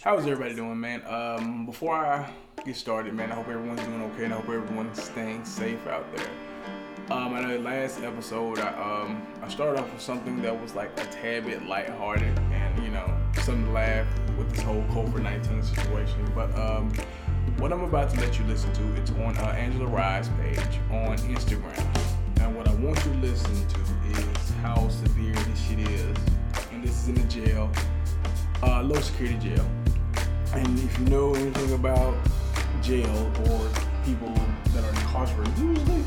How's 0.00 0.20
everybody 0.28 0.54
doing, 0.54 0.78
man? 0.78 1.02
Um, 1.08 1.66
before 1.66 1.96
I 1.96 2.30
get 2.64 2.76
started, 2.76 3.14
man, 3.14 3.32
I 3.32 3.34
hope 3.34 3.48
everyone's 3.48 3.82
doing 3.82 4.00
okay, 4.02 4.26
and 4.26 4.32
I 4.32 4.36
hope 4.36 4.48
everyone's 4.48 5.02
staying 5.02 5.44
safe 5.44 5.84
out 5.88 6.06
there. 6.14 6.30
Um, 7.10 7.34
I 7.34 7.40
know 7.40 7.54
the 7.54 7.58
last 7.58 8.00
episode, 8.02 8.60
I 8.60 8.68
um, 8.80 9.26
I 9.42 9.48
started 9.48 9.80
off 9.80 9.92
with 9.92 10.00
something 10.00 10.40
that 10.42 10.58
was 10.62 10.76
like 10.76 10.90
a 11.00 11.04
tad 11.06 11.46
bit 11.46 11.66
lighthearted, 11.66 12.38
and 12.52 12.84
you 12.84 12.90
know, 12.92 13.12
something 13.42 13.64
to 13.64 13.72
laugh 13.72 14.06
with 14.38 14.48
this 14.52 14.60
whole 14.60 14.84
COVID 14.90 15.20
nineteen 15.20 15.64
situation. 15.64 16.30
But 16.32 16.56
um, 16.56 16.92
what 17.58 17.72
I'm 17.72 17.82
about 17.82 18.10
to 18.10 18.20
let 18.20 18.38
you 18.38 18.44
listen 18.44 18.72
to, 18.74 19.00
it's 19.00 19.10
on 19.10 19.36
uh, 19.38 19.56
Angela 19.58 19.86
Rye's 19.86 20.28
page 20.40 20.78
on 20.92 21.18
Instagram. 21.18 21.84
And 22.40 22.54
what 22.54 22.68
I 22.68 22.74
want 22.74 23.04
you 23.04 23.10
to 23.14 23.18
listen 23.18 23.66
to 23.66 23.80
is 24.12 24.50
how 24.62 24.88
severe 24.90 25.34
this 25.34 25.60
shit 25.66 25.80
is, 25.80 26.16
and 26.70 26.84
this 26.84 26.92
is 27.02 27.08
in 27.08 27.14
the 27.16 27.24
jail, 27.24 27.68
uh, 28.62 28.80
low 28.84 29.00
security 29.00 29.36
jail. 29.38 29.68
And 30.54 30.78
if 30.78 30.98
you 30.98 31.04
know 31.06 31.34
anything 31.34 31.74
about 31.74 32.16
jail 32.82 33.32
or 33.50 33.70
people 34.04 34.32
that 34.72 34.84
are 34.84 34.90
incarcerated, 35.00 35.58
usually 35.58 36.04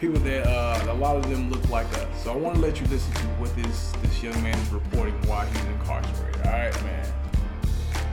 people 0.00 0.18
that 0.20 0.46
uh, 0.46 0.92
a 0.92 0.94
lot 0.94 1.16
of 1.16 1.28
them 1.30 1.50
look 1.50 1.68
like 1.70 1.86
us. 1.98 2.22
So 2.24 2.32
I 2.32 2.36
want 2.36 2.56
to 2.56 2.60
let 2.60 2.80
you 2.80 2.86
listen 2.88 3.12
to 3.14 3.26
what 3.40 3.54
this 3.54 3.92
this 4.02 4.22
young 4.22 4.40
man 4.42 4.58
is 4.58 4.70
reporting 4.70 5.14
while 5.26 5.46
he's 5.46 5.64
incarcerated. 5.66 6.46
All 6.46 6.52
right, 6.52 6.84
man. 6.84 7.06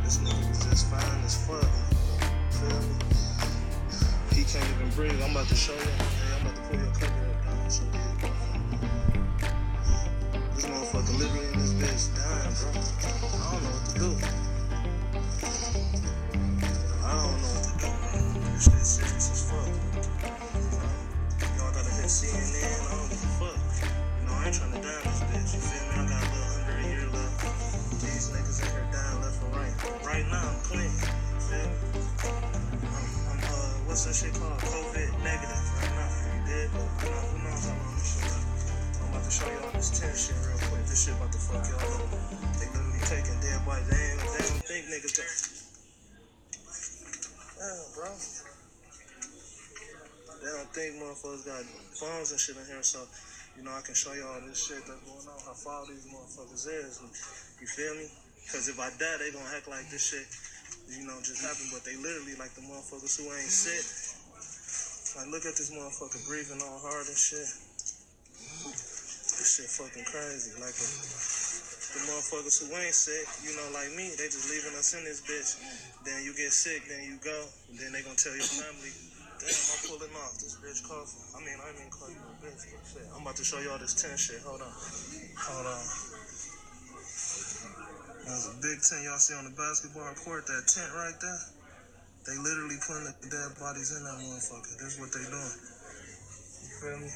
This 0.03 0.17
nigga 0.17 0.49
was 0.49 0.65
just 0.65 0.89
fine 0.89 1.23
as 1.23 1.47
fuck. 1.47 1.67
He 4.31 4.43
can't 4.43 4.69
even 4.75 4.89
breathe. 4.95 5.21
I'm 5.23 5.31
about 5.31 5.47
to 5.47 5.55
show 5.55 5.73
you. 5.73 5.79
Hey, 5.79 6.35
I'm 6.35 6.47
about 6.47 6.55
to 6.55 6.61
pull 6.61 6.79
your 6.79 6.93
cover 6.93 7.29
up 7.29 7.43
down 7.43 7.69
so 7.69 7.83
This 10.55 10.65
motherfucker 10.65 11.17
literally 11.17 11.47
in 11.53 11.59
this 11.59 11.73
bitch 11.73 12.15
dying, 12.15 12.53
bro. 12.61 12.81
I 13.39 13.51
don't 13.51 13.63
know 13.63 13.69
what 13.69 13.85
to 13.89 14.27
do. 14.27 14.42
I 17.13 17.29
don't 17.29 17.37
know. 17.45 18.49
This 18.57 18.65
shit 18.65 18.81
serious 18.81 19.29
as 19.29 19.45
fuck. 19.45 19.69
Y'all 21.61 21.69
gotta 21.69 21.93
hit 21.93 22.09
CNN. 22.09 22.65
I 22.65 22.89
don't 22.89 23.05
give 23.05 23.21
a 23.21 23.31
fuck. 23.37 23.53
You 23.53 24.25
know, 24.25 24.33
I 24.33 24.49
ain't 24.49 24.57
trying 24.57 24.73
to 24.73 24.81
die 24.81 24.97
this 25.05 25.21
bitch. 25.29 25.53
You 25.53 25.61
feel 25.61 25.85
me? 25.85 25.93
I 25.93 26.09
got 26.09 26.25
a 26.25 26.29
little 26.33 26.57
under 26.57 26.73
a 26.73 26.85
year 26.89 27.05
left. 27.13 27.37
These 28.01 28.33
niggas 28.33 28.65
in 28.65 28.69
here 28.73 28.89
dying 28.89 29.21
left 29.21 29.37
and 29.45 29.53
right. 29.53 29.77
Right 30.01 30.25
now, 30.25 30.41
I'm 30.41 30.57
clean. 30.65 30.89
You 30.89 31.41
feel 31.53 31.69
me? 31.69 31.77
I'm, 32.25 33.05
I'm 33.29 33.39
uh, 33.45 33.85
what's 33.85 34.09
that 34.09 34.17
shit 34.17 34.33
called? 34.33 34.57
COVID 34.65 35.09
negative 35.21 35.65
right 35.69 35.93
now. 35.93 36.09
You 36.33 36.41
did? 36.49 36.65
But 36.73 36.89
you 36.97 37.13
know, 37.13 37.23
who 37.29 37.37
knows 37.45 37.61
how 37.61 37.77
long 37.77 37.93
this 37.93 38.09
shit 38.09 38.25
left. 38.25 38.49
I'm 38.73 39.13
about 39.13 39.21
to 39.21 39.29
show 39.29 39.45
y'all 39.53 39.69
this 39.77 39.93
10 40.01 40.17
shit 40.17 40.33
real 40.49 40.57
quick. 40.65 40.81
This 40.89 41.05
shit 41.05 41.13
about 41.13 41.29
to 41.29 41.37
fuck 41.37 41.61
y'all 41.61 41.77
up. 41.77 42.09
They 42.57 42.65
literally 42.73 43.05
taking 43.05 43.37
dead 43.37 43.61
bodies. 43.69 43.85
They 43.85 44.01
ain't, 44.01 44.17
they 44.17 44.41
don't 44.49 44.65
think 44.65 44.89
niggas 44.89 45.13
got. 45.13 45.42
Bro. 47.63 48.11
They 50.43 50.51
don't 50.51 50.67
think 50.75 50.99
motherfuckers 50.99 51.47
got 51.47 51.63
phones 51.95 52.35
and 52.35 52.39
shit 52.39 52.59
in 52.59 52.67
here, 52.67 52.83
so 52.83 52.99
you 53.55 53.63
know 53.63 53.71
I 53.71 53.79
can 53.79 53.95
show 53.95 54.11
y'all 54.11 54.43
this 54.43 54.67
shit 54.67 54.83
that's 54.83 54.99
going 55.07 55.23
on, 55.23 55.39
how 55.47 55.55
far 55.55 55.87
these 55.87 56.03
motherfuckers 56.11 56.67
is. 56.67 56.99
You 57.63 57.67
feel 57.71 57.95
me? 57.95 58.11
Cause 58.51 58.67
if 58.67 58.75
I 58.75 58.91
die, 58.99 59.15
they 59.15 59.31
gonna 59.31 59.47
act 59.55 59.71
like 59.71 59.87
this 59.87 60.03
shit, 60.11 60.27
you 60.91 61.07
know, 61.07 61.15
just 61.23 61.39
happened. 61.39 61.71
But 61.71 61.87
they 61.87 61.95
literally 61.95 62.35
like 62.35 62.51
the 62.59 62.67
motherfuckers 62.67 63.15
who 63.15 63.31
ain't 63.31 63.47
sick. 63.47 63.87
Like 65.15 65.31
look 65.31 65.47
at 65.47 65.55
this 65.55 65.71
motherfucker 65.71 66.19
breathing 66.27 66.59
all 66.67 66.83
hard 66.83 67.07
and 67.07 67.15
shit. 67.15 67.47
This 69.39 69.55
shit 69.55 69.71
fucking 69.71 70.03
crazy. 70.03 70.51
Like 70.59 70.75
the 70.75 71.42
motherfuckers 72.05 72.61
who 72.61 72.71
ain't 72.75 72.93
sick, 72.93 73.27
you 73.43 73.55
know, 73.55 73.67
like 73.73 73.91
me, 73.95 74.11
they 74.15 74.27
just 74.27 74.47
leaving 74.51 74.75
us 74.77 74.93
in 74.93 75.03
this 75.03 75.23
bitch. 75.23 75.57
Then 76.03 76.23
you 76.23 76.35
get 76.35 76.51
sick, 76.51 76.83
then 76.87 77.03
you 77.03 77.19
go, 77.23 77.35
then 77.79 77.91
they 77.91 78.03
gonna 78.03 78.19
tell 78.19 78.35
your 78.35 78.45
family. 78.45 78.91
Damn, 79.43 79.51
I'm 79.51 79.81
pulling 79.87 80.15
off. 80.23 80.39
This 80.39 80.55
bitch 80.63 80.87
coughing. 80.87 81.19
I 81.35 81.39
mean, 81.43 81.59
I 81.59 81.67
didn't 81.71 81.87
mean 81.87 81.91
call 81.91 82.07
you 82.07 82.19
a 82.19 82.35
bitch, 82.39 82.63
but 82.63 82.83
shit. 82.87 83.07
I'm 83.11 83.27
about 83.27 83.35
to 83.35 83.43
show 83.43 83.59
y'all 83.59 83.79
this 83.79 83.95
10 83.99 84.15
shit. 84.15 84.39
Hold 84.47 84.63
on. 84.63 84.71
Hold 84.71 85.67
on. 85.67 85.83
There's 88.23 88.47
a 88.47 88.55
big 88.63 88.79
tent 88.79 89.03
y'all 89.03 89.19
see 89.19 89.35
on 89.35 89.43
the 89.43 89.55
basketball 89.59 90.15
court. 90.15 90.47
That 90.47 90.63
tent 90.63 90.87
right 90.95 91.17
there. 91.19 91.41
They 92.23 92.39
literally 92.39 92.79
putting 92.87 93.03
the 93.03 93.15
dead 93.27 93.51
bodies 93.59 93.91
in 93.91 94.07
that 94.07 94.15
motherfucker. 94.15 94.79
This 94.79 94.95
is 94.95 94.99
what 95.03 95.11
they 95.11 95.27
doing. 95.27 95.59
You 96.63 96.71
feel 96.79 96.97
me? 97.03 97.11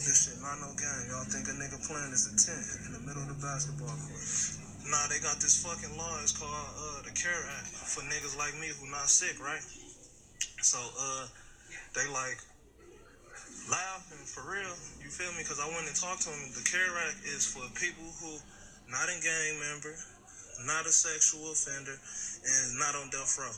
This 0.00 0.32
shit 0.32 0.40
not 0.40 0.56
no 0.64 0.72
game. 0.80 1.12
Y'all 1.12 1.28
think 1.28 1.44
a 1.44 1.54
nigga 1.60 1.76
playing 1.84 2.08
is 2.16 2.24
a 2.24 2.34
tent 2.40 2.64
in 2.88 2.96
the 2.96 3.02
middle 3.04 3.20
of 3.20 3.28
the 3.28 3.36
basketball 3.36 3.92
court. 3.92 4.24
Nah, 4.88 5.04
they 5.12 5.20
got 5.20 5.36
this 5.44 5.60
fucking 5.60 5.92
law. 6.00 6.16
It's 6.24 6.32
called 6.32 6.48
uh, 6.50 7.04
the 7.04 7.12
CARE 7.12 7.44
Act 7.60 7.68
for 7.68 8.00
niggas 8.08 8.32
like 8.40 8.56
me 8.56 8.72
who 8.72 8.88
not 8.88 9.12
sick, 9.12 9.36
right? 9.36 9.60
So, 10.64 10.80
uh, 10.80 11.28
they 11.92 12.08
like 12.16 12.40
laughing 13.68 14.24
for 14.24 14.40
real. 14.48 14.72
You 15.04 15.12
feel 15.12 15.36
me? 15.36 15.44
Because 15.44 15.60
I 15.60 15.68
went 15.68 15.84
and 15.84 15.92
talked 15.92 16.24
to 16.24 16.32
them. 16.32 16.48
The 16.56 16.64
CARE 16.64 16.96
Act 17.04 17.20
is 17.28 17.44
for 17.44 17.68
people 17.76 18.08
who 18.24 18.40
not 18.88 19.04
a 19.04 19.16
gang 19.20 19.60
member, 19.60 19.92
not 20.64 20.88
a 20.88 20.92
sexual 20.96 21.52
offender, 21.52 21.92
and 21.92 22.66
not 22.80 22.96
on 22.96 23.12
death 23.12 23.36
row. 23.36 23.52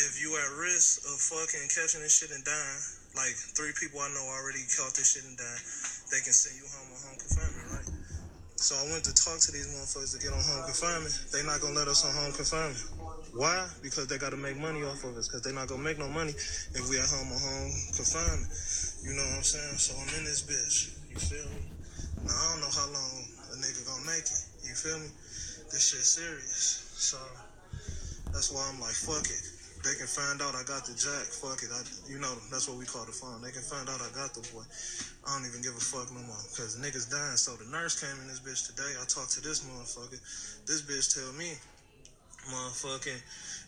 If 0.00 0.16
you 0.16 0.32
at 0.40 0.48
risk 0.56 1.04
of 1.04 1.20
fucking 1.20 1.68
catching 1.68 2.00
this 2.00 2.16
shit 2.16 2.32
and 2.32 2.40
dying, 2.40 2.82
like 3.16 3.32
three 3.56 3.72
people 3.80 3.98
I 4.04 4.12
know 4.12 4.22
already 4.28 4.62
caught 4.76 4.92
this 4.92 5.16
shit 5.16 5.24
and 5.24 5.36
died, 5.40 5.62
they 6.12 6.20
can 6.20 6.36
send 6.36 6.60
you 6.60 6.68
home 6.68 6.92
on 6.92 7.00
home 7.00 7.18
confinement, 7.18 7.66
right? 7.72 7.88
So 8.56 8.76
I 8.76 8.84
went 8.92 9.04
to 9.04 9.12
talk 9.12 9.40
to 9.40 9.50
these 9.52 9.68
motherfuckers 9.72 10.16
to 10.16 10.20
get 10.20 10.32
on 10.32 10.40
home 10.40 10.64
confinement. 10.64 11.12
They 11.32 11.44
not 11.44 11.60
gonna 11.60 11.76
let 11.76 11.88
us 11.88 12.04
on 12.04 12.12
home 12.12 12.32
confinement. 12.32 12.80
Why? 13.36 13.68
Because 13.84 14.08
they 14.08 14.16
gotta 14.16 14.36
make 14.36 14.56
money 14.56 14.80
off 14.84 15.04
of 15.04 15.16
us. 15.16 15.28
Cause 15.28 15.44
they 15.44 15.52
not 15.52 15.68
gonna 15.68 15.84
make 15.84 15.98
no 15.98 16.08
money 16.08 16.32
if 16.32 16.84
we 16.88 16.96
at 16.96 17.08
home 17.08 17.28
on 17.32 17.40
home 17.40 17.72
confinement. 17.92 18.48
You 19.04 19.12
know 19.12 19.24
what 19.28 19.44
I'm 19.44 19.48
saying? 19.48 19.76
So 19.76 19.92
I'm 19.96 20.08
in 20.20 20.24
this 20.24 20.44
bitch. 20.44 20.96
You 21.12 21.20
feel 21.20 21.44
me? 21.52 21.68
Now 22.24 22.32
I 22.32 22.44
don't 22.52 22.64
know 22.64 22.72
how 22.72 22.88
long 22.92 23.12
a 23.52 23.56
nigga 23.60 23.80
gonna 23.84 24.08
make 24.08 24.24
it. 24.24 24.42
You 24.64 24.72
feel 24.72 24.98
me? 25.00 25.08
This 25.72 25.92
shit 25.92 26.04
serious. 26.04 26.84
So 26.96 27.20
that's 28.32 28.52
why 28.52 28.64
I'm 28.72 28.80
like, 28.80 28.96
fuck 28.96 29.24
it. 29.24 29.55
They 29.86 29.94
can 29.94 30.10
find 30.10 30.42
out 30.42 30.58
I 30.58 30.66
got 30.66 30.82
the 30.82 30.98
jack. 30.98 31.30
Fuck 31.30 31.62
it. 31.62 31.70
I, 31.70 31.78
you 32.10 32.18
know, 32.18 32.34
that's 32.50 32.66
what 32.66 32.74
we 32.74 32.90
call 32.90 33.06
the 33.06 33.14
phone. 33.14 33.38
They 33.38 33.54
can 33.54 33.62
find 33.62 33.86
out 33.86 34.02
I 34.02 34.10
got 34.10 34.34
the 34.34 34.42
boy. 34.50 34.66
I 35.22 35.38
don't 35.38 35.46
even 35.46 35.62
give 35.62 35.78
a 35.78 35.84
fuck 35.84 36.10
no 36.10 36.26
more. 36.26 36.42
Cause 36.58 36.74
niggas 36.74 37.06
dying. 37.06 37.38
So 37.38 37.54
the 37.54 37.70
nurse 37.70 37.94
came 37.94 38.18
in 38.18 38.26
this 38.26 38.42
bitch 38.42 38.66
today. 38.66 38.98
I 38.98 39.06
talked 39.06 39.38
to 39.38 39.40
this 39.46 39.62
motherfucker. 39.62 40.18
This 40.66 40.82
bitch 40.82 41.14
tell 41.14 41.30
me, 41.38 41.54
motherfucking, 42.50 43.14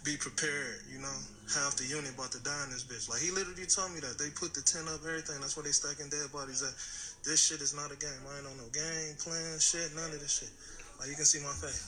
be 0.03 0.19
prepared. 0.19 0.91
You 0.91 0.99
know, 0.99 1.17
half 1.55 1.79
the 1.79 1.87
unit 1.87 2.11
about 2.11 2.35
to 2.35 2.43
die 2.43 2.67
in 2.67 2.75
this 2.75 2.83
bitch. 2.83 3.07
Like 3.07 3.23
he 3.23 3.31
literally 3.31 3.71
told 3.71 3.95
me 3.95 4.03
that 4.03 4.19
they 4.19 4.35
put 4.35 4.59
the 4.59 4.63
tent 4.67 4.91
up, 4.91 5.07
everything. 5.07 5.39
That's 5.39 5.55
where 5.55 5.71
they 5.71 5.75
stacking 5.75 6.11
dead 6.11 6.35
bodies 6.35 6.67
at. 6.67 6.75
This 7.23 7.39
shit 7.47 7.63
is 7.63 7.79
not 7.79 7.95
a 7.95 7.99
game. 8.03 8.27
I 8.27 8.43
ain't 8.43 8.51
on 8.51 8.59
no 8.59 8.67
game, 8.75 9.15
plan, 9.23 9.63
shit, 9.63 9.95
none 9.95 10.11
of 10.11 10.19
this 10.19 10.43
shit. 10.43 10.51
Like 10.99 11.15
you 11.15 11.15
can 11.15 11.31
see 11.31 11.39
my 11.47 11.55
face. 11.55 11.87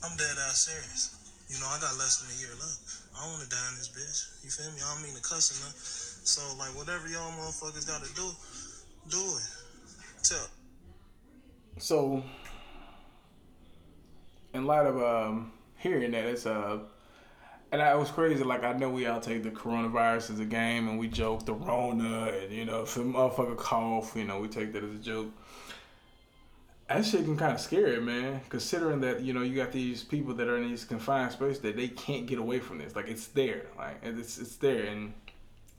I'm 0.00 0.16
dead 0.16 0.40
ass 0.48 0.72
serious. 0.72 1.13
You 1.48 1.60
know, 1.60 1.68
I 1.68 1.78
got 1.80 1.96
less 1.98 2.20
than 2.20 2.32
a 2.32 2.38
year 2.40 2.54
left. 2.56 2.80
I 3.14 3.24
don't 3.24 3.32
wanna 3.36 3.50
die 3.50 3.68
in 3.70 3.76
this 3.76 3.90
bitch. 3.92 4.44
You 4.44 4.50
feel 4.50 4.72
me? 4.72 4.80
I 4.84 4.94
don't 4.94 5.04
mean 5.04 5.14
to 5.14 5.22
cuss 5.22 5.52
or 5.52 5.58
nothing. 5.64 5.80
So 6.24 6.40
like 6.58 6.72
whatever 6.76 7.06
y'all 7.08 7.32
motherfuckers 7.32 7.86
gotta 7.86 8.08
do, 8.14 8.30
do 9.10 9.22
it. 9.36 9.48
Tell. 10.24 10.48
So, 11.78 12.22
in 14.54 14.64
light 14.64 14.86
of 14.86 14.96
um, 15.02 15.52
hearing 15.76 16.12
that, 16.12 16.24
it's 16.24 16.46
uh, 16.46 16.78
and 17.72 17.82
I, 17.82 17.92
it 17.92 17.98
was 17.98 18.10
crazy. 18.10 18.44
Like 18.44 18.62
I 18.62 18.72
know 18.72 18.88
we 18.88 19.06
all 19.06 19.20
take 19.20 19.42
the 19.42 19.50
coronavirus 19.50 20.32
as 20.32 20.38
a 20.38 20.44
game, 20.44 20.88
and 20.88 20.98
we 20.98 21.08
joke 21.08 21.44
the 21.44 21.52
Rona, 21.52 22.28
and 22.28 22.52
you 22.52 22.64
know, 22.64 22.82
if 22.82 22.96
a 22.96 23.00
motherfucker 23.00 23.56
cough, 23.56 24.14
you 24.16 24.24
know, 24.24 24.38
we 24.38 24.48
take 24.48 24.72
that 24.72 24.84
as 24.84 24.94
a 24.94 24.98
joke. 24.98 25.26
That 26.88 27.04
shit 27.04 27.24
can 27.24 27.36
kind 27.36 27.54
of 27.54 27.60
scary, 27.60 28.00
man. 28.00 28.42
Considering 28.50 29.00
that 29.00 29.22
you 29.22 29.32
know 29.32 29.42
you 29.42 29.56
got 29.56 29.72
these 29.72 30.02
people 30.02 30.34
that 30.34 30.48
are 30.48 30.58
in 30.58 30.68
these 30.68 30.84
confined 30.84 31.32
spaces 31.32 31.60
that 31.60 31.76
they 31.76 31.88
can't 31.88 32.26
get 32.26 32.38
away 32.38 32.60
from 32.60 32.78
this. 32.78 32.94
Like 32.94 33.08
it's 33.08 33.28
there, 33.28 33.66
like 33.78 34.00
it's 34.02 34.38
it's 34.38 34.56
there, 34.56 34.84
and 34.84 35.14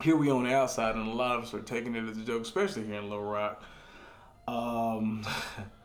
here 0.02 0.16
we 0.16 0.32
on 0.32 0.46
the 0.46 0.54
outside, 0.54 0.96
and 0.96 1.08
a 1.08 1.12
lot 1.12 1.38
of 1.38 1.44
us 1.44 1.54
are 1.54 1.62
taking 1.62 1.96
it 1.96 2.10
as 2.10 2.18
a 2.18 2.22
joke, 2.22 2.42
especially 2.42 2.86
here 2.86 2.96
in 2.96 3.10
Little 3.10 3.24
Rock. 3.24 3.64
Um, 4.48 5.26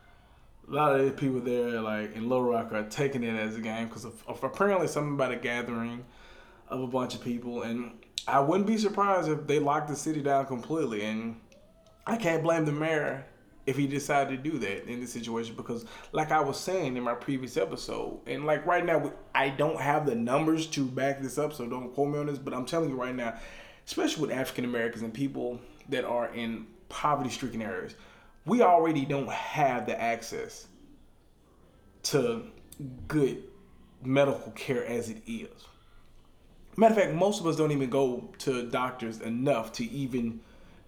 a 0.67 0.71
lot 0.71 0.99
of 0.99 1.05
the 1.05 1.11
people 1.11 1.39
there, 1.39 1.79
like 1.81 2.15
in 2.15 2.27
Little 2.27 2.45
Rock, 2.45 2.71
are 2.73 2.83
taking 2.83 3.23
it 3.23 3.39
as 3.39 3.55
a 3.55 3.61
game 3.61 3.87
because 3.87 4.05
of, 4.05 4.23
of 4.27 4.43
apparently 4.43 4.87
something 4.87 5.13
about 5.13 5.31
a 5.31 5.37
gathering 5.37 6.03
of 6.67 6.81
a 6.81 6.87
bunch 6.87 7.13
of 7.13 7.23
people, 7.23 7.61
and 7.61 7.91
I 8.27 8.39
wouldn't 8.39 8.67
be 8.67 8.77
surprised 8.77 9.29
if 9.29 9.45
they 9.45 9.59
locked 9.59 9.87
the 9.87 9.95
city 9.95 10.21
down 10.21 10.47
completely. 10.47 11.03
And 11.03 11.39
I 12.07 12.17
can't 12.17 12.41
blame 12.41 12.65
the 12.65 12.71
mayor 12.71 13.25
if 13.65 13.77
he 13.77 13.87
decided 13.87 14.43
to 14.43 14.49
do 14.49 14.57
that 14.59 14.89
in 14.89 14.99
this 14.99 15.13
situation 15.13 15.55
because, 15.55 15.85
like 16.11 16.31
I 16.31 16.39
was 16.39 16.59
saying 16.59 16.97
in 16.97 17.03
my 17.03 17.13
previous 17.13 17.57
episode, 17.57 18.19
and 18.27 18.45
like 18.45 18.65
right 18.65 18.85
now, 18.85 19.13
I 19.35 19.49
don't 19.49 19.79
have 19.79 20.05
the 20.05 20.15
numbers 20.15 20.67
to 20.67 20.85
back 20.85 21.21
this 21.21 21.37
up, 21.37 21.53
so 21.53 21.67
don't 21.67 21.93
quote 21.93 22.09
me 22.09 22.19
on 22.19 22.25
this. 22.25 22.39
But 22.39 22.53
I'm 22.53 22.65
telling 22.65 22.89
you 22.89 22.95
right 22.95 23.15
now, 23.15 23.37
especially 23.85 24.21
with 24.21 24.31
African 24.31 24.65
Americans 24.65 25.03
and 25.03 25.13
people 25.13 25.59
that 25.89 26.05
are 26.05 26.33
in 26.33 26.67
poverty-stricken 26.89 27.61
areas 27.61 27.95
we 28.45 28.61
already 28.61 29.05
don't 29.05 29.29
have 29.29 29.85
the 29.85 29.99
access 29.99 30.67
to 32.03 32.43
good 33.07 33.43
medical 34.03 34.51
care 34.53 34.85
as 34.85 35.09
it 35.09 35.21
is. 35.27 35.49
Matter 36.75 36.95
of 36.95 37.01
fact, 37.01 37.13
most 37.13 37.39
of 37.39 37.47
us 37.47 37.55
don't 37.55 37.71
even 37.71 37.89
go 37.89 38.29
to 38.39 38.69
doctors 38.69 39.19
enough 39.21 39.71
to 39.73 39.85
even 39.91 40.39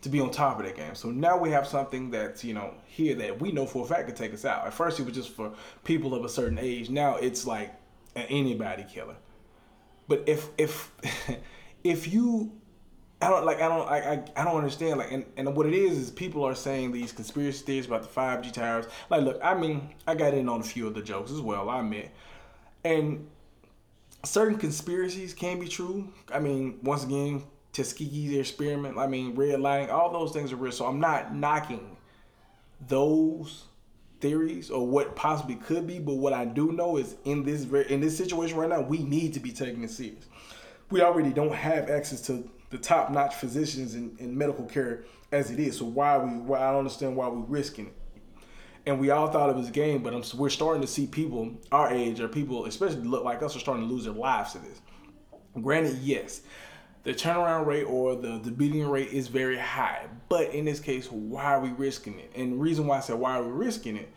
to 0.03 0.09
be 0.09 0.19
on 0.19 0.29
top 0.29 0.59
of 0.59 0.65
that 0.65 0.75
game. 0.75 0.95
So 0.95 1.09
now 1.11 1.37
we 1.37 1.49
have 1.51 1.65
something 1.65 2.11
that's 2.11 2.43
you 2.43 2.53
know 2.53 2.75
here 2.85 3.15
that 3.15 3.41
we 3.41 3.51
know 3.51 3.65
for 3.65 3.85
a 3.85 3.87
fact 3.87 4.07
could 4.07 4.15
take 4.15 4.33
us 4.33 4.45
out. 4.45 4.67
At 4.67 4.73
first, 4.73 4.99
it 4.99 5.05
was 5.05 5.15
just 5.15 5.29
for 5.29 5.53
people 5.83 6.13
of 6.13 6.23
a 6.23 6.29
certain 6.29 6.59
age. 6.59 6.89
Now 6.89 7.15
it's 7.15 7.47
like 7.47 7.73
an 8.15 8.25
anybody 8.29 8.85
killer. 8.87 9.15
But 10.07 10.23
if 10.27 10.49
if 10.57 10.91
if 11.83 12.13
you 12.13 12.51
I 13.21 13.29
don't 13.29 13.45
like 13.45 13.61
I 13.61 13.69
don't 13.69 13.89
I, 13.89 13.97
I, 13.97 14.23
I 14.35 14.43
don't 14.43 14.57
understand 14.57 14.99
like 14.99 15.11
and, 15.11 15.25
and 15.37 15.55
what 15.55 15.65
it 15.65 15.73
is 15.73 15.97
is 15.97 16.11
people 16.11 16.43
are 16.43 16.55
saying 16.55 16.91
these 16.91 17.13
conspiracy 17.13 17.63
theories 17.65 17.85
about 17.85 18.03
the 18.03 18.09
5G 18.09 18.51
towers. 18.51 18.85
Like 19.09 19.21
look, 19.21 19.39
I 19.41 19.53
mean, 19.53 19.89
I 20.05 20.15
got 20.15 20.33
in 20.33 20.49
on 20.49 20.59
a 20.59 20.63
few 20.63 20.85
of 20.85 20.95
the 20.95 21.01
jokes 21.01 21.31
as 21.31 21.39
well, 21.39 21.69
I 21.69 21.79
admit. 21.79 22.11
And 22.83 23.29
certain 24.25 24.57
conspiracies 24.57 25.33
can 25.33 25.61
be 25.61 25.69
true. 25.69 26.11
I 26.29 26.39
mean, 26.39 26.79
once 26.83 27.05
again, 27.05 27.43
Tuskegee's 27.73 28.37
experiment, 28.37 28.97
I 28.97 29.07
mean, 29.07 29.35
redlining, 29.35 29.89
all 29.89 30.11
those 30.11 30.31
things 30.31 30.53
are 30.53 30.55
real. 30.55 30.71
So 30.71 30.85
I'm 30.85 30.99
not 30.99 31.35
knocking 31.35 31.97
those 32.87 33.65
theories 34.21 34.69
or 34.69 34.87
what 34.87 35.15
possibly 35.15 35.55
could 35.55 35.85
be, 35.85 35.99
but 35.99 36.15
what 36.15 36.33
I 36.33 36.45
do 36.45 36.71
know 36.71 36.97
is 36.97 37.15
in 37.25 37.43
this 37.43 37.65
in 37.89 37.99
this 37.99 38.17
situation 38.17 38.57
right 38.57 38.69
now, 38.69 38.81
we 38.81 38.99
need 38.99 39.33
to 39.33 39.39
be 39.39 39.51
taking 39.51 39.83
it 39.83 39.89
serious. 39.89 40.25
We 40.91 41.01
already 41.01 41.33
don't 41.33 41.53
have 41.53 41.89
access 41.89 42.21
to 42.21 42.49
the 42.69 42.77
top 42.77 43.11
notch 43.11 43.35
physicians 43.35 43.95
in, 43.95 44.15
in 44.19 44.37
medical 44.37 44.65
care 44.65 45.05
as 45.31 45.51
it 45.51 45.59
is. 45.59 45.77
So 45.77 45.85
why 45.85 46.17
we 46.17 46.31
why 46.37 46.59
I 46.59 46.69
don't 46.69 46.79
understand 46.79 47.15
why 47.15 47.27
we're 47.27 47.39
risking 47.39 47.87
it. 47.87 47.93
And 48.85 48.99
we 48.99 49.09
all 49.11 49.27
thought 49.27 49.49
it 49.49 49.55
was 49.55 49.69
a 49.69 49.71
game, 49.71 50.03
but 50.03 50.13
I'm, 50.13 50.23
we're 50.37 50.49
starting 50.49 50.81
to 50.81 50.87
see 50.87 51.07
people 51.07 51.53
our 51.71 51.91
age 51.91 52.19
or 52.19 52.27
people, 52.27 52.65
especially 52.65 53.01
look 53.03 53.23
like 53.23 53.41
us, 53.41 53.55
are 53.55 53.59
starting 53.59 53.87
to 53.87 53.93
lose 53.93 54.03
their 54.03 54.13
lives 54.13 54.53
to 54.53 54.59
this. 54.59 54.81
Granted, 55.61 55.97
yes, 56.01 56.41
the 57.03 57.13
turnaround 57.13 57.65
rate 57.65 57.83
or 57.83 58.15
the, 58.15 58.39
the 58.39 58.51
beating 58.51 58.87
rate 58.87 59.09
is 59.09 59.27
very 59.27 59.57
high. 59.57 60.07
But 60.29 60.53
in 60.53 60.65
this 60.65 60.79
case, 60.79 61.11
why 61.11 61.43
are 61.43 61.59
we 61.59 61.69
risking 61.69 62.19
it? 62.19 62.31
And 62.35 62.53
the 62.53 62.57
reason 62.57 62.87
why 62.87 62.97
I 62.97 63.01
said 63.01 63.15
why 63.15 63.37
are 63.37 63.43
we 63.43 63.51
risking 63.51 63.97
it, 63.97 64.09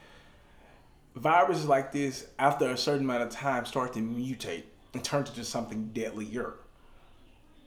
viruses 1.17 1.67
like 1.67 1.93
this, 1.93 2.27
after 2.39 2.71
a 2.71 2.77
certain 2.77 3.05
amount 3.05 3.25
of 3.25 3.31
time, 3.31 3.67
start 3.67 3.93
to 3.95 4.01
mutate 4.01 4.65
and 4.95 5.03
turn 5.03 5.27
into 5.27 5.45
something 5.45 5.91
deadlier. 5.93 6.55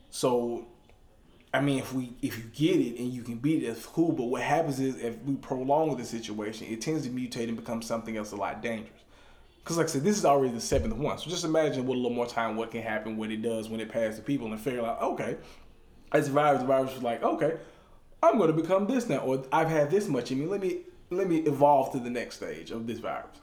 So, 0.10 0.68
I 1.54 1.62
mean, 1.62 1.80
if 1.80 1.94
we 1.94 2.14
if 2.22 2.38
you 2.38 2.46
get 2.54 2.80
it 2.80 3.00
and 3.00 3.12
you 3.12 3.22
can 3.22 3.36
beat 3.36 3.64
it, 3.64 3.68
it's 3.68 3.86
cool. 3.86 4.12
But 4.12 4.26
what 4.26 4.42
happens 4.42 4.80
is 4.80 4.98
if 4.98 5.22
we 5.24 5.36
prolong 5.36 5.98
the 5.98 6.06
situation, 6.06 6.68
it 6.68 6.82
tends 6.82 7.04
to 7.04 7.10
mutate 7.10 7.48
and 7.48 7.58
become 7.58 7.82
something 7.82 8.18
else 8.18 8.32
a 8.32 8.36
lot 8.36 8.62
dangerous. 8.62 8.99
Because, 9.70 9.78
like 9.78 9.86
I 9.86 9.90
said, 9.90 10.04
this 10.04 10.18
is 10.18 10.26
already 10.26 10.52
the 10.52 10.60
seventh 10.60 10.96
one. 10.96 11.20
So 11.20 11.30
just 11.30 11.46
imagine 11.46 11.86
with 11.86 11.96
a 11.96 12.02
little 12.02 12.10
more 12.10 12.26
time 12.26 12.56
what 12.56 12.72
can 12.72 12.82
happen, 12.82 13.18
what 13.18 13.30
it 13.30 13.44
does 13.44 13.70
when 13.70 13.80
it 13.80 13.88
passes 13.88 14.16
to 14.16 14.24
people, 14.24 14.48
and 14.48 14.60
figure 14.60 14.84
out, 14.84 15.00
okay, 15.00 15.38
as 16.12 16.26
the 16.26 16.32
virus 16.32 16.96
is 16.96 17.04
like, 17.04 17.22
okay, 17.22 17.56
I'm 18.24 18.40
going 18.40 18.48
to 18.48 18.60
become 18.60 18.88
this 18.88 19.08
now, 19.08 19.20
or 19.20 19.44
I've 19.52 19.70
had 19.70 19.92
this 19.92 20.08
much 20.08 20.32
in 20.32 20.40
me. 20.40 20.48
Let 20.48 20.62
me 20.62 20.80
let 21.12 21.28
me 21.28 21.42
evolve 21.42 21.92
to 21.92 22.00
the 22.00 22.10
next 22.10 22.38
stage 22.38 22.72
of 22.72 22.88
this 22.88 22.98
virus. 22.98 23.38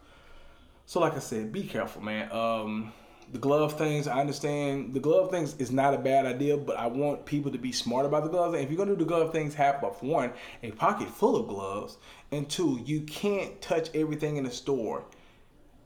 So, 0.86 0.98
like 0.98 1.14
I 1.14 1.20
said, 1.20 1.52
be 1.52 1.62
careful, 1.62 2.02
man. 2.02 2.28
Um, 2.32 2.92
the 3.32 3.38
glove 3.38 3.78
things, 3.78 4.08
I 4.08 4.18
understand 4.18 4.94
the 4.94 5.00
glove 5.00 5.30
things 5.30 5.54
is 5.58 5.70
not 5.70 5.94
a 5.94 5.98
bad 5.98 6.26
idea, 6.26 6.56
but 6.56 6.76
I 6.76 6.88
want 6.88 7.24
people 7.24 7.52
to 7.52 7.58
be 7.58 7.70
smart 7.70 8.04
about 8.04 8.24
the 8.24 8.30
gloves. 8.30 8.54
And 8.54 8.64
if 8.64 8.68
you're 8.68 8.78
gonna 8.78 8.96
do 8.96 9.04
the 9.04 9.08
glove 9.08 9.30
things, 9.30 9.54
have 9.54 9.78
for 9.78 9.92
one, 10.00 10.32
a 10.64 10.72
pocket 10.72 11.08
full 11.08 11.36
of 11.36 11.46
gloves, 11.46 11.98
and 12.32 12.50
two, 12.50 12.80
you 12.84 13.02
can't 13.02 13.62
touch 13.62 13.90
everything 13.94 14.38
in 14.38 14.42
the 14.42 14.50
store 14.50 15.04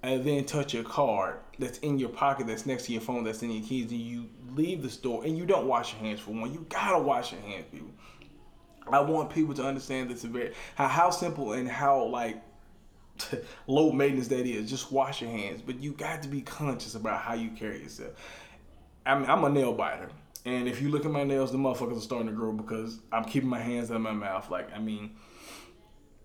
and 0.03 0.25
then 0.25 0.45
touch 0.45 0.75
your 0.75 0.85
card 0.85 1.39
that's 1.59 1.79
in 1.79 1.99
your 1.99 2.09
pocket 2.09 2.47
that's 2.47 2.65
next 2.65 2.87
to 2.87 2.93
your 2.93 3.03
phone 3.03 3.25
that's 3.25 3.43
in 3.43 3.51
your 3.51 3.63
keys 3.63 3.91
and 3.91 4.01
you 4.01 4.29
leave 4.55 4.83
the 4.83 4.89
store 4.89 5.25
and 5.25 5.37
you 5.37 5.45
don't 5.45 5.67
wash 5.67 5.93
your 5.93 6.03
hands 6.03 6.21
for 6.21 6.31
one. 6.33 6.53
You 6.53 6.65
gotta 6.69 6.99
wash 6.99 7.33
your 7.33 7.41
hands 7.43 7.67
people. 7.71 7.91
I 8.91 9.01
want 9.01 9.31
people 9.31 9.55
to 9.55 9.65
understand 9.65 10.11
this 10.11 10.25
very 10.25 10.53
how, 10.75 10.89
how 10.89 11.11
simple 11.11 11.53
and 11.53 11.69
how 11.69 12.05
like 12.05 12.43
low 13.67 13.93
maintenance 13.93 14.29
that 14.29 14.47
is. 14.47 14.71
Just 14.71 14.91
wash 14.91 15.21
your 15.21 15.31
hands 15.31 15.61
but 15.61 15.81
you 15.81 15.93
got 15.93 16.23
to 16.23 16.29
be 16.29 16.41
conscious 16.41 16.95
about 16.95 17.21
how 17.21 17.35
you 17.35 17.51
carry 17.51 17.83
yourself. 17.83 18.13
I 19.05 19.19
mean, 19.19 19.29
i'm 19.29 19.45
a 19.45 19.49
nail 19.49 19.73
biter 19.73 20.11
and 20.45 20.69
if 20.69 20.81
you 20.81 20.91
look 20.91 21.05
at 21.05 21.11
my 21.11 21.25
nails 21.25 21.53
the 21.53 21.59
motherfuckers 21.59 21.97
are 21.97 22.03
starting 22.03 22.29
to 22.29 22.35
grow 22.35 22.53
because 22.53 22.99
i'm 23.13 23.25
keeping 23.25 23.49
my 23.49 23.59
hands 23.59 23.91
out 23.91 23.97
of 23.97 24.03
my 24.03 24.13
mouth. 24.13 24.51
Like 24.51 24.75
i 24.75 24.79
mean 24.79 25.17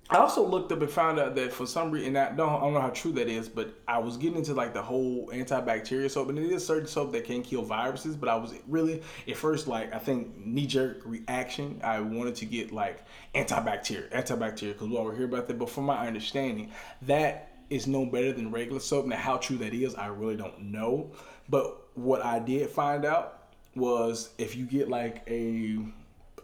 I 0.08 0.18
also 0.18 0.46
looked 0.46 0.72
up 0.72 0.82
and 0.82 0.90
found 0.90 1.20
out 1.20 1.34
that 1.36 1.52
for 1.52 1.66
some 1.66 1.90
reason, 1.90 2.16
I 2.16 2.30
don't, 2.32 2.48
I 2.48 2.60
don't 2.60 2.74
know 2.74 2.82
how 2.82 2.92
true 2.92 3.12
that 3.14 3.28
is, 3.28 3.50
but 3.50 3.74
I 3.88 3.98
was 3.98 4.18
getting 4.18 4.38
into 4.38 4.54
like 4.54 4.72
the 4.72 4.82
whole 4.82 5.28
antibacterial 5.30 6.12
soap, 6.12 6.30
and 6.30 6.38
it 6.38 6.52
is 6.52 6.64
certain 6.64 6.88
soap 6.88 7.12
that 7.14 7.24
can 7.24 7.42
kill 7.42 7.64
viruses. 7.64 8.16
But 8.16 8.30
I 8.30 8.36
was 8.36 8.54
really 8.68 9.02
at 9.28 9.36
first 9.36 9.68
like 9.68 9.94
I 9.96 9.98
think 9.98 10.38
knee 10.38 10.68
jerk 10.68 11.02
reaction. 11.06 11.82
I 11.84 12.02
wanted 12.02 12.36
to 12.36 12.46
get 12.46 12.72
like 12.72 13.04
antibacterial, 13.34 14.12
antibacterial, 14.12 14.74
because 14.74 14.90
we 14.90 14.96
all 14.96 15.10
hear 15.10 15.26
about 15.26 15.48
that. 15.48 15.58
But 15.58 15.72
from 15.72 15.86
my 15.86 16.06
understanding, 16.06 16.72
that 17.04 17.52
is 17.72 17.88
no 17.88 18.06
better 18.06 18.32
than 18.32 18.52
regular 18.52 18.80
soap. 18.80 19.08
Now, 19.08 19.18
how 19.18 19.38
true 19.38 19.58
that 19.58 19.74
is, 19.74 19.96
I 19.96 20.08
really 20.08 20.38
don't 20.38 20.72
know. 20.72 21.12
But 21.50 21.82
what 21.96 22.24
I 22.24 22.38
did 22.38 22.70
find 22.70 23.06
out 23.06 23.42
was 23.76 24.30
if 24.38 24.56
you 24.56 24.66
get 24.66 24.88
like 24.88 25.24
a 25.28 25.80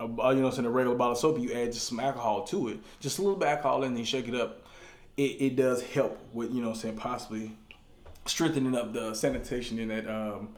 a, 0.01 0.35
you 0.35 0.41
know, 0.41 0.49
in 0.49 0.65
a 0.65 0.69
regular 0.69 0.95
bottle 0.95 1.13
of 1.13 1.17
soap, 1.17 1.39
you 1.39 1.53
add 1.53 1.71
just 1.71 1.87
some 1.87 1.99
alcohol 1.99 2.43
to 2.45 2.69
it, 2.69 2.79
just 2.99 3.19
a 3.19 3.21
little 3.21 3.37
bit 3.37 3.49
alcohol, 3.49 3.83
and 3.83 3.95
then 3.95 4.03
shake 4.03 4.27
it 4.27 4.35
up. 4.35 4.65
It, 5.17 5.41
it 5.41 5.55
does 5.55 5.83
help 5.83 6.19
with 6.33 6.53
you 6.53 6.61
know, 6.61 6.73
saying 6.73 6.97
possibly 6.97 7.51
strengthening 8.25 8.75
up 8.75 8.93
the 8.93 9.13
sanitation 9.13 9.79
in 9.79 9.87
that 9.89 10.07
um 10.07 10.49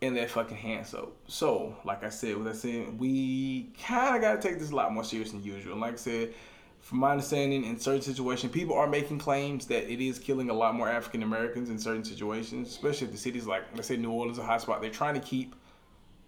in 0.00 0.14
that 0.14 0.30
fucking 0.30 0.56
hand 0.56 0.86
soap. 0.86 1.16
So, 1.26 1.76
like 1.84 2.04
I 2.04 2.10
said, 2.10 2.36
with 2.36 2.46
that 2.46 2.56
said, 2.56 2.98
we 2.98 3.72
kind 3.82 4.14
of 4.14 4.20
got 4.20 4.40
to 4.40 4.48
take 4.48 4.58
this 4.58 4.70
a 4.70 4.76
lot 4.76 4.92
more 4.92 5.04
serious 5.04 5.30
than 5.30 5.42
usual. 5.42 5.72
And 5.72 5.80
like 5.80 5.94
I 5.94 5.96
said, 5.96 6.34
from 6.80 6.98
my 6.98 7.12
understanding, 7.12 7.64
in 7.64 7.78
certain 7.80 8.02
situations, 8.02 8.52
people 8.52 8.76
are 8.76 8.86
making 8.86 9.18
claims 9.18 9.66
that 9.66 9.90
it 9.90 10.00
is 10.00 10.18
killing 10.18 10.50
a 10.50 10.52
lot 10.52 10.74
more 10.74 10.88
African 10.88 11.22
Americans 11.22 11.70
in 11.70 11.78
certain 11.78 12.04
situations, 12.04 12.68
especially 12.68 13.06
if 13.06 13.12
the 13.12 13.18
cities 13.18 13.46
like, 13.46 13.64
let's 13.74 13.88
say, 13.88 13.96
New 13.96 14.10
Orleans, 14.10 14.38
a 14.38 14.42
hotspot. 14.42 14.80
They're 14.80 14.90
trying 14.90 15.14
to 15.14 15.20
keep 15.20 15.56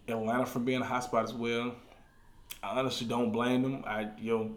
Atlanta 0.09 0.47
from 0.47 0.65
being 0.65 0.81
a 0.81 0.85
hotspot 0.85 1.25
as 1.25 1.35
well. 1.35 1.75
I 2.62 2.79
honestly 2.79 3.06
don't 3.06 3.31
blame 3.31 3.62
them. 3.62 3.85
I 3.87 4.09
yo, 4.19 4.53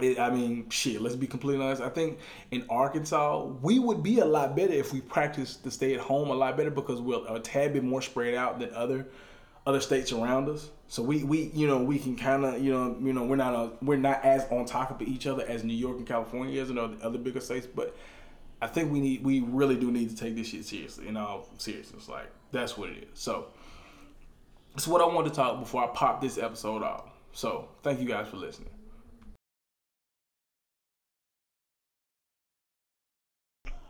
it, 0.00 0.18
I 0.18 0.30
mean, 0.30 0.68
shit. 0.70 1.00
Let's 1.00 1.16
be 1.16 1.26
completely 1.26 1.64
honest. 1.64 1.82
I 1.82 1.88
think 1.88 2.18
in 2.50 2.64
Arkansas 2.68 3.44
we 3.62 3.78
would 3.78 4.02
be 4.02 4.18
a 4.18 4.24
lot 4.24 4.56
better 4.56 4.72
if 4.72 4.92
we 4.92 5.00
practiced 5.00 5.64
to 5.64 5.70
stay 5.70 5.94
at 5.94 6.00
home 6.00 6.30
a 6.30 6.34
lot 6.34 6.56
better 6.56 6.70
because 6.70 7.00
we're 7.00 7.24
a 7.28 7.40
tad 7.40 7.72
bit 7.72 7.84
more 7.84 8.02
spread 8.02 8.34
out 8.34 8.58
than 8.58 8.72
other 8.74 9.06
other 9.66 9.80
states 9.80 10.12
around 10.12 10.48
us. 10.48 10.70
So 10.88 11.02
we, 11.02 11.24
we 11.24 11.50
you 11.54 11.66
know 11.66 11.82
we 11.82 11.98
can 11.98 12.16
kind 12.16 12.44
of 12.44 12.62
you 12.62 12.72
know 12.72 12.96
you 13.00 13.12
know 13.12 13.24
we're 13.24 13.36
not 13.36 13.54
a, 13.54 13.70
we're 13.82 13.96
not 13.96 14.24
as 14.24 14.46
on 14.50 14.64
top 14.64 14.90
of 14.90 15.06
each 15.06 15.26
other 15.26 15.44
as 15.46 15.64
New 15.64 15.74
York 15.74 15.98
and 15.98 16.06
California 16.06 16.60
is 16.60 16.70
and 16.70 16.78
other, 16.78 16.96
other 17.02 17.18
bigger 17.18 17.40
states, 17.40 17.66
but 17.66 17.96
I 18.62 18.66
think 18.68 18.92
we 18.92 19.00
need 19.00 19.24
we 19.24 19.40
really 19.40 19.76
do 19.76 19.90
need 19.90 20.10
to 20.10 20.16
take 20.16 20.36
this 20.36 20.48
shit 20.48 20.64
seriously 20.64 21.08
in 21.08 21.16
all 21.16 21.48
seriousness. 21.58 22.08
Like 22.08 22.30
that's 22.52 22.78
what 22.78 22.90
it 22.90 23.08
is. 23.12 23.18
So 23.18 23.48
that's 24.76 24.86
what 24.86 25.00
I 25.00 25.06
wanted 25.06 25.30
to 25.30 25.34
talk 25.34 25.58
before 25.58 25.82
I 25.82 25.86
pop 25.86 26.20
this 26.20 26.36
episode 26.36 26.82
off. 26.82 27.06
So 27.32 27.66
thank 27.82 27.98
you 27.98 28.06
guys 28.06 28.28
for 28.28 28.36
listening. 28.36 28.68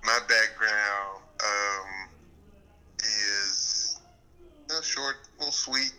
My 0.04 0.18
background 0.28 1.22
um, 1.42 2.08
is 3.00 3.98
a 4.70 4.80
short, 4.80 5.16
little 5.40 5.50
sweet. 5.50 5.92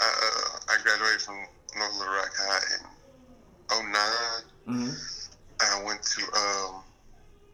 Uh, 0.00 0.58
I 0.70 0.76
graduated 0.82 1.20
from 1.20 1.36
North 1.76 1.98
Little 1.98 2.14
Rock 2.14 2.32
High 2.38 2.76
in 3.76 3.92
9 3.92 4.00
Mm-hmm. 4.68 4.90
I 5.60 5.84
went 5.84 6.02
to 6.02 6.22
um, 6.22 6.82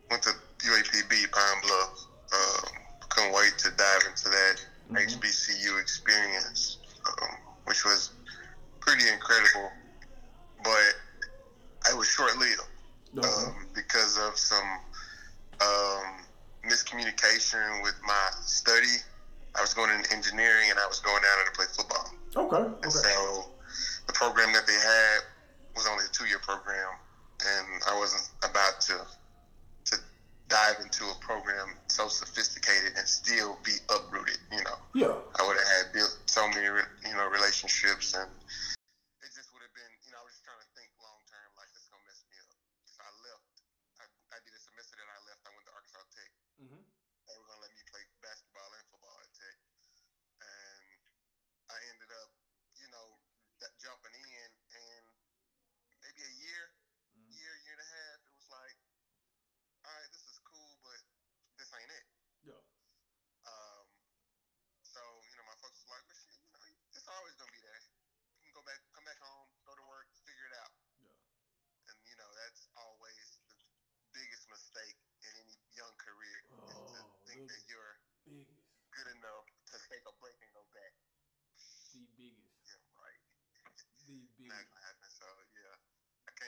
went 0.09 0.23
to 0.23 0.31
UAPB 0.59 1.33
Pine 1.33 1.63
Bluff. 1.63 2.07
Um, 2.33 2.69
couldn't 3.09 3.33
wait 3.33 3.59
to 3.59 3.71
dive 3.71 4.03
into 4.09 4.29
that 4.29 4.65
Mhm. 4.91 4.97
HBCU 4.97 5.79
experience, 5.79 6.79
um, 7.07 7.37
which 7.65 7.85
was 7.85 8.11
pretty 8.81 9.09
incredible. 9.09 9.73
But 10.63 10.95
I 11.91 11.95
was 11.95 12.09
short 12.09 12.37
lived 12.39 12.61
um, 13.23 13.67
because 13.75 14.19
of 14.19 14.39
some 14.39 14.81
um, 15.61 16.27
miscommunication 16.65 17.83
with 17.83 17.95
my 18.03 18.31
study. 18.43 19.03
I 19.57 19.61
was 19.63 19.73
going 19.73 19.91
into 19.91 20.13
engineering 20.13 20.69
and 20.71 20.79
I 20.79 20.87
was 20.87 21.01
going 21.01 21.23
down 21.23 21.33
there 21.37 21.47
to 21.47 21.57
play 21.57 21.67
football. 21.73 22.13
okay. 22.37 22.65
And 22.85 22.85
Okay. 22.85 22.91
so 22.91 23.51
the 24.07 24.13
program 24.13 24.53
that 24.53 24.67
they 24.67 24.77
had 24.77 25.19
was 25.75 25.87
only 25.87 26.05
a 26.05 26.13
two 26.13 26.27
year 26.27 26.39
program, 26.41 26.93
and 27.45 27.67
I 27.89 27.97
wasn't 27.97 28.29
about 28.45 28.81
to 28.93 29.07
to 29.91 29.95
dive 30.49 30.79
into 30.81 31.05
a 31.09 31.17
program 31.21 31.75
so 31.89 32.09
sophisticated 32.09 32.95
and 32.97 33.07
still 33.09 33.59
be 33.65 33.73
uprooted. 33.89 34.39
You 34.53 34.63
know, 34.65 34.79
Yeah. 34.95 35.17
I 35.37 35.41
would 35.47 35.57
have 35.57 35.69
had 35.69 35.93
built 35.93 36.17
so 36.27 36.47
many 36.49 36.69
re- 36.69 36.93
you 37.05 37.15
know 37.17 37.27
relationships, 37.29 38.15
and 38.15 38.31
it 39.25 39.31
just 39.33 39.53
would 39.53 39.63
have 39.63 39.75
been 39.75 39.93
you 40.05 40.13
know 40.13 40.21
I 40.21 40.25
was 40.25 40.33
just 40.37 40.45
trying 40.45 40.61
to 40.61 40.71
think 40.77 40.93
long 41.01 41.21
term, 41.29 41.49
like 41.57 41.73
this 41.73 41.83
is 41.83 41.89
gonna 41.89 42.05
mess 42.05 42.21
me 42.29 42.37
up. 42.45 42.53
So 42.85 43.01
I 43.01 43.11
left. 43.25 43.49
I, 44.01 44.05
I 44.37 44.39
did 44.45 44.53
a 44.53 44.61
semester 44.61 44.97
that 45.01 45.09
I 45.09 45.19
left. 45.29 45.41
I 45.49 45.51
went 45.57 45.65
to 45.69 45.73
Arkansas 45.73 46.05
Tech. 46.13 46.31
Mm-hmm. 46.61 46.85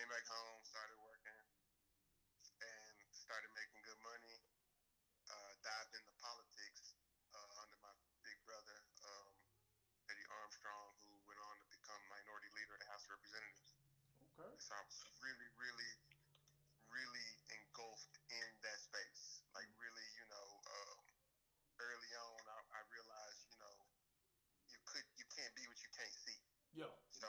back 0.09 0.25
home, 0.35 0.59
started 0.65 0.99
working, 1.05 1.41
and 2.65 2.97
started 3.13 3.53
making 3.53 3.79
good 3.85 4.01
money. 4.01 4.37
Uh, 5.29 5.53
dived 5.61 5.93
into 5.93 6.11
politics 6.25 6.97
uh, 7.37 7.63
under 7.63 7.77
my 7.85 7.93
big 8.25 8.35
brother, 8.49 8.79
um, 9.05 9.29
Eddie 10.09 10.25
Armstrong, 10.33 10.91
who 11.05 11.13
went 11.29 11.37
on 11.37 11.55
to 11.61 11.67
become 11.69 12.01
minority 12.09 12.49
leader 12.57 12.75
of 12.75 12.81
the 12.81 12.89
House 12.89 13.05
of 13.05 13.13
Representatives. 13.21 13.77
Okay. 14.41 14.49
So 14.57 14.73
I 14.73 14.81
was 14.89 14.99
really, 15.21 15.49
really, 15.61 15.93
really 16.89 17.29
engulfed 17.53 18.17
in 18.33 18.49
that 18.65 18.81
space. 18.81 19.45
Like 19.53 19.69
really, 19.77 20.09
you 20.17 20.27
know, 20.33 20.49
um, 20.67 20.99
early 21.77 22.13
on, 22.17 22.41
I, 22.49 22.59
I 22.75 22.81
realized, 22.89 23.45
you 23.53 23.61
know, 23.61 23.77
you 24.73 24.81
could, 24.89 25.05
you 25.21 25.29
can't 25.29 25.53
be 25.53 25.69
what 25.69 25.77
you 25.85 25.93
can't 25.93 26.17
see. 26.25 26.41
Yeah. 26.73 26.89
So, 27.13 27.29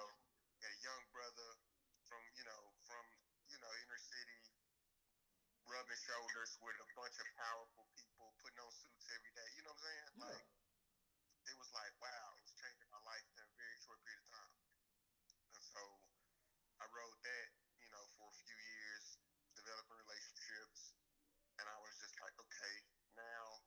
got 0.64 0.72
a 0.72 0.80
young 0.80 1.04
brother 1.12 1.52
from, 2.10 2.26
you 2.34 2.42
know, 2.42 2.64
from, 2.90 3.06
you 3.54 3.58
know, 3.62 3.70
inner 3.86 4.02
city, 4.02 4.40
rubbing 5.70 5.99
shoulders 6.10 6.58
with 6.66 6.74
a 6.82 6.90
bunch 6.98 7.14
of 7.22 7.28
powerful 7.38 7.86
people, 7.94 8.34
putting 8.42 8.58
on 8.66 8.74
suits 8.74 9.06
every 9.14 9.30
day. 9.38 9.50
You 9.54 9.62
know 9.62 9.78
what 9.78 9.86
I'm 9.86 9.86
saying? 9.86 10.10
Yeah. 10.18 10.26
Like, 10.26 10.48
it 11.46 11.56
was 11.62 11.70
like, 11.70 11.94
wow, 12.02 12.26
it 12.34 12.42
was 12.42 12.54
changing 12.58 12.90
my 12.90 13.02
life 13.06 13.26
in 13.30 13.46
a 13.46 13.50
very 13.54 13.78
short 13.86 14.02
period 14.02 14.26
of 14.26 14.30
time. 14.34 14.54
And 15.54 15.64
so, 15.70 15.84
I 16.82 16.90
rode 16.90 17.20
that, 17.22 17.48
you 17.78 17.90
know, 17.94 18.02
for 18.18 18.26
a 18.26 18.38
few 18.42 18.58
years, 18.58 19.22
developing 19.54 20.02
relationships, 20.02 20.98
and 21.62 21.66
I 21.70 21.78
was 21.78 21.94
just 22.02 22.18
like, 22.18 22.34
okay, 22.42 22.76
now 23.14 23.62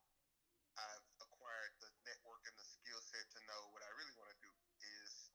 I've 0.83 1.09
acquired 1.23 1.73
the 1.79 1.95
network 2.03 2.43
and 2.49 2.57
the 2.59 2.67
skill 2.67 3.01
set 3.07 3.27
to 3.39 3.41
know 3.47 3.71
what 3.71 3.87
I 3.87 3.91
really 4.03 4.17
want 4.19 4.35
to 4.35 4.39
do 4.43 4.51
is 4.83 5.31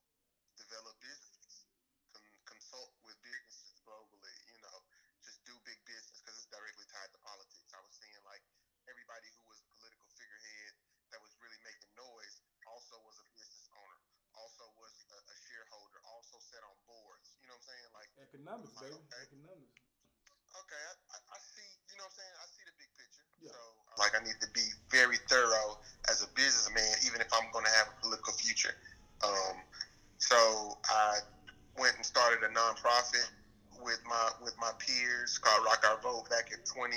develop 0.60 0.92
businesses, 1.00 1.64
con- 2.12 2.36
consult 2.44 2.92
with 3.06 3.16
businesses 3.24 3.80
globally, 3.86 4.36
you 4.50 4.60
know, 4.60 4.78
just 5.22 5.38
do 5.46 5.54
big 5.62 5.78
business 5.86 6.18
because 6.24 6.34
it's 6.40 6.50
directly 6.50 6.86
tied 6.90 7.10
to 7.14 7.20
politics. 7.22 7.70
I 7.70 7.82
was 7.84 7.94
seeing 7.94 8.22
like 8.26 8.42
everybody 8.90 9.28
who 9.38 9.44
was 9.46 9.62
a 9.62 9.66
political 9.76 10.08
figurehead 10.16 10.74
that 11.14 11.20
was 11.22 11.32
really 11.38 11.60
making 11.62 11.92
noise 11.94 12.42
also 12.66 12.96
was 13.04 13.16
a 13.20 13.26
business 13.36 13.68
owner, 13.76 13.98
also 14.34 14.64
was 14.80 14.94
a, 15.14 15.18
a 15.20 15.36
shareholder, 15.52 16.00
also 16.10 16.36
sat 16.40 16.64
on 16.64 16.76
boards. 16.88 17.36
You 17.40 17.48
know 17.48 17.56
what 17.56 17.64
I'm 17.64 17.78
saying? 18.48 18.64
Like, 18.64 18.80
baby. 18.80 18.96
okay. 18.96 19.20
Economics. 19.28 19.76
okay, 20.56 20.82
I, 21.12 21.16
I, 21.20 21.38
see, 21.40 21.68
you 21.92 21.96
know 22.00 22.08
what 22.08 22.16
I'm 22.16 22.20
saying? 22.24 22.34
I 22.40 22.46
see 22.48 22.64
the 22.64 22.76
big 22.80 22.90
picture. 22.96 23.26
Yeah. 23.44 23.52
So, 23.52 23.60
like, 24.00 24.16
I 24.16 24.20
need 24.24 24.38
to 24.40 24.48
be 24.56 24.64
very 24.88 25.20
thorough 25.28 25.76
as 26.08 26.24
a 26.24 26.28
businessman, 26.32 26.88
even 27.04 27.20
if 27.20 27.28
I'm 27.34 27.50
going 27.52 27.66
to 27.68 27.74
have 27.76 27.92
a 27.92 27.96
political 28.00 28.32
future. 28.32 28.72
Um, 29.20 29.56
so 30.18 30.78
I 30.88 31.20
went 31.78 31.96
and 31.96 32.06
started 32.06 32.42
a 32.42 32.50
nonprofit 32.54 33.28
with 33.82 34.00
my 34.08 34.30
with 34.42 34.54
my 34.58 34.70
peers 34.78 35.38
called 35.38 35.64
Rock 35.64 35.84
Our 35.88 36.00
Vote 36.02 36.28
back 36.30 36.50
in 36.50 36.58
20, 36.64 36.96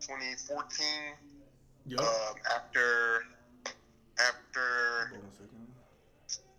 2014. 0.00 0.86
Yep. 1.86 2.00
Um, 2.00 2.34
after 2.54 3.24
after 4.20 5.08
Hold 5.10 5.24
on 5.24 5.28
a 5.28 5.32
second. 5.32 5.66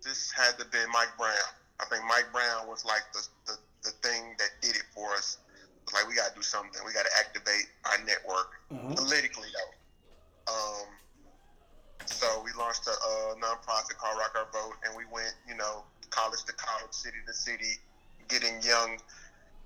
this 0.04 0.32
had 0.32 0.58
to 0.58 0.66
be 0.66 0.80
Mike 0.92 1.14
Brown. 1.18 1.36
I 1.80 1.86
think 1.86 2.04
Mike 2.06 2.32
Brown 2.32 2.68
was 2.68 2.86
like 2.86 3.04
the 3.14 3.26
thing 4.02 4.36
that 4.40 4.50
did 4.62 4.76
it 4.76 4.84
for 4.94 5.14
us. 5.14 5.38
It 5.88 5.94
like 5.94 6.08
we 6.08 6.16
gotta 6.16 6.34
do 6.34 6.42
something. 6.42 6.82
We 6.86 6.94
gotta 6.94 7.10
activate 7.18 7.68
our 7.86 7.98
network 8.00 8.48
Mhm. 8.72 8.96
politically 8.96 9.50
though. 9.54 9.74
Um, 10.54 10.98
so 12.06 12.42
we 12.44 12.52
launched 12.54 12.88
a, 12.88 12.92
a 12.92 13.36
nonprofit 13.38 13.98
called 13.98 14.18
Rock 14.18 14.36
Our 14.36 14.46
Vote, 14.52 14.76
and 14.84 14.96
we 14.96 15.06
went, 15.06 15.34
you 15.48 15.56
know, 15.56 15.86
college 16.10 16.44
to 16.46 16.54
college, 16.54 16.94
city 16.94 17.18
to 17.26 17.34
city, 17.34 17.80
getting 18.28 18.62
young 18.62 19.00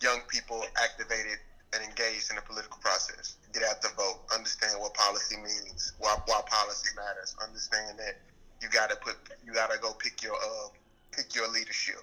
young 0.02 0.22
people 0.28 0.64
activated 0.82 1.40
and 1.74 1.84
engaged 1.84 2.30
in 2.30 2.36
the 2.36 2.42
political 2.42 2.78
process. 2.80 3.36
Get 3.54 3.64
out 3.64 3.82
the 3.82 3.90
vote, 3.90 4.20
understand 4.34 4.80
what 4.80 4.94
policy 4.94 5.38
means, 5.38 5.94
why, 5.98 6.16
why 6.26 6.42
policy 6.48 6.90
matters, 6.96 7.36
understand 7.42 8.00
that 8.00 8.16
you 8.62 8.70
gotta 8.70 8.96
put 8.98 9.16
you 9.46 9.54
gotta 9.54 9.78
go 9.80 9.94
pick 9.94 10.22
your 10.22 10.36
uh, 10.36 10.70
pick 11.12 11.36
your 11.36 11.48
leadership. 11.52 12.02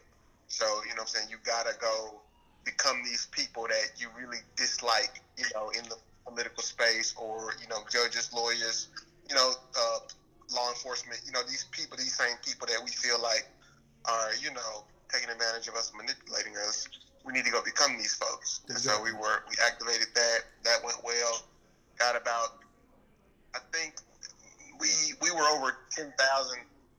So, 0.52 0.66
you 0.84 0.90
know 0.92 1.00
what 1.00 1.00
I'm 1.00 1.06
saying, 1.06 1.28
you 1.30 1.38
gotta 1.44 1.72
go 1.80 2.20
become 2.62 3.02
these 3.02 3.26
people 3.32 3.66
that 3.68 3.88
you 3.96 4.08
really 4.14 4.36
dislike, 4.54 5.22
you 5.38 5.46
know, 5.54 5.70
in 5.70 5.82
the 5.88 5.96
political 6.28 6.62
space 6.62 7.14
or, 7.16 7.54
you 7.58 7.66
know, 7.68 7.80
judges, 7.90 8.28
lawyers, 8.34 8.88
you 9.30 9.34
know, 9.34 9.54
uh, 9.74 9.98
law 10.54 10.68
enforcement, 10.68 11.18
you 11.24 11.32
know, 11.32 11.40
these 11.48 11.64
people, 11.72 11.96
these 11.96 12.14
same 12.14 12.36
people 12.44 12.66
that 12.66 12.76
we 12.84 12.90
feel 12.90 13.18
like 13.18 13.46
are, 14.04 14.34
you 14.42 14.52
know, 14.52 14.84
taking 15.10 15.30
advantage 15.30 15.68
of 15.68 15.74
us, 15.74 15.90
manipulating 15.96 16.52
us. 16.68 16.86
We 17.24 17.32
need 17.32 17.46
to 17.46 17.50
go 17.50 17.62
become 17.62 17.96
these 17.96 18.12
folks. 18.14 18.60
And 18.68 18.76
so 18.76 19.00
we 19.00 19.12
were, 19.12 19.40
we 19.48 19.56
activated 19.64 20.08
that. 20.14 20.40
That 20.64 20.84
went 20.84 21.02
well. 21.02 21.40
Got 21.98 22.14
about, 22.14 22.50
I 23.54 23.60
think 23.72 23.94
we 24.78 24.88
we 25.22 25.30
were 25.30 25.48
over 25.48 25.72
10,000 25.92 26.12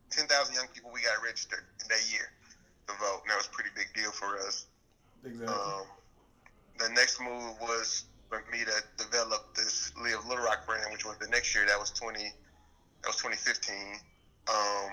10,000 0.09 0.53
young 0.53 0.67
people 0.73 0.91
we 0.93 1.01
got 1.01 1.21
registered 1.23 1.65
in 1.81 1.87
that 1.89 2.01
year 2.11 2.31
to 2.87 2.93
vote. 2.99 3.21
And 3.23 3.31
that 3.31 3.37
was 3.37 3.47
a 3.47 3.55
pretty 3.55 3.69
big 3.75 3.93
deal 3.93 4.11
for 4.11 4.37
us. 4.39 4.67
Exactly. 5.25 5.47
Um, 5.47 5.85
the 6.79 6.89
next 6.89 7.19
move 7.21 7.59
was 7.61 8.05
for 8.29 8.43
me 8.51 8.59
to 8.65 9.03
develop 9.03 9.55
this 9.55 9.93
Live 10.01 10.25
Little 10.27 10.43
Rock 10.43 10.65
brand, 10.65 10.91
which 10.91 11.05
was 11.05 11.17
the 11.19 11.27
next 11.27 11.53
year. 11.53 11.65
That 11.67 11.79
was 11.79 11.91
20, 11.91 12.19
that 12.19 13.07
was 13.07 13.17
2015. 13.17 13.75
Um, 14.49 14.91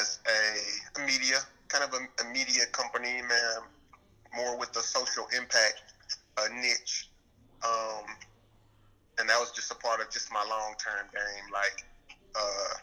as 0.00 0.18
a, 0.26 1.00
a 1.00 1.06
media, 1.06 1.38
kind 1.68 1.84
of 1.84 1.94
a, 1.94 2.22
a 2.22 2.32
media 2.32 2.66
company, 2.72 3.22
man, 3.22 3.62
more 4.34 4.58
with 4.58 4.72
the 4.72 4.80
social 4.80 5.26
impact 5.36 5.82
a 6.38 6.54
niche. 6.54 7.08
Um, 7.64 8.04
and 9.18 9.28
that 9.28 9.38
was 9.38 9.52
just 9.52 9.70
a 9.70 9.74
part 9.74 10.00
of 10.00 10.10
just 10.10 10.32
my 10.32 10.44
long 10.48 10.74
term 10.78 11.06
game. 11.12 11.46
Like, 11.52 11.84
uh, 12.34 12.74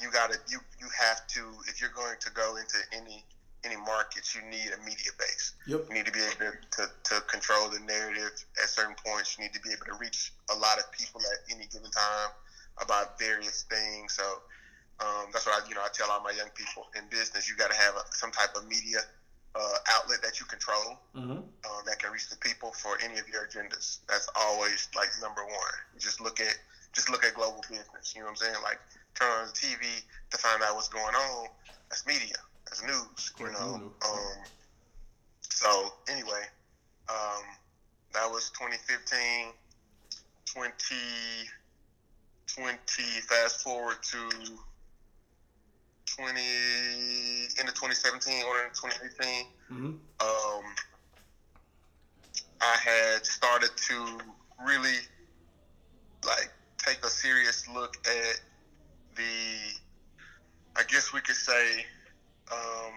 you 0.00 0.10
gotta, 0.10 0.36
you 0.48 0.58
you 0.80 0.86
have 0.98 1.26
to, 1.28 1.40
if 1.68 1.80
you're 1.80 1.94
going 1.94 2.16
to 2.20 2.30
go 2.32 2.56
into 2.56 2.78
any 2.92 3.24
any 3.64 3.76
markets, 3.76 4.34
you 4.34 4.42
need 4.42 4.70
a 4.72 4.78
media 4.84 5.10
base. 5.18 5.54
Yep. 5.66 5.86
You 5.88 5.94
need 5.94 6.06
to 6.06 6.12
be 6.12 6.20
able 6.20 6.52
to, 6.52 6.52
to, 6.82 6.90
to 7.14 7.20
control 7.26 7.68
the 7.68 7.80
narrative 7.80 8.32
at 8.62 8.68
certain 8.68 8.94
points. 9.04 9.36
You 9.36 9.44
need 9.44 9.52
to 9.54 9.60
be 9.60 9.70
able 9.70 9.86
to 9.86 9.96
reach 10.00 10.32
a 10.50 10.56
lot 10.56 10.78
of 10.78 10.90
people 10.92 11.20
at 11.20 11.54
any 11.54 11.66
given 11.72 11.90
time 11.90 12.30
about 12.82 13.18
various 13.18 13.64
things. 13.70 14.14
So 14.14 14.24
um, 15.00 15.30
that's 15.32 15.46
what 15.46 15.62
I, 15.62 15.68
you 15.68 15.74
know, 15.74 15.82
I 15.82 15.88
tell 15.92 16.10
all 16.10 16.22
my 16.22 16.32
young 16.32 16.50
people 16.54 16.86
in 16.96 17.02
business. 17.10 17.48
You 17.48 17.56
got 17.56 17.70
to 17.70 17.76
have 17.76 17.94
a, 17.96 18.02
some 18.12 18.30
type 18.30 18.54
of 18.56 18.66
media 18.68 18.98
uh, 19.54 19.78
outlet 19.94 20.20
that 20.22 20.40
you 20.40 20.46
control 20.46 20.98
Mm-hmm. 21.14 21.46
um, 21.46 21.80
that 21.86 22.00
can 22.00 22.10
reach 22.10 22.28
the 22.28 22.36
people 22.38 22.72
for 22.72 22.98
any 22.98 23.18
of 23.20 23.28
your 23.28 23.46
agendas. 23.46 23.98
That's 24.08 24.28
always 24.34 24.88
like 24.96 25.08
number 25.22 25.44
one. 25.44 25.76
Just 25.98 26.20
look 26.20 26.40
at 26.40 26.58
just 26.92 27.08
look 27.08 27.24
at 27.24 27.34
global 27.34 27.62
business. 27.70 28.14
You 28.14 28.20
know 28.20 28.26
what 28.26 28.30
I'm 28.30 28.36
saying? 28.50 28.54
Like 28.64 28.80
turn 29.14 29.30
on 29.30 29.46
the 29.46 29.52
TV 29.52 30.02
to 30.30 30.38
find 30.38 30.60
out 30.62 30.74
what's 30.74 30.88
going 30.88 31.14
on. 31.14 31.46
That's 31.88 32.04
media. 32.04 32.34
That's 32.66 32.82
news. 32.82 33.32
You 33.38 33.50
know. 33.52 33.92
Um, 34.04 34.44
so 35.40 35.92
anyway, 36.08 36.42
um, 37.08 37.42
that 38.12 38.28
was 38.30 38.50
2015. 38.50 39.52
2020. 40.46 43.20
Fast 43.22 43.62
forward 43.62 43.96
to 44.02 44.28
20 46.16 46.40
into 47.58 47.72
2017 47.72 48.44
or 48.44 48.64
into 48.64 48.80
2018 48.80 49.46
Mm-hmm. 49.72 49.86
um, 49.86 50.64
I 52.60 52.76
had 52.76 53.24
started 53.24 53.70
to 53.88 54.18
really 54.64 54.98
like 56.26 56.50
take 56.78 57.02
a 57.04 57.08
serious 57.08 57.66
look 57.66 57.96
at 58.06 58.40
the, 59.16 59.72
I 60.76 60.82
guess 60.86 61.12
we 61.12 61.20
could 61.22 61.34
say, 61.36 61.84
um, 62.52 62.92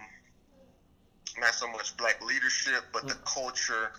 not 1.40 1.54
so 1.54 1.70
much 1.72 1.96
black 1.98 2.24
leadership, 2.26 2.84
but 2.94 3.08
the 3.08 3.16
culture 3.26 3.92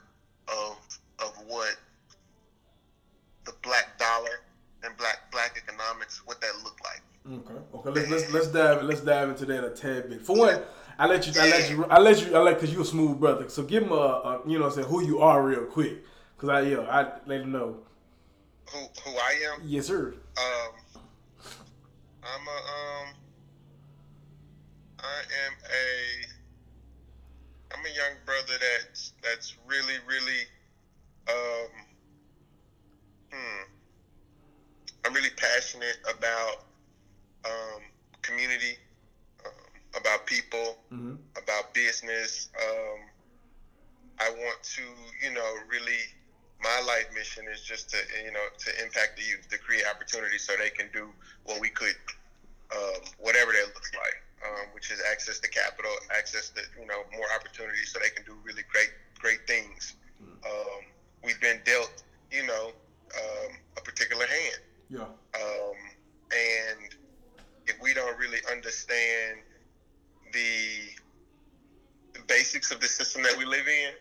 of 0.48 0.76
of 1.18 1.34
what 1.46 1.76
the 3.44 3.52
black 3.62 3.98
dollar 3.98 4.40
and 4.84 4.96
black 4.96 5.30
black 5.32 5.62
economics, 5.62 6.22
what 6.26 6.40
that 6.40 6.52
looked 6.64 6.80
like. 6.82 7.02
Okay. 7.30 7.60
Okay. 7.74 8.00
Let's 8.00 8.10
let's 8.10 8.32
let's 8.32 8.48
dive 8.48 8.82
let's 8.82 9.00
dive 9.00 9.28
into 9.28 9.44
that 9.46 9.64
a 9.64 9.70
tad 9.70 10.08
bit. 10.08 10.22
For 10.22 10.36
one, 10.36 10.62
I 10.98 11.06
let 11.06 11.26
you 11.26 11.32
I 11.40 11.48
let 11.48 11.70
you 11.70 11.84
I 11.86 11.98
let 11.98 12.26
you 12.26 12.36
I 12.36 12.40
let 12.40 12.54
because 12.54 12.72
you're 12.72 12.82
a 12.82 12.86
smooth 12.86 13.20
brother. 13.20 13.48
So 13.48 13.62
give 13.62 13.82
him 13.84 13.92
a, 13.92 13.94
a 13.94 14.42
you 14.46 14.58
know 14.58 14.64
what 14.64 14.72
I'm 14.72 14.82
saying 14.82 14.88
who 14.88 15.04
you 15.04 15.20
are 15.20 15.42
real 15.42 15.64
quick. 15.64 16.04
Cause 16.38 16.48
I 16.48 16.62
yeah 16.62 16.80
I 16.80 17.18
let 17.26 17.40
him 17.42 17.52
know. 17.52 17.76
Who 18.70 18.78
who 19.04 19.10
I 19.16 19.54
am? 19.54 19.62
Yes 19.64 19.86
sir. 19.86 20.14
Um, 20.36 21.02
I'm 22.22 22.46
a 22.46 23.08
um, 23.08 23.14
I 25.00 25.20
am 25.46 25.54
a, 25.70 26.26
I'm 27.74 27.84
a 27.84 27.90
young 27.90 28.16
brother 28.24 28.54
that's 28.60 29.12
that's 29.22 29.56
really 29.66 29.96
really, 30.06 30.46
um, 31.28 31.70
hmm, 33.32 33.62
I'm 35.04 35.12
really 35.14 35.30
passionate 35.30 35.98
about 36.08 36.56
um, 37.44 37.82
community, 38.22 38.78
um, 39.44 39.52
about 39.96 40.26
people, 40.26 40.78
Mm-hmm. 40.92 41.14
about 41.36 41.72
business. 41.74 42.48
Um, 42.60 43.00
I 44.18 44.30
want 44.30 44.62
to, 44.76 44.82
you 45.22 45.30
know, 45.30 45.54
really 45.68 45.98
my 46.60 46.80
life 46.80 47.06
mission 47.14 47.44
is 47.52 47.60
just 47.62 47.90
to 47.90 47.98
you 48.24 48.32
know 48.32 48.46
to 48.58 48.82
impact 48.82 49.16
the 49.16 49.22
youth, 49.22 49.48
to 49.48 49.58
create 49.58 49.84
opportunities 49.90 50.42
so 50.44 50.54
they 50.58 50.70
can 50.70 50.90
do 50.92 51.14
what 51.44 51.60
we 51.60 51.70
could, 51.70 51.94
um, 52.74 53.02
whatever 53.18 53.52
that 53.52 53.66
looks 53.66 53.90
like, 53.94 54.22
um, 54.46 54.66
which 54.72 54.90
is 54.90 55.00
access 55.10 55.38
to 55.40 55.48
capital, 55.48 55.90
access 56.10 56.50
to 56.50 56.62
you 56.78 56.86
know 56.86 57.02
more 57.16 57.26
opportunities 57.34 57.90
so 57.92 57.98
they 57.98 58.10
can 58.10 58.24
do 58.24 58.36
really 58.44 58.62
great 58.70 58.90
great 59.18 59.46
things. 59.46 59.94
Um, 60.44 60.80
we've 61.24 61.40
been 61.40 61.60
dealt, 61.64 62.02
you 62.30 62.46
know, 62.46 62.72
um, 63.16 63.52
a 63.76 63.80
particular 63.80 64.26
hand. 64.26 64.60
Yeah. 64.88 65.00
Um, 65.34 65.74
and 66.32 66.94
if 67.66 67.76
we 67.80 67.94
don't 67.94 68.16
really 68.18 68.38
understand 68.50 69.40
the, 70.32 70.90
the 72.14 72.20
basics 72.26 72.70
of 72.70 72.80
the 72.80 72.88
system 72.88 73.22
that 73.22 73.36
we 73.36 73.44
live 73.44 73.66
in, 73.66 73.92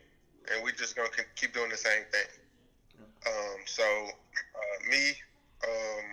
and 0.54 0.64
we're 0.64 0.72
just 0.72 0.96
gonna 0.96 1.10
keep 1.36 1.54
doing 1.54 1.70
the 1.70 1.78
same 1.78 2.04
thing. 2.12 2.28
Um, 3.26 3.58
so 3.66 3.84
uh, 3.84 4.90
me, 4.90 5.10
um, 5.68 6.06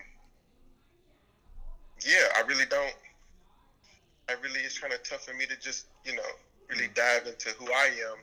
yeah, 2.04 2.26
I 2.36 2.40
really 2.46 2.66
don't. 2.66 2.94
I 4.28 4.32
really 4.42 4.60
is 4.60 4.78
kind 4.78 4.92
of 4.92 5.02
tough 5.02 5.24
for 5.24 5.34
me 5.34 5.46
to 5.46 5.56
just 5.60 5.86
you 6.04 6.14
know 6.14 6.22
really 6.70 6.88
dive 6.94 7.26
into 7.26 7.50
who 7.50 7.66
I 7.66 7.90
am. 8.10 8.18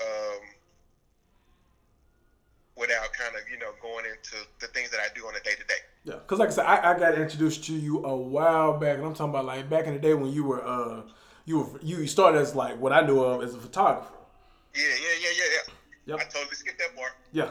Um, 0.00 0.40
without 2.78 3.12
kind 3.12 3.34
of 3.34 3.42
you 3.50 3.58
know 3.58 3.72
going 3.82 4.04
into 4.06 4.46
the 4.60 4.68
things 4.68 4.90
that 4.90 5.00
I 5.00 5.08
do 5.14 5.26
on 5.26 5.34
a 5.34 5.40
day 5.40 5.52
to 5.52 5.64
day. 5.64 5.80
Yeah, 6.04 6.14
because 6.14 6.38
like 6.38 6.48
I 6.48 6.52
said, 6.52 6.64
I, 6.64 6.94
I 6.94 6.98
got 6.98 7.18
introduced 7.18 7.64
to 7.64 7.74
you 7.74 8.04
a 8.04 8.16
while 8.16 8.78
back, 8.78 8.98
and 8.98 9.06
I'm 9.06 9.14
talking 9.14 9.30
about 9.30 9.44
like 9.44 9.68
back 9.68 9.86
in 9.86 9.94
the 9.94 9.98
day 9.98 10.14
when 10.14 10.32
you 10.32 10.44
were 10.44 10.64
uh 10.64 11.02
you 11.44 11.58
were 11.60 11.80
you 11.82 12.06
started 12.06 12.40
as 12.40 12.54
like 12.54 12.78
what 12.78 12.92
I 12.92 13.00
knew 13.02 13.20
of 13.20 13.42
as 13.42 13.54
a 13.54 13.58
photographer. 13.58 14.14
Yeah, 14.74 14.82
yeah, 14.82 15.08
yeah, 15.20 15.28
yeah, 15.36 15.44
yeah. 15.54 15.72
Yep. 16.06 16.20
I 16.20 16.24
totally 16.24 16.54
skipped 16.54 16.78
that 16.78 16.96
part. 16.96 17.12
Yeah, 17.32 17.50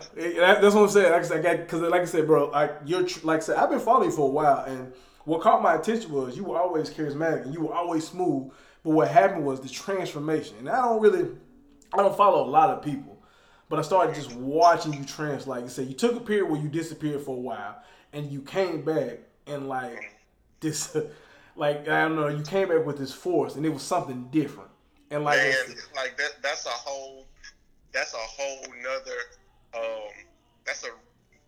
that's 0.60 0.74
what 0.74 0.84
I'm 0.84 0.90
saying. 0.90 1.12
Like 1.12 1.24
I 1.24 1.28
said, 1.28 1.68
because 1.68 1.82
like 1.82 2.02
I 2.02 2.06
said, 2.06 2.26
bro, 2.26 2.50
like 2.50 2.72
you're 2.86 3.06
like 3.24 3.38
I 3.38 3.44
said, 3.44 3.58
I've 3.58 3.70
been 3.70 3.80
following 3.80 4.10
you 4.10 4.16
for 4.16 4.28
a 4.28 4.32
while, 4.32 4.64
and 4.66 4.94
what 5.28 5.42
caught 5.42 5.62
my 5.62 5.76
attention 5.76 6.14
was 6.14 6.38
you 6.38 6.46
were 6.46 6.58
always 6.58 6.90
charismatic 6.90 7.44
and 7.44 7.54
you 7.54 7.62
were 7.62 7.74
always 7.74 8.08
smooth. 8.08 8.50
But 8.82 8.92
what 8.92 9.10
happened 9.10 9.44
was 9.44 9.60
the 9.60 9.68
transformation, 9.68 10.56
and 10.60 10.70
I 10.70 10.82
don't 10.82 11.02
really, 11.02 11.28
I 11.94 11.98
don't 11.98 12.16
follow 12.16 12.46
a 12.46 12.50
lot 12.50 12.70
of 12.70 12.82
people, 12.82 13.22
but 13.68 13.78
I 13.78 13.82
started 13.82 14.16
just 14.16 14.34
watching 14.36 14.94
you 14.94 15.04
trans. 15.04 15.46
Like 15.46 15.64
you 15.64 15.70
said, 15.70 15.88
you 15.88 15.96
took 15.96 16.16
a 16.16 16.22
period 16.22 16.50
where 16.50 16.62
you 16.62 16.70
disappeared 16.70 17.24
for 17.24 17.36
a 17.36 17.40
while, 17.40 17.84
and 18.14 18.32
you 18.32 18.40
came 18.42 18.84
back, 18.84 19.20
and 19.48 19.68
like 19.68 20.16
this, 20.62 20.96
like 21.58 21.90
I 21.90 22.04
don't 22.04 22.16
know, 22.16 22.30
you 22.30 22.44
came 22.44 22.70
back 22.70 22.86
with 22.86 22.98
this 22.98 23.12
force, 23.12 23.58
and 23.58 23.66
it 23.66 23.70
was 23.70 23.84
something 23.84 24.30
different, 24.32 24.70
and 25.12 25.26
like. 25.26 25.40
Man, 25.40 25.76
like 25.94 26.16
that 26.18 26.36
that's 26.42 26.66
a 26.66 26.70
whole 26.70 27.26
that's 27.92 28.14
a 28.14 28.18
whole 28.18 28.62
nother 28.82 29.20
um 29.74 30.10
that's 30.66 30.86
a 30.86 30.90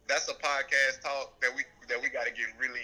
that's 0.09 0.27
a 0.27 0.33
podcast 0.33 1.01
talk 1.01 1.39
that 1.39 1.51
we 1.55 1.63
that 1.87 2.01
we 2.01 2.09
gotta 2.09 2.31
get 2.31 2.47
really 2.59 2.81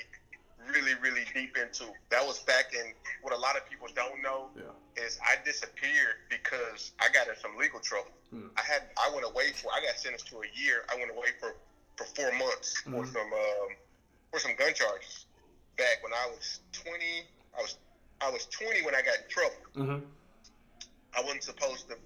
really 0.67 0.93
really 0.95 1.25
deep 1.33 1.57
into. 1.57 1.85
That 2.09 2.25
was 2.25 2.39
back 2.39 2.73
in 2.73 2.93
what 3.21 3.33
a 3.33 3.37
lot 3.37 3.55
of 3.55 3.65
people 3.65 3.87
don't 3.95 4.21
know 4.21 4.49
yeah. 4.55 5.03
is 5.03 5.17
I 5.25 5.35
disappeared 5.43 6.15
because 6.29 6.91
I 6.99 7.09
got 7.09 7.27
in 7.27 7.35
some 7.37 7.55
legal 7.57 7.79
trouble. 7.79 8.11
Hmm. 8.31 8.47
I 8.57 8.61
had 8.61 8.83
I 8.97 9.09
went 9.13 9.25
away 9.25 9.51
for 9.53 9.71
I 9.73 9.81
got 9.81 9.97
sentenced 9.97 10.27
to 10.27 10.37
a 10.37 10.47
year. 10.53 10.85
I 10.91 10.95
went 10.97 11.11
away 11.11 11.27
for 11.39 11.55
for 11.97 12.05
four 12.15 12.31
months 12.33 12.77
for 12.81 12.89
Mhm. 13.05 13.13
some 13.13 13.33
um, 13.33 13.69
for 14.31 14.39
some 14.39 14.55
gun 14.55 14.73
charges. 14.73 15.25
Back 15.77 16.01
when 16.01 16.13
I 16.13 16.27
was 16.27 16.59
twenty, 16.71 17.27
I 17.57 17.61
was 17.61 17.77
I 18.21 18.29
was 18.29 18.45
twenty 18.47 18.81
when 18.81 18.95
I 18.95 19.01
got 19.01 19.17
in 19.17 19.23
trouble. 19.29 19.57
Mhm. 19.75 20.01
I 21.13 21.21
wasn't 21.21 21.43
supposed 21.43 21.87
to 21.89 21.97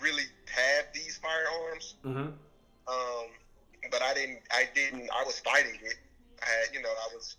really 0.00 0.24
have 0.48 0.86
these 0.94 1.18
firearms, 1.18 1.94
Mhm. 2.04 2.32
um, 2.88 3.26
but 3.90 4.00
I 4.02 4.14
didn't. 4.14 4.42
I 4.50 4.64
didn't. 4.74 5.10
I 5.10 5.22
was 5.24 5.38
fighting 5.40 5.78
it. 5.82 5.96
I 6.42 6.46
had, 6.46 6.72
you 6.74 6.80
know, 6.80 6.88
I 6.90 7.08
was. 7.14 7.36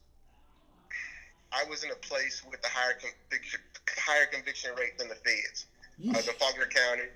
I 1.51 1.63
was 1.65 1.83
in 1.83 1.91
a 1.91 1.95
place 1.95 2.41
with 2.43 2.59
a 2.65 2.69
higher 2.69 2.93
conviction, 2.93 3.59
higher 3.97 4.25
conviction 4.25 4.71
rate 4.77 4.97
than 4.97 5.09
the 5.09 5.15
feds. 5.15 5.65
I 6.13 6.17
was 6.17 6.27
in 6.27 6.33
Faulkner 6.33 6.65
County, 6.67 7.09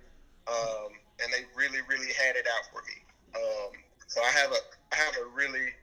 um, 0.48 0.89
and 1.24 1.32
they 1.34 1.43
really, 1.56 1.80
really 1.88 2.12
had 2.13 2.36
it 2.36 2.48
out 2.48 2.65
for 2.71 2.82
me. 2.86 3.04
Um, 3.36 3.71
so 4.08 4.21
I 4.21 4.30
have 4.30 4.52
a, 4.52 4.58
I 4.91 4.95
have 4.95 5.15
a 5.17 5.26
really, 5.26 5.74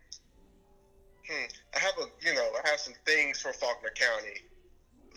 hmm, 1.28 1.46
I 1.74 1.78
have 1.78 1.94
a, 1.98 2.06
you 2.24 2.34
know, 2.34 2.52
I 2.62 2.68
have 2.68 2.80
some 2.80 2.94
things 3.06 3.40
for 3.40 3.52
Faulkner 3.52 3.90
County 3.94 4.42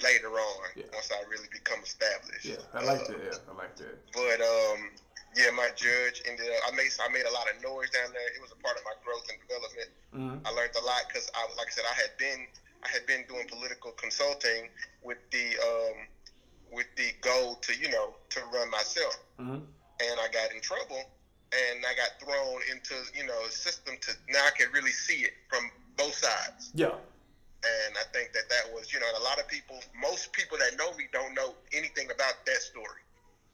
later 0.01 0.29
on 0.39 0.69
Yeah. 0.75 0.85
once 0.93 1.11
I 1.11 1.21
really 1.29 1.47
become 1.51 1.81
established. 1.83 2.45
Yeah, 2.45 2.57
I 2.73 2.83
like 2.83 3.01
Uh, 3.01 3.07
that. 3.13 3.19
Yeah, 3.23 3.37
I 3.49 3.53
like 3.53 3.75
that. 3.77 3.97
but 4.13 4.41
um, 4.41 4.91
yeah, 5.35 5.49
my 5.51 5.69
judge 5.75 6.21
ended 6.25 6.47
up. 6.51 6.61
I 6.67 6.71
made 6.75 6.91
I 6.99 7.07
made 7.09 7.25
a 7.25 7.31
lot 7.31 7.49
of 7.49 7.61
noise 7.61 7.89
down 7.91 8.11
there. 8.13 8.27
It 8.27 8.41
was 8.41 8.51
a 8.51 8.55
part 8.63 8.77
of 8.77 8.83
my 8.83 8.93
growth 9.03 9.23
and 9.29 9.39
development. 9.39 9.89
Mhm. 10.13 10.41
I 10.45 10.49
learned 10.51 10.75
a 10.75 10.81
lot 10.83 11.03
because 11.07 11.29
I, 11.35 11.45
like 11.57 11.67
I 11.67 11.71
said, 11.71 11.85
I 11.89 11.93
had 11.93 12.15
been 12.17 12.47
I 12.85 12.89
had 12.89 13.05
been 13.05 13.25
doing 13.27 13.47
political 13.47 13.91
consulting 13.93 14.69
with 15.01 15.17
the 15.31 15.57
um, 15.57 16.07
with 16.71 16.87
the 16.95 17.11
goal 17.21 17.55
to 17.61 17.75
you 17.75 17.89
know 17.89 18.13
to 18.29 18.41
run 18.53 18.69
myself, 18.69 19.17
Mhm. 19.39 19.65
and 20.01 20.19
I 20.19 20.27
got 20.29 20.51
in 20.51 20.61
trouble, 20.61 21.03
and 21.51 21.85
I 21.85 21.93
got 21.95 22.19
thrown 22.19 22.61
into 22.69 22.95
you 23.13 23.25
know 23.25 23.45
a 23.45 23.51
system 23.51 23.97
to 24.01 24.15
now 24.29 24.45
I 24.45 24.51
can 24.51 24.71
really 24.71 24.91
see 24.91 25.23
it 25.23 25.33
from 25.49 25.71
both 25.95 26.15
sides. 26.15 26.71
Yeah. 26.73 26.95
And 27.65 27.97
I 27.97 28.03
think 28.13 28.31
that 28.33 28.47
that 28.49 28.71
was, 28.71 28.93
you 28.93 28.99
know, 28.99 29.07
and 29.07 29.17
a 29.17 29.23
lot 29.23 29.39
of 29.39 29.47
people, 29.47 29.81
most 29.99 30.31
people 30.33 30.55
that 30.59 30.77
know 30.77 30.93
me 30.93 31.07
don't 31.11 31.33
know 31.33 31.55
anything 31.73 32.11
about 32.11 32.45
that 32.45 32.61
story. 32.61 33.01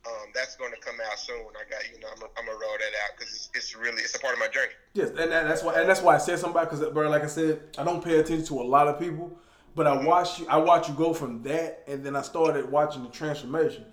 Um, 0.03 0.29
that's 0.33 0.55
going 0.55 0.71
to 0.71 0.79
come 0.79 0.95
out 1.11 1.19
soon. 1.19 1.35
I 1.35 1.69
got, 1.69 1.83
you 1.93 1.99
know, 1.99 2.07
I'm 2.11 2.19
gonna 2.19 2.31
I'm 2.37 2.47
roll 2.47 2.57
that 2.59 2.93
out 3.03 3.17
because 3.17 3.33
it's, 3.33 3.49
it's 3.53 3.75
really, 3.75 4.01
it's 4.01 4.15
a 4.15 4.19
part 4.19 4.33
of 4.33 4.39
my 4.39 4.47
journey. 4.47 4.71
Yes, 4.93 5.09
and, 5.09 5.19
and 5.19 5.49
that's 5.49 5.63
why 5.63 5.79
and 5.79 5.87
that's 5.87 6.01
why 6.01 6.15
I 6.15 6.17
said 6.17 6.39
something 6.39 6.59
about 6.59 6.71
because, 6.71 6.91
bro, 6.91 7.07
like 7.09 7.23
I 7.23 7.27
said, 7.27 7.61
I 7.77 7.83
don't 7.83 8.03
pay 8.03 8.19
attention 8.19 8.45
to 8.47 8.61
a 8.61 8.63
lot 8.63 8.87
of 8.87 8.99
people, 8.99 9.37
but 9.75 9.85
I 9.85 10.03
watch 10.03 10.39
you. 10.39 10.47
I 10.47 10.57
watch 10.57 10.89
you 10.89 10.95
go 10.95 11.13
from 11.13 11.43
that, 11.43 11.83
and 11.87 12.03
then 12.03 12.15
I 12.15 12.23
started 12.23 12.71
watching 12.71 13.03
the 13.03 13.09
transformation. 13.09 13.85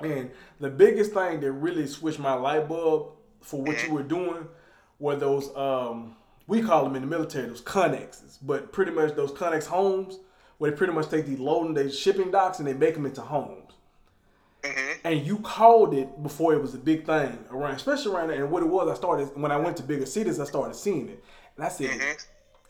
And 0.00 0.30
the 0.60 0.68
biggest 0.68 1.12
thing 1.12 1.40
that 1.40 1.52
really 1.52 1.86
switched 1.86 2.18
my 2.18 2.34
light 2.34 2.68
bulb 2.68 3.12
for 3.40 3.62
what 3.62 3.82
you 3.86 3.92
were 3.92 4.02
doing 4.02 4.46
were 4.98 5.16
those 5.16 5.54
um 5.56 6.16
we 6.46 6.60
call 6.60 6.84
them 6.84 6.96
in 6.96 7.02
the 7.02 7.08
military 7.08 7.48
those 7.48 7.62
conexes, 7.62 8.38
but 8.42 8.72
pretty 8.72 8.90
much 8.90 9.14
those 9.14 9.32
conex 9.32 9.66
homes 9.66 10.18
where 10.58 10.70
they 10.70 10.76
pretty 10.76 10.92
much 10.92 11.08
take 11.08 11.26
the 11.26 11.36
loading 11.36 11.74
they 11.74 11.90
shipping 11.90 12.30
docks 12.30 12.58
and 12.58 12.68
they 12.68 12.74
make 12.74 12.94
them 12.94 13.06
into 13.06 13.22
homes. 13.22 13.61
Hmm 14.64 14.92
and 15.04 15.26
you 15.26 15.38
called 15.38 15.94
it 15.94 16.22
before 16.22 16.54
it 16.54 16.62
was 16.62 16.74
a 16.74 16.78
big 16.78 17.04
thing 17.04 17.36
around, 17.50 17.74
especially 17.74 18.14
around. 18.14 18.30
And 18.30 18.50
what 18.50 18.62
it 18.62 18.68
was, 18.68 18.88
I 18.88 18.94
started 18.94 19.30
when 19.34 19.50
I 19.50 19.56
went 19.56 19.76
to 19.78 19.82
bigger 19.82 20.06
cities, 20.06 20.38
I 20.38 20.44
started 20.44 20.74
seeing 20.76 21.08
it, 21.08 21.24
and 21.56 21.64
I 21.64 21.68
said, 21.68 21.90
Mhm. 21.90 22.24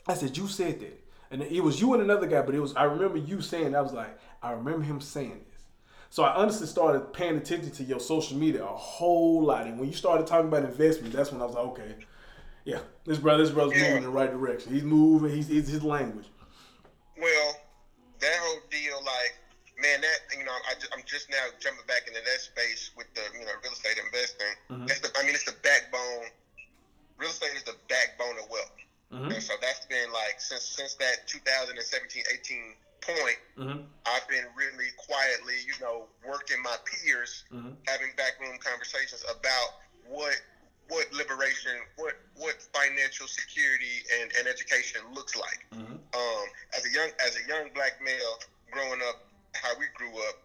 I 0.07 0.13
said, 0.15 0.35
you 0.35 0.47
said 0.47 0.79
that, 0.79 1.03
and 1.31 1.43
it 1.43 1.61
was 1.61 1.79
you 1.79 1.93
and 1.93 2.01
another 2.01 2.25
guy, 2.27 2.41
but 2.41 2.55
it 2.55 2.59
was 2.59 2.75
I 2.75 2.83
remember 2.85 3.17
you 3.17 3.41
saying, 3.41 3.75
I 3.75 3.81
was 3.81 3.93
like, 3.93 4.17
I 4.41 4.51
remember 4.51 4.81
him 4.83 4.99
saying 4.99 5.45
this. 5.51 5.61
So 6.09 6.23
I 6.23 6.33
honestly 6.35 6.67
started 6.67 7.13
paying 7.13 7.37
attention 7.37 7.71
to 7.71 7.83
your 7.83 7.99
social 7.99 8.37
media 8.37 8.63
a 8.63 8.67
whole 8.67 9.43
lot, 9.43 9.67
and 9.67 9.79
when 9.79 9.87
you 9.89 9.95
started 9.95 10.25
talking 10.27 10.47
about 10.47 10.63
investment, 10.63 11.13
that's 11.13 11.31
when 11.31 11.41
I 11.41 11.45
was 11.45 11.55
like, 11.55 11.65
okay, 11.65 11.95
yeah, 12.65 12.79
this 13.05 13.17
brother, 13.19 13.43
this 13.43 13.51
brother's 13.53 13.75
Yeah. 13.75 13.83
moving 13.83 13.97
in 13.97 14.03
the 14.03 14.09
right 14.09 14.31
direction. 14.31 14.73
He's 14.73 14.83
moving. 14.83 15.31
He's 15.31 15.49
it's 15.49 15.69
his 15.69 15.83
language. 15.83 16.27
Well, 17.17 17.57
that 18.19 18.35
whole 18.39 18.59
deal, 18.71 18.97
like, 19.03 19.35
man, 19.81 20.01
that 20.01 20.37
you 20.37 20.45
know, 20.45 20.51
I 20.51 20.72
just, 20.72 20.72
I'm 20.91 21.03
just 21.05 21.29
now 21.29 21.47
jumping 21.59 21.85
back 21.85 22.07
into 22.07 22.21
that 22.21 22.41
space 22.41 22.91
with 22.95 23.07
the 23.13 23.21
you 23.37 23.45
know 23.45 23.51
real 23.63 23.71
estate 23.73 23.97
investing. 23.97 24.53
Mhm. 24.69 24.87
That's 24.87 24.99
the, 24.99 25.11
I 25.17 25.23
mean, 25.23 25.35
it's 25.35 25.45
the 25.45 25.55
backbone. 25.63 26.29
Real 27.17 27.29
estate 27.29 27.55
is 27.55 27.63
the 27.63 27.75
backbone 27.87 28.37
of 28.39 28.49
wealth. 28.49 28.71
Mhm. 29.11 29.33
And 29.33 29.43
so 29.43 29.53
that's 29.61 29.85
been 29.85 30.11
like 30.11 30.39
since 30.41 30.65
since 30.65 30.95
that 30.95 31.25
2017 31.27 32.23
18 32.31 32.75
point, 33.01 33.37
Mhm. 33.57 33.87
I've 34.05 34.27
been 34.27 34.47
really 34.55 34.91
quietly, 34.97 35.59
you 35.59 35.77
know, 35.79 36.09
working 36.23 36.61
my 36.61 36.77
peers, 36.85 37.43
Mhm. 37.51 37.77
having 37.87 38.13
backroom 38.15 38.57
conversations 38.59 39.23
about 39.29 39.75
what 40.03 40.39
what 40.89 41.09
liberation, 41.13 41.79
what 41.95 42.15
what 42.33 42.61
financial 42.73 43.27
security 43.27 44.03
and, 44.13 44.33
and 44.35 44.47
education 44.47 45.05
looks 45.13 45.35
like. 45.35 45.65
Mhm. 45.71 45.99
Um, 46.15 46.49
as 46.73 46.85
a 46.85 46.89
young 46.89 47.11
as 47.19 47.35
a 47.35 47.43
young 47.43 47.69
black 47.71 47.99
male 48.01 48.39
growing 48.71 49.01
up, 49.01 49.19
how 49.53 49.75
we 49.75 49.87
grew 49.89 50.17
up, 50.27 50.35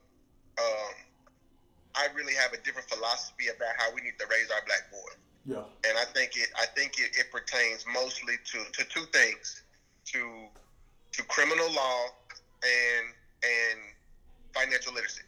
I 1.98 2.06
really 2.14 2.34
have 2.34 2.52
a 2.52 2.58
different 2.58 2.88
philosophy 2.88 3.48
about 3.48 3.74
how 3.76 3.92
we 3.92 4.00
need 4.00 4.16
to 4.20 4.26
raise 4.30 4.48
our 4.54 4.62
black 4.66 4.84
boys 4.90 5.18
Yeah. 5.44 5.64
and 5.88 5.98
I 5.98 6.04
think 6.14 6.36
it 6.36 6.48
I 6.56 6.66
think 6.76 6.98
it, 6.98 7.10
it 7.18 7.26
pertains 7.30 7.84
mostly 7.92 8.36
to, 8.52 8.58
to 8.72 8.82
two 8.88 9.06
things 9.12 9.62
to 10.12 10.22
to 11.12 11.22
criminal 11.24 11.70
law 11.72 12.00
and 12.62 13.06
and 13.42 13.78
financial 14.54 14.92
literacy. 14.94 15.22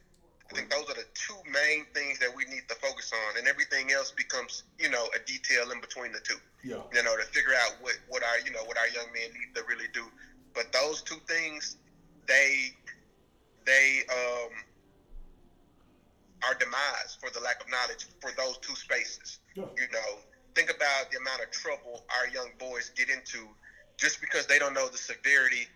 I 0.51 0.57
think 0.57 0.71
those 0.71 0.87
are 0.91 0.95
the 0.95 1.07
two 1.15 1.39
main 1.51 1.87
things 1.95 2.19
that 2.19 2.35
we 2.35 2.45
need 2.47 2.63
to 2.69 2.75
focus 2.75 3.13
on, 3.15 3.39
and 3.39 3.47
everything 3.47 3.93
else 3.93 4.11
becomes 4.11 4.65
you 4.79 4.91
know 4.91 5.07
a 5.15 5.19
detail 5.21 5.71
in 5.71 5.81
between 5.81 6.13
the 6.13 6.21
two. 6.21 6.39
Yeah. 6.65 6.83
You 6.95 7.03
know 7.03 7.17
to 7.17 7.25
figure 7.25 7.55
out 7.55 7.73
what 7.81 7.95
what 8.09 8.23
our 8.23 8.39
you 8.45 8.51
know 8.53 8.65
what 8.65 8.77
our 8.79 8.89
young 8.89 9.13
men 9.13 9.31
need 9.33 9.55
to 9.55 9.63
really 9.69 9.87
do. 9.93 10.07
But 10.55 10.73
those 10.73 11.03
two 11.03 11.21
things, 11.29 11.77
they 12.27 12.71
they 13.65 14.03
um 14.13 14.51
our 16.47 16.55
demise 16.55 17.17
for 17.21 17.31
the 17.31 17.41
lack 17.41 17.61
of 17.61 17.69
knowledge 17.71 18.07
for 18.21 18.31
those 18.37 18.57
two 18.59 18.75
spaces. 18.75 19.39
Yeah. 19.55 19.65
You 19.77 19.87
know, 19.93 20.21
think 20.55 20.71
about 20.71 21.11
the 21.11 21.19
amount 21.19 21.43
of 21.43 21.51
trouble 21.51 22.05
our 22.17 22.29
young 22.29 22.51
boys 22.59 22.91
get 22.97 23.09
into 23.09 23.49
just 23.97 24.21
because 24.21 24.47
they 24.47 24.59
don't 24.59 24.75
know 24.75 24.89
the 24.89 24.99
severity 24.99 25.69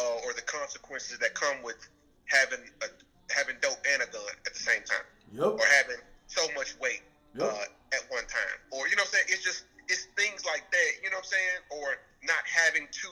uh, 0.00 0.18
or 0.24 0.32
the 0.32 0.42
consequences 0.42 1.18
that 1.18 1.34
come 1.34 1.62
with 1.62 1.76
having 2.26 2.60
a, 2.82 2.86
having 3.32 3.56
dope 3.60 3.78
and 3.92 4.02
a 4.02 4.06
gun 4.06 4.34
at 4.46 4.52
the 4.54 4.58
same 4.60 4.82
time, 4.82 5.04
Yep. 5.32 5.44
or 5.58 5.66
having 5.78 5.96
so 6.26 6.46
much 6.56 6.74
weight 6.80 7.02
Yep. 7.38 7.46
uh, 7.46 7.64
at 7.94 8.02
one 8.10 8.26
time, 8.26 8.58
or 8.72 8.88
you 8.88 8.96
know 8.96 9.02
what 9.02 9.14
I'm 9.14 9.22
saying? 9.22 9.26
It's 9.28 9.44
just 9.44 9.64
it's 9.88 10.06
things 10.16 10.44
like 10.44 10.62
that. 10.70 10.90
You 11.02 11.10
know 11.10 11.18
what 11.18 11.26
I'm 11.26 11.34
saying? 11.34 11.58
Or 11.70 11.98
not 12.22 12.42
having 12.46 12.86
to 12.90 13.08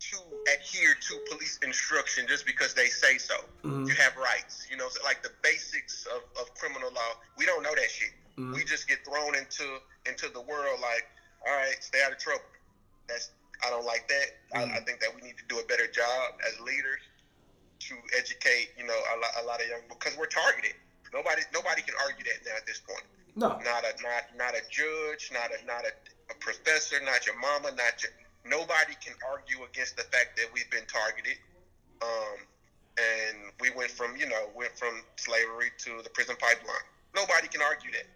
to 0.00 0.16
adhere 0.54 0.94
to 0.94 1.18
police 1.30 1.58
instruction 1.62 2.26
just 2.26 2.46
because 2.46 2.72
they 2.74 2.88
say 2.88 3.18
so. 3.18 3.36
Mhm. 3.62 3.86
You 3.86 3.94
have 3.94 4.16
rights. 4.16 4.66
You 4.70 4.76
know, 4.76 4.88
so 4.88 5.02
like 5.04 5.22
the 5.22 5.30
basics 5.42 6.06
of, 6.06 6.22
of 6.40 6.52
criminal 6.54 6.90
law. 6.92 7.12
We 7.36 7.44
don't 7.46 7.62
know 7.62 7.74
that 7.74 7.90
shit. 7.90 8.12
Mhm. 8.38 8.54
We 8.54 8.64
just 8.64 8.88
get 8.88 9.04
thrown 9.04 9.34
into 9.36 9.78
into 10.06 10.28
the 10.30 10.40
world 10.40 10.80
like, 10.80 11.06
all 11.46 11.54
right, 11.54 11.76
stay 11.82 12.02
out 12.02 12.12
of 12.12 12.18
trouble. 12.18 12.44
That's 13.08 13.30
I 13.62 13.68
don't 13.68 13.84
like 13.84 14.08
that. 14.08 14.26
I, 14.54 14.64
I 14.78 14.80
think 14.80 15.00
that 15.00 15.14
we 15.14 15.20
need 15.20 15.36
to 15.36 15.44
do 15.48 15.58
a 15.58 15.64
better 15.64 15.86
job 15.86 16.32
as 16.48 16.58
leaders 16.60 17.00
to 17.80 17.94
educate. 18.16 18.70
You 18.78 18.84
know, 18.86 18.96
a 18.96 19.16
lot, 19.20 19.30
a 19.42 19.44
lot 19.44 19.60
of 19.60 19.68
young 19.68 19.82
because 19.88 20.16
we're 20.16 20.26
targeted. 20.32 20.74
Nobody 21.12 21.42
nobody 21.52 21.82
can 21.82 21.94
argue 22.02 22.24
that 22.24 22.40
now 22.48 22.56
at 22.56 22.64
this 22.66 22.80
point 22.80 23.04
No. 23.36 23.48
not 23.58 23.84
a 23.84 23.92
not 24.02 24.24
not 24.34 24.54
a 24.56 24.62
judge, 24.70 25.30
not 25.32 25.50
a 25.52 25.62
not 25.66 25.84
a, 25.84 25.92
a 26.30 26.34
professor, 26.36 27.00
not 27.04 27.26
your 27.26 27.36
mama, 27.38 27.72
not 27.72 28.00
your 28.02 28.12
nobody 28.44 28.94
can 29.04 29.14
argue 29.28 29.64
against 29.64 29.96
the 29.96 30.04
fact 30.04 30.36
that 30.36 30.46
we've 30.52 30.70
been 30.70 30.86
targeted. 30.86 31.36
Um, 32.02 32.46
and 32.98 33.52
we 33.60 33.70
went 33.70 33.90
from 33.90 34.16
you 34.16 34.28
know 34.28 34.50
went 34.54 34.76
from 34.76 35.02
slavery 35.16 35.70
to 35.78 36.02
the 36.02 36.10
prison 36.10 36.36
pipeline. 36.40 36.86
Nobody 37.14 37.48
can 37.48 37.62
argue 37.62 37.90
that. 37.92 38.06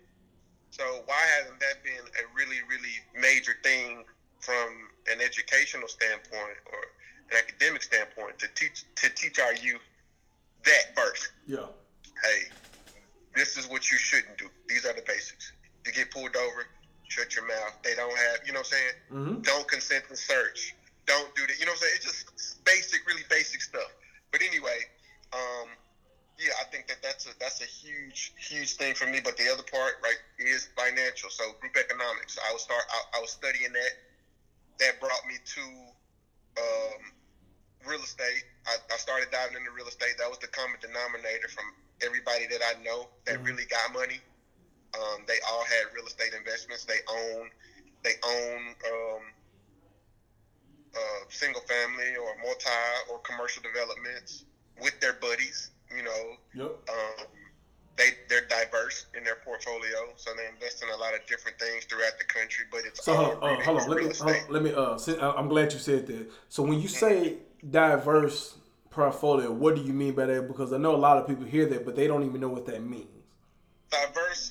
So 0.70 1.02
why 1.06 1.22
hasn't 1.38 1.60
that 1.60 1.82
been 1.84 2.04
a 2.18 2.24
really 2.34 2.58
really 2.68 2.96
major 3.14 3.54
thing 3.62 4.04
from 4.40 4.88
an 5.10 5.20
educational 5.20 5.88
standpoint 5.88 6.58
or 6.72 6.80
an 7.30 7.38
academic 7.38 7.82
standpoint 7.82 8.38
to 8.38 8.48
teach 8.54 8.84
to 8.96 9.08
teach 9.14 9.38
our 9.38 9.54
youth 9.54 9.84
that 10.64 10.96
first? 10.96 11.30
Yeah. 11.46 11.66
hey, 12.22 12.50
this 13.34 13.56
is 13.56 13.68
what 13.68 13.90
you 13.90 13.98
shouldn't 13.98 14.38
do. 14.38 14.48
These 14.68 14.84
are 14.86 14.92
the 14.92 15.02
basics. 15.06 15.52
You 15.86 15.92
get 15.92 16.10
pulled 16.10 16.36
over, 16.36 16.66
shut 17.08 17.34
your 17.34 17.46
mouth. 17.46 17.76
They 17.82 17.94
don't 17.94 18.16
have, 18.16 18.38
you 18.44 18.52
know 18.52 18.60
what 18.60 18.72
I'm 18.72 18.78
saying? 18.78 18.92
Mm-hmm. 19.12 19.40
Don't 19.42 19.68
consent 19.68 20.04
to 20.08 20.16
search. 20.16 20.74
Don't 21.06 21.34
do 21.34 21.46
that. 21.46 21.58
You 21.58 21.66
know 21.66 21.72
what 21.72 21.82
I'm 21.82 21.88
saying? 21.88 21.92
It's 21.96 22.04
just 22.04 22.64
basic, 22.64 23.06
really 23.06 23.24
basic 23.28 23.60
stuff. 23.62 23.92
But 24.32 24.42
anyway, 24.42 24.80
um, 25.32 25.68
yeah, 26.38 26.52
I 26.60 26.64
think 26.64 26.86
that 26.88 26.98
that's 27.02 27.26
a 27.26 27.30
that's 27.38 27.60
a 27.60 27.64
huge, 27.66 28.32
huge 28.36 28.74
thing 28.74 28.94
for 28.94 29.06
me. 29.06 29.20
But 29.22 29.36
the 29.36 29.48
other 29.52 29.62
part, 29.70 29.94
right, 30.02 30.16
is 30.38 30.68
financial. 30.76 31.30
So 31.30 31.52
group 31.60 31.76
economics. 31.76 32.36
I 32.48 32.52
was 32.52 32.62
start. 32.62 32.82
I, 32.90 33.18
I 33.18 33.20
was 33.20 33.30
studying 33.30 33.72
that. 33.72 33.92
That 34.80 34.98
brought 34.98 35.24
me 35.26 35.36
to 35.54 35.62
um, 36.58 37.12
real 37.86 38.02
estate. 38.02 38.44
I, 38.66 38.76
I 38.92 38.96
started 38.96 39.30
diving 39.30 39.56
into 39.56 39.70
real 39.70 39.86
estate. 39.88 40.16
That 40.18 40.28
was 40.28 40.38
the 40.38 40.48
common 40.48 40.76
denominator 40.80 41.48
from 41.48 41.64
everybody 42.02 42.46
that 42.48 42.60
I 42.64 42.74
know 42.82 43.08
that 43.26 43.36
Mhm. 43.38 43.44
really 43.46 43.66
got 43.66 43.92
money. 43.92 44.20
Um, 44.94 45.24
they 45.26 45.38
all 45.50 45.64
had 45.64 45.84
real 45.94 46.06
estate 46.06 46.34
investments. 46.34 46.84
They 46.84 47.00
own, 47.08 47.50
they 48.02 48.14
own 48.24 48.60
um, 48.92 49.22
uh, 50.96 51.24
single 51.28 51.62
family 51.62 52.16
or 52.16 52.34
multi 52.42 52.70
or 53.10 53.18
commercial 53.20 53.62
developments 53.62 54.44
with 54.80 54.98
their 55.00 55.14
buddies. 55.14 55.70
You 55.94 56.02
know, 56.04 56.36
Yep. 56.54 56.90
um, 56.90 57.26
they 57.96 58.10
they're 58.28 58.42
diverse 58.42 59.06
in 59.16 59.24
their 59.24 59.36
portfolio, 59.36 60.12
so 60.16 60.30
they 60.36 60.46
invest 60.48 60.82
in 60.82 60.88
a 60.88 60.96
lot 60.96 61.14
of 61.14 61.24
different 61.26 61.58
things 61.58 61.84
throughout 61.84 62.18
the 62.18 62.24
country. 62.24 62.64
But 62.70 62.84
it's 62.84 63.04
So 63.04 63.14
hold, 63.14 63.38
uh, 63.42 63.62
hold 63.62 63.80
on, 63.80 63.88
let 63.88 64.02
me 64.02 64.10
hold 64.18 64.36
let 64.50 64.62
me 64.62 64.72
uh. 64.72 65.32
I'm 65.36 65.48
glad 65.48 65.72
you 65.72 65.78
said 65.78 66.06
that. 66.08 66.30
So 66.48 66.62
when 66.62 66.80
you 66.80 66.88
say 66.88 67.36
diverse 67.68 68.56
portfolio, 68.90 69.52
what 69.52 69.74
do 69.76 69.82
you 69.82 69.92
mean 69.92 70.14
by 70.14 70.26
that? 70.26 70.48
Because 70.48 70.72
I 70.72 70.78
know 70.78 70.94
a 70.94 70.96
lot 70.98 71.18
of 71.18 71.26
people 71.26 71.44
hear 71.44 71.66
that, 71.66 71.84
but 71.84 71.96
they 71.96 72.06
don't 72.06 72.24
even 72.24 72.40
know 72.40 72.48
what 72.48 72.66
that 72.66 72.82
means. 72.82 73.08
diverse 73.90 74.48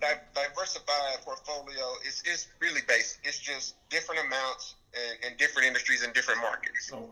di- 0.00 0.20
diversified 0.34 1.20
portfolio 1.24 1.94
is 2.06 2.22
is 2.26 2.46
really 2.60 2.80
basic. 2.86 3.18
It's 3.24 3.38
just 3.38 3.74
different 3.90 4.24
amounts 4.26 4.74
and, 4.94 5.32
in 5.32 5.36
different 5.36 5.68
industries 5.68 6.02
and 6.02 6.12
different 6.14 6.40
markets. 6.40 6.90
Okay. 6.92 7.06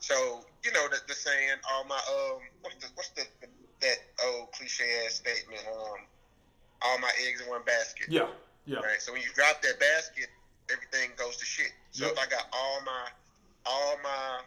So 0.00 0.44
you 0.64 0.72
know 0.72 0.88
the, 0.88 1.00
the 1.06 1.14
saying, 1.14 1.56
all 1.70 1.84
my 1.84 1.96
um, 1.96 2.40
what's 2.62 2.76
the 2.76 2.88
what's 2.94 3.10
the, 3.10 3.24
that 3.80 3.96
old 4.24 4.50
cliche 4.52 5.04
ass 5.06 5.14
statement? 5.14 5.62
Um, 5.68 6.06
all 6.82 6.98
my 6.98 7.12
eggs 7.26 7.40
in 7.40 7.48
one 7.48 7.62
basket. 7.64 8.06
Yeah. 8.08 8.28
Yeah. 8.66 8.78
Right. 8.78 9.00
So 9.00 9.12
when 9.12 9.22
you 9.22 9.28
drop 9.34 9.60
that 9.62 9.78
basket, 9.78 10.28
everything 10.70 11.10
goes 11.16 11.36
to 11.36 11.44
shit. 11.44 11.72
So 11.90 12.06
Yep. 12.06 12.12
if 12.12 12.18
I 12.18 12.26
got 12.26 12.44
all 12.52 12.80
my 12.84 13.08
all 13.66 13.96
my 14.02 14.40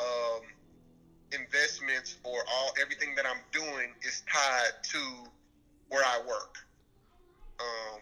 um 0.00 0.42
investments 1.32 2.16
or 2.24 2.42
all 2.52 2.72
everything 2.80 3.14
that 3.14 3.26
I'm 3.26 3.40
doing 3.52 3.94
is 4.02 4.22
tied 4.30 4.72
to 4.92 5.24
where 5.88 6.04
I 6.04 6.20
work. 6.26 6.61
Um, 7.60 8.00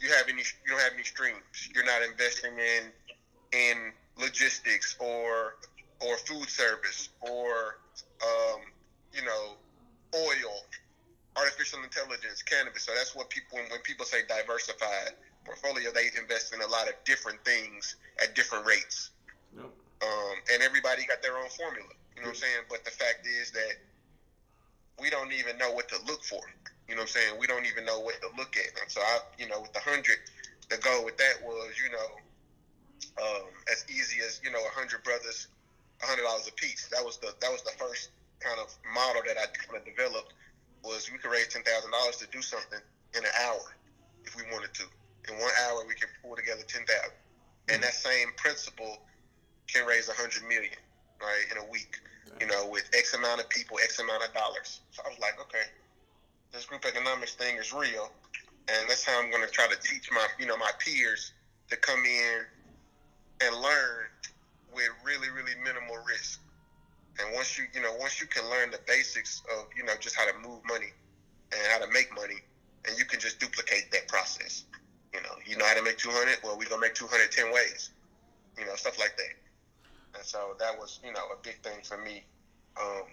you 0.00 0.08
have 0.10 0.28
any 0.28 0.42
you 0.42 0.70
don't 0.70 0.80
have 0.80 0.94
any 0.94 1.04
streams. 1.04 1.68
You're 1.74 1.84
not 1.84 2.02
investing 2.02 2.52
in 2.58 2.90
in 3.52 3.92
logistics 4.18 4.96
or 4.98 5.56
or 6.00 6.16
food 6.18 6.48
service 6.48 7.10
or 7.20 7.78
um, 8.22 8.60
you 9.12 9.22
know 9.24 9.56
oil, 10.14 10.64
artificial 11.36 11.82
intelligence, 11.84 12.42
cannabis. 12.42 12.84
So 12.84 12.92
that's 12.94 13.14
what 13.14 13.30
people 13.30 13.58
when, 13.58 13.70
when 13.70 13.80
people 13.80 14.06
say 14.06 14.18
diversified 14.28 15.12
portfolio, 15.44 15.90
they 15.92 16.10
invest 16.18 16.54
in 16.54 16.60
a 16.60 16.66
lot 16.66 16.88
of 16.88 16.94
different 17.04 17.42
things 17.44 17.96
at 18.22 18.34
different 18.34 18.66
rates. 18.66 19.10
Yep. 19.56 19.64
Um, 19.64 20.36
and 20.52 20.62
everybody 20.62 21.04
got 21.06 21.22
their 21.22 21.36
own 21.36 21.48
formula. 21.48 21.88
You 22.16 22.22
know 22.22 22.28
what 22.28 22.36
I'm 22.36 22.42
saying? 22.42 22.64
But 22.68 22.84
the 22.84 22.90
fact 22.90 23.26
is 23.26 23.50
that 23.52 23.74
we 25.00 25.10
don't 25.10 25.32
even 25.32 25.56
know 25.58 25.72
what 25.72 25.88
to 25.88 25.96
look 26.06 26.22
for. 26.22 26.40
You 26.90 26.98
know 26.98 27.06
what 27.06 27.14
I'm 27.14 27.22
saying? 27.22 27.38
We 27.38 27.46
don't 27.46 27.70
even 27.70 27.86
know 27.86 28.02
what 28.02 28.18
to 28.18 28.34
look 28.34 28.58
at. 28.58 28.74
And 28.82 28.90
so 28.90 28.98
I, 28.98 29.22
you 29.38 29.46
know, 29.46 29.62
with 29.62 29.72
the 29.72 29.78
hundred, 29.78 30.18
the 30.74 30.76
goal 30.82 31.06
with 31.06 31.16
that 31.22 31.38
was, 31.38 31.70
you 31.78 31.86
know, 31.86 32.08
um, 33.22 33.46
as 33.70 33.86
easy 33.86 34.18
as 34.26 34.40
you 34.42 34.50
know, 34.50 34.58
a 34.58 34.74
hundred 34.74 35.06
brothers, 35.06 35.46
a 36.02 36.06
hundred 36.06 36.26
dollars 36.26 36.50
a 36.50 36.52
piece. 36.58 36.90
That 36.90 37.06
was 37.06 37.18
the 37.22 37.30
that 37.38 37.50
was 37.54 37.62
the 37.62 37.70
first 37.78 38.10
kind 38.42 38.58
of 38.58 38.74
model 38.90 39.22
that 39.22 39.38
I 39.38 39.46
kind 39.54 39.78
of 39.78 39.86
developed. 39.86 40.34
Was 40.82 41.06
we 41.14 41.18
could 41.18 41.30
raise 41.30 41.46
ten 41.46 41.62
thousand 41.62 41.94
dollars 41.94 42.18
to 42.18 42.26
do 42.34 42.42
something 42.42 42.82
in 43.14 43.22
an 43.22 43.34
hour 43.46 43.70
if 44.26 44.34
we 44.34 44.42
wanted 44.50 44.74
to. 44.74 44.84
In 45.30 45.38
one 45.38 45.54
hour, 45.70 45.86
we 45.86 45.94
can 45.94 46.10
pull 46.26 46.34
together 46.34 46.66
ten 46.66 46.82
thousand, 46.90 47.14
and 47.70 47.78
that 47.86 47.94
same 47.94 48.34
principle 48.34 48.98
can 49.70 49.86
raise 49.86 50.08
a 50.10 50.16
hundred 50.18 50.42
million, 50.50 50.74
right, 51.22 51.46
in 51.54 51.58
a 51.62 51.70
week. 51.70 52.02
You 52.40 52.46
know, 52.46 52.66
with 52.66 52.90
X 52.94 53.14
amount 53.14 53.38
of 53.38 53.48
people, 53.48 53.78
X 53.78 53.98
amount 54.00 54.26
of 54.26 54.34
dollars. 54.34 54.80
So 54.90 55.02
I 55.06 55.10
was 55.10 55.18
like, 55.20 55.38
okay, 55.40 55.70
this 56.52 56.66
group 56.66 56.84
economics 56.84 57.34
thing 57.34 57.56
is 57.56 57.72
real, 57.72 58.10
and 58.68 58.88
that's 58.88 59.04
how 59.04 59.20
I'm 59.20 59.30
going 59.30 59.44
to 59.44 59.50
try 59.50 59.66
to 59.66 59.78
teach 59.80 60.10
my, 60.12 60.26
you 60.38 60.46
know, 60.46 60.56
my 60.56 60.70
peers 60.78 61.32
to 61.68 61.76
come 61.76 62.00
in 62.04 62.44
and 63.42 63.56
learn 63.56 64.06
with 64.74 64.88
really, 65.04 65.28
really 65.30 65.54
minimal 65.64 65.96
risk. 66.06 66.40
And 67.18 67.34
once 67.34 67.58
you, 67.58 67.64
you 67.74 67.82
know, 67.82 67.92
once 67.98 68.20
you 68.20 68.26
can 68.26 68.48
learn 68.50 68.70
the 68.70 68.80
basics 68.86 69.42
of, 69.56 69.66
you 69.76 69.84
know, 69.84 69.92
just 70.00 70.16
how 70.16 70.26
to 70.26 70.36
move 70.38 70.60
money 70.66 70.92
and 71.52 71.60
how 71.72 71.84
to 71.84 71.90
make 71.92 72.14
money, 72.14 72.38
and 72.86 72.98
you 72.98 73.04
can 73.04 73.20
just 73.20 73.38
duplicate 73.38 73.90
that 73.92 74.08
process. 74.08 74.64
You 75.12 75.20
know, 75.22 75.34
you 75.44 75.56
know 75.56 75.66
how 75.66 75.74
to 75.74 75.82
make 75.82 75.98
200. 75.98 76.38
Well, 76.42 76.56
we're 76.56 76.68
gonna 76.68 76.80
make 76.80 76.94
210 76.94 77.52
ways. 77.52 77.90
You 78.58 78.64
know, 78.64 78.74
stuff 78.76 78.98
like 78.98 79.16
that. 79.16 79.34
And 80.16 80.24
so 80.24 80.54
that 80.58 80.78
was, 80.78 81.00
you 81.04 81.12
know, 81.12 81.20
a 81.32 81.42
big 81.42 81.60
thing 81.62 81.80
for 81.82 81.98
me. 81.98 82.24
Um, 82.80 83.06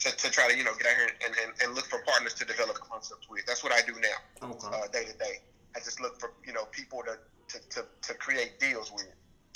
to, 0.00 0.16
to 0.16 0.30
try 0.30 0.48
to, 0.50 0.56
you 0.56 0.64
know, 0.64 0.74
get 0.74 0.86
out 0.86 0.96
here 0.96 1.08
and, 1.24 1.34
and, 1.42 1.52
and 1.62 1.74
look 1.74 1.86
for 1.86 2.00
partners 2.06 2.34
to 2.34 2.44
develop 2.44 2.76
concepts 2.80 3.28
with. 3.28 3.44
That's 3.46 3.62
what 3.62 3.72
I 3.72 3.80
do 3.82 3.94
now 4.00 4.50
Okay. 4.50 4.68
uh, 4.72 4.86
day 4.92 5.04
to 5.04 5.16
day. 5.18 5.36
I 5.76 5.80
just 5.80 6.00
look 6.00 6.18
for 6.18 6.32
you 6.46 6.52
know 6.52 6.64
people 6.72 7.02
to, 7.04 7.18
to, 7.48 7.68
to, 7.70 7.86
to 8.02 8.14
create 8.14 8.58
deals 8.58 8.90
with, 8.92 9.08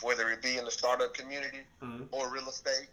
whether 0.02 0.28
it 0.30 0.42
be 0.42 0.58
in 0.58 0.64
the 0.64 0.70
startup 0.70 1.14
community 1.14 1.64
Mhm. 1.82 2.08
or 2.12 2.30
real 2.30 2.48
estate, 2.48 2.88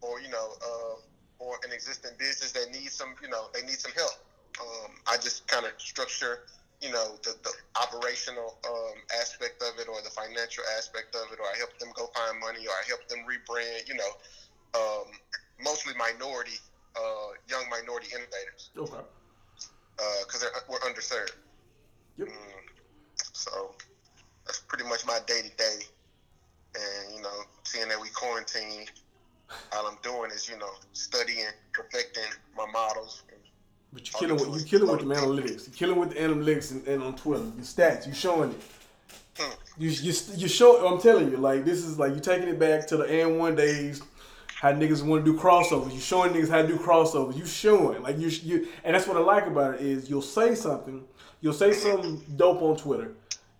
or 0.00 0.20
you 0.20 0.28
know, 0.28 0.54
uh, 0.64 0.96
or 1.38 1.58
an 1.64 1.72
existing 1.72 2.12
business 2.18 2.52
that 2.52 2.70
needs 2.70 2.94
some 2.94 3.14
you 3.22 3.28
know 3.28 3.48
they 3.52 3.62
need 3.62 3.78
some 3.78 3.92
help. 3.92 4.12
Um, 4.60 4.96
I 5.06 5.16
just 5.16 5.46
kind 5.46 5.66
of 5.66 5.72
structure 5.78 6.40
you 6.80 6.90
know 6.90 7.18
the, 7.22 7.34
the 7.44 7.52
operational 7.80 8.56
um, 8.66 8.94
aspect 9.20 9.62
of 9.62 9.78
it 9.78 9.88
or 9.88 10.00
the 10.02 10.10
financial 10.10 10.64
aspect 10.78 11.14
of 11.14 11.30
it, 11.32 11.38
or 11.38 11.46
I 11.46 11.56
help 11.58 11.76
them 11.78 11.90
go 11.94 12.08
find 12.14 12.38
money, 12.40 12.66
or 12.66 12.72
I 12.72 12.82
help 12.88 13.06
them 13.08 13.20
rebrand. 13.28 13.86
You 13.88 13.94
know, 13.94 14.12
um, 14.74 15.04
mostly 15.60 15.92
minority, 15.94 16.56
uh, 16.96 17.00
young 17.48 17.64
minority 17.70 18.08
innovators 18.12 18.70
Okay. 18.76 19.04
because 20.24 20.40
they're 20.40 20.50
we're 20.68 20.78
underserved. 20.80 21.32
Yep. 22.18 22.28
Mm, 22.28 22.34
so 23.32 23.74
that's 24.46 24.60
pretty 24.60 24.84
much 24.84 25.06
my 25.06 25.18
day 25.26 25.42
to 25.42 25.56
day. 25.56 25.78
And 26.74 27.14
you 27.14 27.22
know, 27.22 27.42
seeing 27.64 27.88
that 27.88 28.00
we 28.00 28.08
quarantine, 28.10 28.86
all 29.72 29.86
I'm 29.86 29.98
doing 30.02 30.30
is 30.30 30.48
you 30.48 30.58
know 30.58 30.70
studying, 30.92 31.46
perfecting 31.72 32.30
my 32.56 32.66
models. 32.72 33.22
But 33.92 34.06
you 34.06 34.12
killing 34.18 34.50
with 34.50 34.60
you 34.60 34.66
killing 34.78 34.90
with 34.90 35.00
the 35.08 35.14
analytics. 35.14 35.66
You're 35.66 35.74
killing 35.76 35.98
with 35.98 36.10
the 36.10 36.20
analytics 36.20 36.70
and, 36.70 36.86
and 36.86 37.02
on 37.02 37.16
Twitter. 37.16 37.42
Your 37.42 37.64
stats. 37.64 38.06
you're 38.06 38.14
showing 38.14 38.50
it. 38.50 38.60
Hmm. 39.38 39.52
You 39.78 39.90
you 39.90 40.12
you 40.36 40.48
show. 40.48 40.86
I'm 40.86 41.00
telling 41.00 41.30
you, 41.30 41.38
like 41.38 41.64
this 41.64 41.84
is 41.84 41.98
like 41.98 42.12
you're 42.12 42.20
taking 42.20 42.48
it 42.48 42.58
back 42.58 42.86
to 42.88 42.96
the 42.96 43.04
AND1 43.04 43.56
days. 43.56 44.02
How 44.60 44.72
niggas 44.72 45.02
want 45.02 45.24
to 45.24 45.32
do 45.32 45.38
crossovers. 45.38 45.94
You 45.94 46.00
showing 46.00 46.34
niggas 46.34 46.50
how 46.50 46.60
to 46.60 46.68
do 46.68 46.76
crossovers. 46.76 47.36
You 47.36 47.46
showing 47.46 48.02
like 48.02 48.18
you 48.18 48.28
you, 48.28 48.68
and 48.84 48.94
that's 48.94 49.06
what 49.06 49.16
I 49.16 49.20
like 49.20 49.46
about 49.46 49.76
it 49.76 49.80
is 49.80 50.10
you'll 50.10 50.20
say 50.20 50.54
something. 50.54 51.04
You'll 51.40 51.54
say 51.54 51.72
something 51.72 52.22
dope 52.36 52.60
on 52.60 52.76
Twitter 52.76 53.14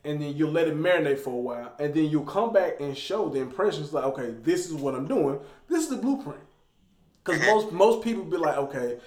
and 0.04 0.20
then 0.20 0.36
you'll 0.36 0.50
let 0.50 0.66
it 0.66 0.76
marinate 0.76 1.18
for 1.18 1.30
a 1.30 1.40
while, 1.40 1.72
and 1.78 1.92
then 1.92 2.06
you'll 2.06 2.24
come 2.24 2.52
back 2.52 2.80
and 2.80 2.96
show 2.96 3.28
the 3.28 3.40
impressions 3.40 3.92
like, 3.92 4.04
okay, 4.04 4.34
this 4.42 4.66
is 4.66 4.74
what 4.74 4.94
I'm 4.94 5.06
doing. 5.06 5.38
This 5.68 5.84
is 5.84 5.90
the 5.90 5.96
blueprint. 5.96 6.40
Because 7.22 7.40
mm-hmm. 7.40 7.50
most 7.50 7.72
most 7.72 8.04
people 8.04 8.24
be 8.24 8.38
like, 8.38 8.56
okay, 8.56 8.98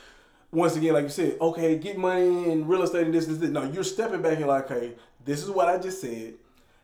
once 0.51 0.75
again, 0.75 0.93
like 0.93 1.03
you 1.03 1.10
said, 1.10 1.38
okay, 1.41 1.77
get 1.79 1.97
money 1.97 2.51
in 2.51 2.67
real 2.67 2.84
estate 2.84 3.06
and 3.06 3.13
this, 3.13 3.25
this, 3.25 3.38
this. 3.38 3.49
No, 3.49 3.63
you're 3.63 3.84
stepping 3.84 4.21
back 4.21 4.38
and 4.38 4.47
like, 4.47 4.69
okay, 4.69 4.93
this 5.25 5.41
is 5.41 5.49
what 5.49 5.67
I 5.67 5.79
just 5.79 5.99
said. 5.99 6.36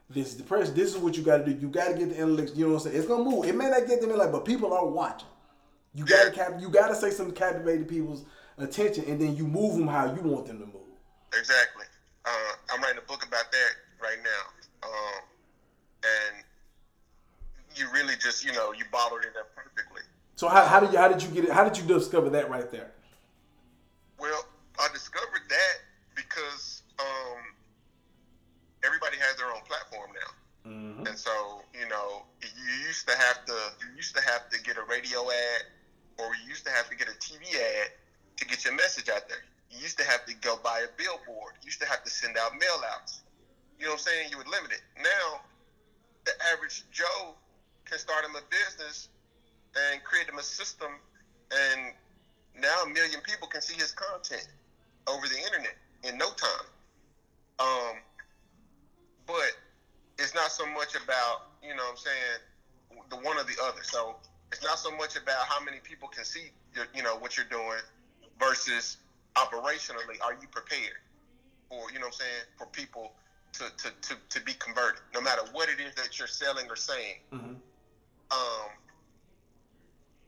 This 0.10 0.30
is 0.30 0.38
the 0.38 0.44
press. 0.44 0.72
This 0.72 0.96
is 0.96 0.98
what 0.98 1.16
you 1.16 1.24
got 1.24 1.38
to 1.38 1.46
do. 1.46 1.60
You 1.60 1.68
got 1.68 1.90
to 1.90 1.94
get 1.94 2.10
the 2.10 2.16
analytics. 2.16 2.56
You 2.56 2.66
know 2.66 2.74
what 2.74 2.86
I'm 2.86 2.92
saying? 2.92 2.98
It's 2.98 3.08
gonna 3.08 3.24
move. 3.24 3.46
It 3.46 3.56
may 3.56 3.70
not 3.70 3.88
get 3.88 4.02
them 4.02 4.10
in 4.10 4.18
like, 4.18 4.32
but 4.32 4.44
people 4.44 4.74
are 4.74 4.86
watching. 4.86 5.28
You 5.94 6.06
gotta 6.06 6.32
cap. 6.32 6.54
You 6.60 6.70
gotta 6.70 6.96
say 6.96 7.10
something 7.12 7.36
captivating 7.36 7.86
people's 7.86 8.26
attention, 8.58 9.06
and 9.06 9.20
then 9.20 9.36
you 9.36 9.46
move 9.48 9.78
them 9.78 9.88
how 9.88 10.06
you 10.14 10.22
want 10.22 10.48
them 10.48 10.60
to 10.60 10.66
move. 10.66 10.76
Exactly. 11.38 11.86
Uh, 12.26 12.30
I'm 12.72 12.82
writing 12.82 13.00
a 13.04 13.08
book 13.08 13.26
about 13.26 13.52
that 13.52 13.72
right 14.02 14.18
now, 14.24 14.88
um, 14.88 15.22
and 16.04 16.44
you 17.76 17.88
really 17.94 18.16
just 18.20 18.46
you 18.46 18.52
know 18.54 18.72
you 18.72 18.86
bottled 18.92 19.22
it 19.22 19.34
up 19.40 19.56
perfectly. 19.56 20.02
So 20.36 20.48
how, 20.48 20.66
how 20.66 20.80
did 20.80 20.92
you 20.92 20.98
how 20.98 21.08
did 21.08 21.22
you 21.22 21.30
get 21.30 21.46
it? 21.46 21.52
How 21.52 21.68
did 21.68 21.78
you 21.78 21.88
discover 21.88 22.30
that 22.32 22.50
right 22.50 22.70
there? 22.72 22.92
Well, 24.20 24.46
I 24.80 24.88
discovered 24.94 25.42
that 25.50 25.78
because 26.16 26.84
um, 27.00 27.40
everybody 28.84 29.18
has 29.18 29.38
their 29.38 29.48
own 29.48 29.62
platform 29.68 30.12
now. 30.14 30.72
Mm-hmm. 31.00 31.08
And 31.08 31.18
so, 31.18 31.64
you 31.72 31.88
know, 31.88 32.26
you 32.44 32.88
used 32.88 33.08
to 33.08 33.16
have 33.16 33.46
to 33.46 33.56
you 33.80 33.96
used 33.96 34.16
to 34.16 34.22
have 34.22 34.50
to 34.50 34.62
get 34.62 34.76
a 34.78 34.84
radio 34.84 35.24
ad 35.32 35.64
or 36.18 36.36
you 36.36 36.50
used 36.50 36.66
to 36.66 36.72
have 36.72 36.90
to 36.90 36.96
get 36.96 37.08
a 37.08 37.16
TV 37.24 37.56
ad 37.56 37.92
to 38.36 38.46
get 38.46 38.66
your 38.66 38.76
message 38.76 39.08
out 39.08 39.30
there. 39.30 39.40
You 39.72 39.80
used 39.80 39.98
to 40.00 40.04
have 40.04 40.26
to 40.26 40.34
go 40.36 40.60
buy 40.62 40.84
a 40.84 40.92
billboard. 40.98 41.56
You 41.62 41.68
used 41.68 41.80
to 41.80 41.88
have 41.88 42.04
to 42.04 42.10
send 42.10 42.38
out 42.38 42.52
mail 42.54 42.84
outs. 42.92 43.22
You 43.80 43.86
know 43.86 43.92
what 43.92 44.04
I'm 44.04 44.12
saying? 44.12 44.28
You 44.32 44.38
would 44.38 44.48
limit 44.48 44.72
it. 44.72 44.82
Now, 44.98 45.40
the 46.26 46.32
average 46.52 46.84
Joe 46.92 47.36
can 47.86 47.98
start 47.98 48.26
him 48.26 48.36
a 48.36 48.44
business 48.52 49.08
and 49.76 50.04
create 50.04 50.28
him 50.28 50.38
a 50.38 50.44
system, 50.44 50.90
and 51.52 51.94
now 52.60 52.84
a 52.84 52.90
million 52.90 53.22
people 53.22 53.48
can 53.48 53.62
see 53.62 53.76
his 53.76 53.92
content 53.92 54.48
over 55.08 55.28
the 55.28 55.38
internet 55.38 55.78
in 56.04 56.18
no 56.18 56.28
time. 56.32 56.68
Um, 57.60 57.96
but 59.26 59.54
it's 60.20 60.36
not 60.36 60.52
so 60.52 60.66
much 60.68 60.96
about 60.96 61.48
you 61.64 61.70
know 61.76 61.84
what 61.84 61.92
I'm 61.92 61.98
saying 61.98 63.10
the 63.10 63.18
one 63.18 63.38
or 63.38 63.44
the 63.44 63.58
other. 63.64 63.82
So 63.84 64.16
it's 64.52 64.64
not 64.64 64.80
so 64.80 64.96
much 64.96 65.16
about 65.16 65.46
how 65.48 65.64
many 65.64 65.78
people 65.84 66.08
can 66.08 66.24
see 66.24 66.52
your, 66.76 66.86
you 66.94 67.04
know 67.04 67.16
what 67.18 67.38
you're 67.38 67.50
doing 67.50 67.80
versus 68.40 68.98
operationally 69.36 70.18
are 70.24 70.34
you 70.42 70.48
prepared 70.50 71.00
for 71.70 71.92
you 71.92 72.00
know 72.00 72.08
what 72.08 72.20
I'm 72.20 72.26
saying 72.26 72.46
for 72.58 72.66
people 72.68 73.14
to, 73.54 73.64
to, 73.78 73.92
to, 74.02 74.16
to 74.30 74.46
be 74.46 74.54
converted, 74.54 75.02
no 75.14 75.22
matter 75.22 75.42
what 75.54 75.70
it 75.70 75.80
is 75.80 75.96
that 75.96 76.20
you're 76.20 76.28
selling 76.28 76.70
or 76.70 76.76
saying. 76.76 77.16
Mm-hmm. 77.34 77.54
Um, 78.32 78.70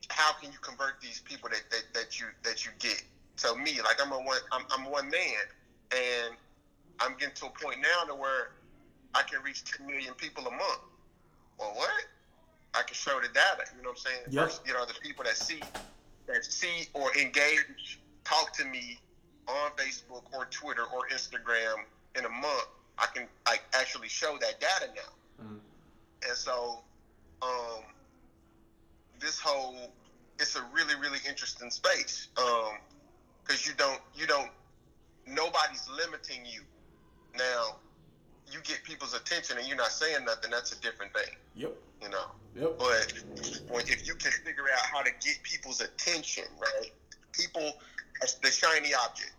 how 0.09 0.33
can 0.33 0.51
you 0.51 0.57
convert 0.59 0.99
these 1.01 1.21
people 1.23 1.49
that, 1.49 1.61
that, 1.69 1.83
that 1.93 2.19
you 2.19 2.27
that 2.43 2.65
you 2.65 2.71
get? 2.79 3.03
So 3.35 3.55
me, 3.55 3.79
like 3.83 4.03
I'm 4.03 4.11
a 4.11 4.17
one 4.17 4.39
I'm, 4.51 4.63
I'm 4.71 4.91
one 4.91 5.09
man, 5.09 5.45
and 5.91 6.35
I'm 6.99 7.15
getting 7.17 7.35
to 7.35 7.45
a 7.45 7.49
point 7.49 7.79
now 7.79 8.11
to 8.11 8.15
where 8.15 8.51
I 9.13 9.23
can 9.23 9.41
reach 9.43 9.63
10 9.63 9.87
million 9.87 10.13
people 10.15 10.45
a 10.47 10.51
month. 10.51 10.81
Well, 11.59 11.73
what? 11.75 11.89
I 12.73 12.83
can 12.83 12.95
show 12.95 13.19
the 13.21 13.27
data. 13.27 13.69
You 13.75 13.83
know 13.83 13.89
what 13.89 13.97
I'm 13.97 14.11
saying? 14.11 14.21
Yep. 14.29 14.43
First, 14.43 14.61
you 14.65 14.73
know 14.73 14.85
the 14.85 14.93
people 15.01 15.25
that 15.25 15.35
see 15.35 15.61
that 16.27 16.45
see 16.45 16.87
or 16.93 17.11
engage, 17.17 17.99
talk 18.23 18.53
to 18.53 18.65
me 18.65 18.97
on 19.47 19.71
Facebook 19.71 20.23
or 20.33 20.45
Twitter 20.45 20.83
or 20.83 21.07
Instagram 21.13 21.83
in 22.17 22.25
a 22.25 22.29
month 22.29 22.67
I 23.01 23.07
can 23.07 23.27
like 23.47 23.63
actually 23.73 24.07
show 24.07 24.37
that 24.39 24.59
data 24.59 24.91
now. 24.95 25.45
Mm. 25.45 25.59
And 26.27 26.37
so, 26.37 26.79
um, 27.41 27.81
this 29.19 29.39
whole 29.39 29.75
it's 30.39 30.55
a 30.55 30.63
really 30.73 30.95
really 30.95 31.19
interesting 31.27 31.69
space 31.69 32.27
because 32.35 32.67
um, 32.69 33.57
you 33.65 33.73
don't 33.77 33.99
you 34.15 34.27
don't 34.27 34.49
nobody's 35.27 35.87
limiting 35.89 36.45
you 36.45 36.61
now. 37.37 37.77
You 38.51 38.59
get 38.63 38.83
people's 38.83 39.13
attention 39.13 39.57
and 39.57 39.67
you're 39.67 39.77
not 39.77 39.91
saying 39.91 40.25
nothing. 40.25 40.51
That's 40.51 40.71
a 40.71 40.81
different 40.81 41.13
thing. 41.13 41.35
Yep. 41.55 41.73
You 42.01 42.09
know. 42.09 42.25
Yep. 42.55 42.79
But 42.79 43.13
when, 43.69 43.83
if 43.87 44.05
you 44.07 44.15
can 44.15 44.31
figure 44.31 44.65
out 44.73 44.85
how 44.85 45.01
to 45.01 45.11
get 45.21 45.41
people's 45.43 45.81
attention, 45.81 46.45
right? 46.59 46.91
People, 47.33 47.71
the 48.41 48.51
shiny 48.51 48.93
object 48.93 49.33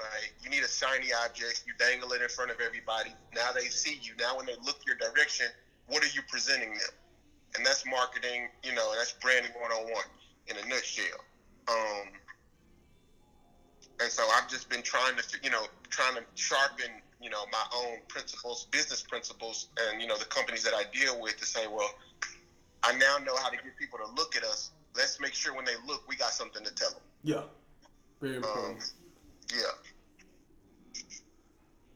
right? 0.00 0.32
You 0.42 0.48
need 0.48 0.62
a 0.64 0.68
shiny 0.68 1.12
object. 1.24 1.64
You 1.66 1.74
dangle 1.78 2.12
it 2.12 2.22
in 2.22 2.28
front 2.28 2.50
of 2.50 2.56
everybody. 2.60 3.12
Now 3.34 3.52
they 3.52 3.68
see 3.68 4.00
you. 4.02 4.12
Now 4.18 4.36
when 4.36 4.46
they 4.46 4.56
look 4.64 4.80
your 4.86 4.96
direction, 4.96 5.46
what 5.86 6.02
are 6.02 6.12
you 6.14 6.22
presenting 6.28 6.70
them? 6.70 6.94
And 7.56 7.66
that's 7.66 7.84
marketing, 7.84 8.48
you 8.62 8.74
know, 8.74 8.92
that's 8.96 9.12
branding 9.20 9.52
101 9.58 9.92
in 10.48 10.56
a 10.56 10.68
nutshell. 10.68 11.20
Um, 11.68 12.08
and 14.00 14.10
so 14.10 14.22
I've 14.34 14.48
just 14.48 14.70
been 14.70 14.82
trying 14.82 15.16
to, 15.16 15.24
you 15.42 15.50
know, 15.50 15.66
trying 15.90 16.14
to 16.14 16.22
sharpen, 16.34 16.90
you 17.20 17.30
know, 17.30 17.44
my 17.52 17.64
own 17.76 17.98
principles, 18.08 18.66
business 18.70 19.02
principles, 19.02 19.68
and 19.78 20.00
you 20.00 20.08
know, 20.08 20.16
the 20.16 20.24
companies 20.24 20.62
that 20.64 20.74
I 20.74 20.84
deal 20.92 21.20
with 21.20 21.36
to 21.38 21.46
say, 21.46 21.66
well, 21.66 21.90
I 22.82 22.92
now 22.92 23.18
know 23.24 23.36
how 23.36 23.50
to 23.50 23.56
get 23.56 23.76
people 23.78 23.98
to 23.98 24.10
look 24.14 24.36
at 24.36 24.44
us. 24.44 24.70
Let's 24.96 25.20
make 25.20 25.34
sure 25.34 25.54
when 25.54 25.64
they 25.64 25.74
look, 25.86 26.08
we 26.08 26.16
got 26.16 26.32
something 26.32 26.64
to 26.64 26.74
tell 26.74 26.90
them. 26.90 27.00
Yeah, 27.22 27.42
very 28.20 28.36
important. 28.36 28.78
Um, 28.78 28.84
yeah. 29.52 31.02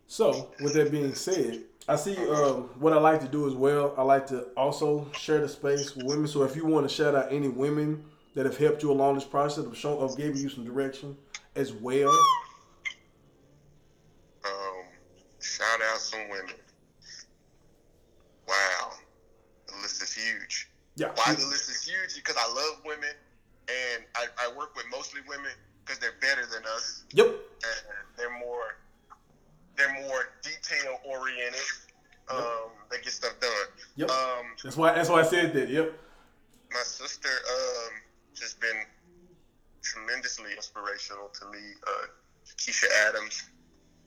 So, 0.06 0.52
with 0.60 0.74
that 0.74 0.92
being 0.92 1.14
said, 1.14 1.62
I 1.88 1.96
see 1.96 2.16
um, 2.28 2.70
what 2.78 2.92
I 2.92 2.96
like 2.96 3.20
to 3.22 3.26
do 3.26 3.48
as 3.48 3.54
well. 3.54 3.94
I 3.98 4.02
like 4.02 4.28
to 4.28 4.42
also 4.56 5.10
share 5.18 5.40
the 5.40 5.48
space 5.48 5.96
with 5.96 6.06
women. 6.06 6.28
So, 6.28 6.44
if 6.44 6.54
you 6.54 6.64
want 6.66 6.88
to 6.88 6.94
shout 6.94 7.14
out 7.16 7.32
any 7.32 7.48
women 7.48 8.04
that 8.34 8.46
have 8.46 8.56
helped 8.56 8.82
you 8.82 8.92
along 8.92 9.16
this 9.16 9.24
process 9.24 9.64
of 9.64 9.76
showing, 9.76 9.98
of 9.98 10.16
giving 10.16 10.36
you 10.36 10.48
some 10.48 10.64
direction 10.64 11.16
as 11.56 11.72
well. 11.72 12.10
Um, 14.44 14.84
shout 15.40 15.80
out 15.92 15.98
some 16.14 16.28
women. 16.28 16.54
Wow, 18.46 18.92
the 19.66 19.74
list 19.82 20.02
is 20.02 20.14
huge. 20.14 20.68
Yeah. 20.96 21.08
Why 21.14 21.34
the 21.34 21.46
list 21.46 21.68
is 21.70 21.82
huge? 21.82 22.14
Because 22.14 22.36
I 22.38 22.46
love 22.48 22.82
women, 22.84 23.14
and 23.68 24.04
I, 24.14 24.26
I 24.38 24.56
work 24.56 24.76
with 24.76 24.84
mostly 24.90 25.20
women 25.28 25.50
because 25.84 25.98
they're 25.98 26.18
better 26.20 26.46
than 26.46 26.62
us. 26.76 27.04
Yep. 27.12 27.26
And 27.26 28.06
they're 28.16 28.38
more 28.38 28.76
they're 29.76 29.94
more 30.02 30.28
detail 30.42 31.00
oriented. 31.04 31.60
Um, 32.30 32.38
yep. 32.38 32.90
They 32.90 32.96
get 32.98 33.12
stuff 33.12 33.40
done. 33.40 33.50
Yep. 33.96 34.10
Um, 34.10 34.46
that's 34.62 34.76
why 34.76 34.94
that's 34.94 35.08
why 35.08 35.20
I 35.20 35.24
said 35.24 35.52
that. 35.54 35.68
Yep. 35.68 35.92
My 36.72 36.82
sister 36.82 37.28
um, 37.28 37.92
just 38.34 38.60
been 38.60 38.76
tremendously 39.82 40.52
inspirational 40.54 41.30
to 41.40 41.50
me. 41.50 41.58
Uh, 41.86 42.06
Keisha 42.56 42.86
Adams. 43.08 43.50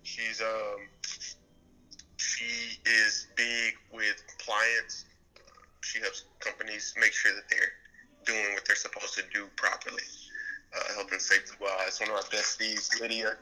She's 0.04 0.42
um 0.42 0.88
she 2.18 2.80
is 2.86 3.28
big 3.36 3.76
with 3.92 4.22
clients. 4.40 5.06
She 5.82 6.00
helps 6.00 6.26
companies 6.40 6.94
make 7.00 7.14
sure 7.14 7.34
that 7.34 7.44
they're 7.50 7.74
doing 8.26 8.54
what 8.54 8.66
they're 8.66 8.76
supposed 8.76 9.16
to 9.16 9.24
do 9.34 9.48
properly 9.56 10.04
uh, 10.76 10.94
helping 10.94 11.20
save 11.20 11.46
the 11.48 11.64
lives. 11.64 12.00
One 12.00 12.10
of 12.10 12.16
our 12.16 12.24
besties, 12.24 13.00
Lydia, 13.00 13.36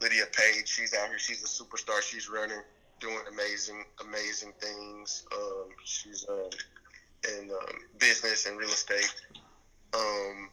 Lydia 0.00 0.24
Page. 0.32 0.68
She's 0.68 0.94
out 0.94 1.08
here. 1.08 1.18
She's 1.18 1.42
a 1.42 1.46
superstar. 1.46 2.02
She's 2.02 2.28
running, 2.28 2.60
doing 3.00 3.18
amazing, 3.32 3.84
amazing 4.04 4.52
things. 4.60 5.24
Um, 5.34 5.68
she's 5.84 6.26
um, 6.28 6.50
in 7.28 7.50
um, 7.50 7.78
business 7.98 8.46
and 8.46 8.58
real 8.58 8.68
estate. 8.68 9.12
Um, 9.94 10.50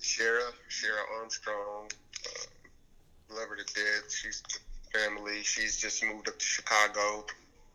Shara, 0.00 0.50
Shara 0.68 1.02
Armstrong, 1.18 1.88
uh, 2.26 3.34
love 3.34 3.48
her 3.48 3.56
to 3.56 3.64
death. 3.74 4.10
She's 4.10 4.42
family. 4.92 5.42
She's 5.42 5.76
just 5.76 6.04
moved 6.04 6.28
up 6.28 6.38
to 6.38 6.44
Chicago. 6.44 7.24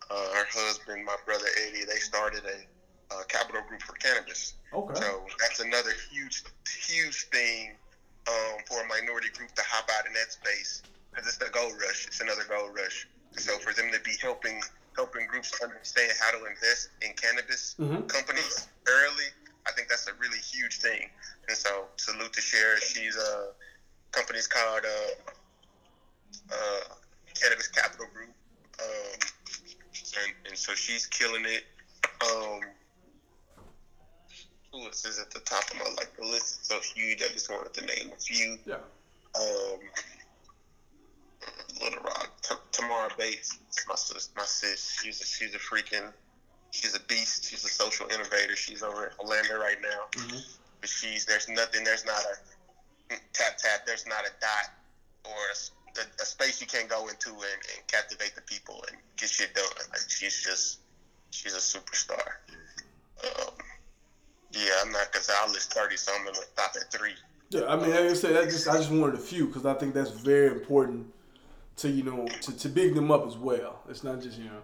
Uh, 0.09 0.33
her 0.33 0.45
husband, 0.49 1.05
my 1.05 1.15
brother 1.25 1.45
Eddie, 1.67 1.85
they 1.85 1.99
started 1.99 2.43
a 2.45 3.15
uh, 3.15 3.23
capital 3.27 3.61
group 3.67 3.81
for 3.81 3.93
cannabis. 3.93 4.55
Okay. 4.73 4.99
So 4.99 5.23
that's 5.39 5.59
another 5.59 5.91
huge, 6.11 6.43
huge 6.87 7.29
thing 7.29 7.75
um, 8.27 8.59
for 8.67 8.83
a 8.83 8.87
minority 8.87 9.29
group 9.29 9.51
to 9.55 9.63
hop 9.65 9.89
out 9.97 10.05
in 10.05 10.13
that 10.13 10.31
space 10.31 10.83
because 11.09 11.27
it's 11.27 11.37
the 11.37 11.49
gold 11.51 11.73
rush. 11.73 12.07
It's 12.07 12.21
another 12.21 12.43
gold 12.47 12.75
rush. 12.75 13.07
So 13.37 13.57
for 13.59 13.73
them 13.73 13.91
to 13.93 13.99
be 14.01 14.15
helping 14.21 14.61
helping 14.95 15.25
groups 15.27 15.57
understand 15.63 16.11
how 16.19 16.31
to 16.37 16.45
invest 16.45 16.89
in 17.01 17.13
cannabis 17.13 17.75
mm-hmm. 17.79 18.05
companies 18.07 18.67
early, 18.87 19.31
I 19.65 19.71
think 19.71 19.87
that's 19.87 20.07
a 20.07 20.13
really 20.19 20.39
huge 20.39 20.79
thing. 20.79 21.09
And 21.47 21.57
so 21.57 21.85
salute 21.95 22.33
to 22.33 22.41
Cher. 22.41 22.77
She's 22.79 23.15
a 23.15 23.21
uh, 23.21 23.45
company's 24.11 24.47
called 24.47 24.83
uh, 24.85 25.31
uh, 26.51 26.95
Cannabis 27.39 27.67
Capital 27.67 28.07
Group, 28.13 28.33
um, 28.79 29.19
and, 30.23 30.33
and 30.47 30.57
so 30.57 30.73
she's 30.73 31.05
killing 31.07 31.45
it. 31.45 31.63
Um, 32.21 32.59
who 34.71 34.85
else 34.85 35.05
is 35.05 35.19
at 35.19 35.31
the 35.31 35.39
top 35.41 35.63
of 35.71 35.77
my 35.77 35.85
like 35.97 36.15
the 36.17 36.25
list 36.25 36.61
is 36.61 36.67
so 36.67 36.79
huge. 36.79 37.21
I 37.21 37.27
just 37.33 37.49
wanted 37.49 37.73
to 37.73 37.85
name 37.85 38.11
a 38.15 38.19
few. 38.19 38.57
Yeah. 38.65 38.75
Um, 39.35 39.79
Little 41.81 42.03
Rock, 42.03 42.29
T- 42.43 42.55
Tamara 42.71 43.09
Bates, 43.17 43.57
my 43.87 43.95
sis, 43.95 44.29
my 44.35 44.43
sis. 44.45 44.99
She's 45.01 45.21
a, 45.21 45.25
she's 45.25 45.55
a 45.55 45.57
freaking, 45.57 46.11
she's 46.71 46.95
a 46.95 46.99
beast. 47.01 47.49
She's 47.49 47.65
a 47.65 47.69
social 47.69 48.07
innovator. 48.07 48.55
She's 48.55 48.83
over 48.83 49.07
in 49.07 49.11
Orlando 49.19 49.59
right 49.59 49.77
now. 49.81 50.21
Mm-hmm. 50.21 50.37
But 50.79 50.89
she's 50.89 51.25
there's 51.25 51.49
nothing. 51.49 51.83
There's 51.83 52.05
not 52.05 52.21
a 53.09 53.15
tap 53.33 53.57
tap. 53.57 53.85
There's 53.85 54.05
not 54.05 54.25
a 54.25 54.31
dot 54.39 54.73
or 55.25 55.31
a, 55.31 55.55
a, 55.97 56.21
a 56.21 56.25
space 56.25 56.61
you 56.61 56.67
can't 56.67 56.89
go 56.89 57.07
into 57.07 57.29
and, 57.29 57.61
and 57.75 57.87
captivate 57.87 58.35
the 58.35 58.41
people 58.41 58.83
and 58.89 58.97
get 59.17 59.29
shit 59.29 59.53
done. 59.53 59.65
Like 59.89 60.01
she's 60.07 60.43
just 60.43 60.79
she's 61.31 61.53
a 61.53 61.57
superstar. 61.57 62.27
Um, 63.23 63.53
yeah, 64.51 64.71
I'm 64.83 64.91
not 64.91 65.11
because 65.11 65.29
I'll 65.29 65.51
list 65.51 65.73
thirty, 65.73 65.97
so 65.97 66.11
I'm 66.15 66.25
gonna 66.25 66.37
stop 66.37 66.73
at 66.75 66.91
three. 66.91 67.13
Yeah, 67.49 67.65
I 67.67 67.75
mean, 67.75 67.91
like 67.91 67.99
I 67.99 68.13
said, 68.13 68.37
I 68.37 68.45
just 68.45 68.67
I 68.67 68.77
just 68.77 68.91
wanted 68.91 69.15
a 69.15 69.23
few 69.23 69.47
because 69.47 69.65
I 69.65 69.73
think 69.73 69.93
that's 69.93 70.11
very 70.11 70.47
important 70.47 71.07
to 71.77 71.89
you 71.89 72.03
know 72.03 72.27
to, 72.41 72.57
to 72.57 72.69
big 72.69 72.95
them 72.95 73.11
up 73.11 73.27
as 73.27 73.37
well. 73.37 73.81
It's 73.89 74.03
not 74.03 74.21
just 74.21 74.37
you 74.37 74.45
know. 74.45 74.61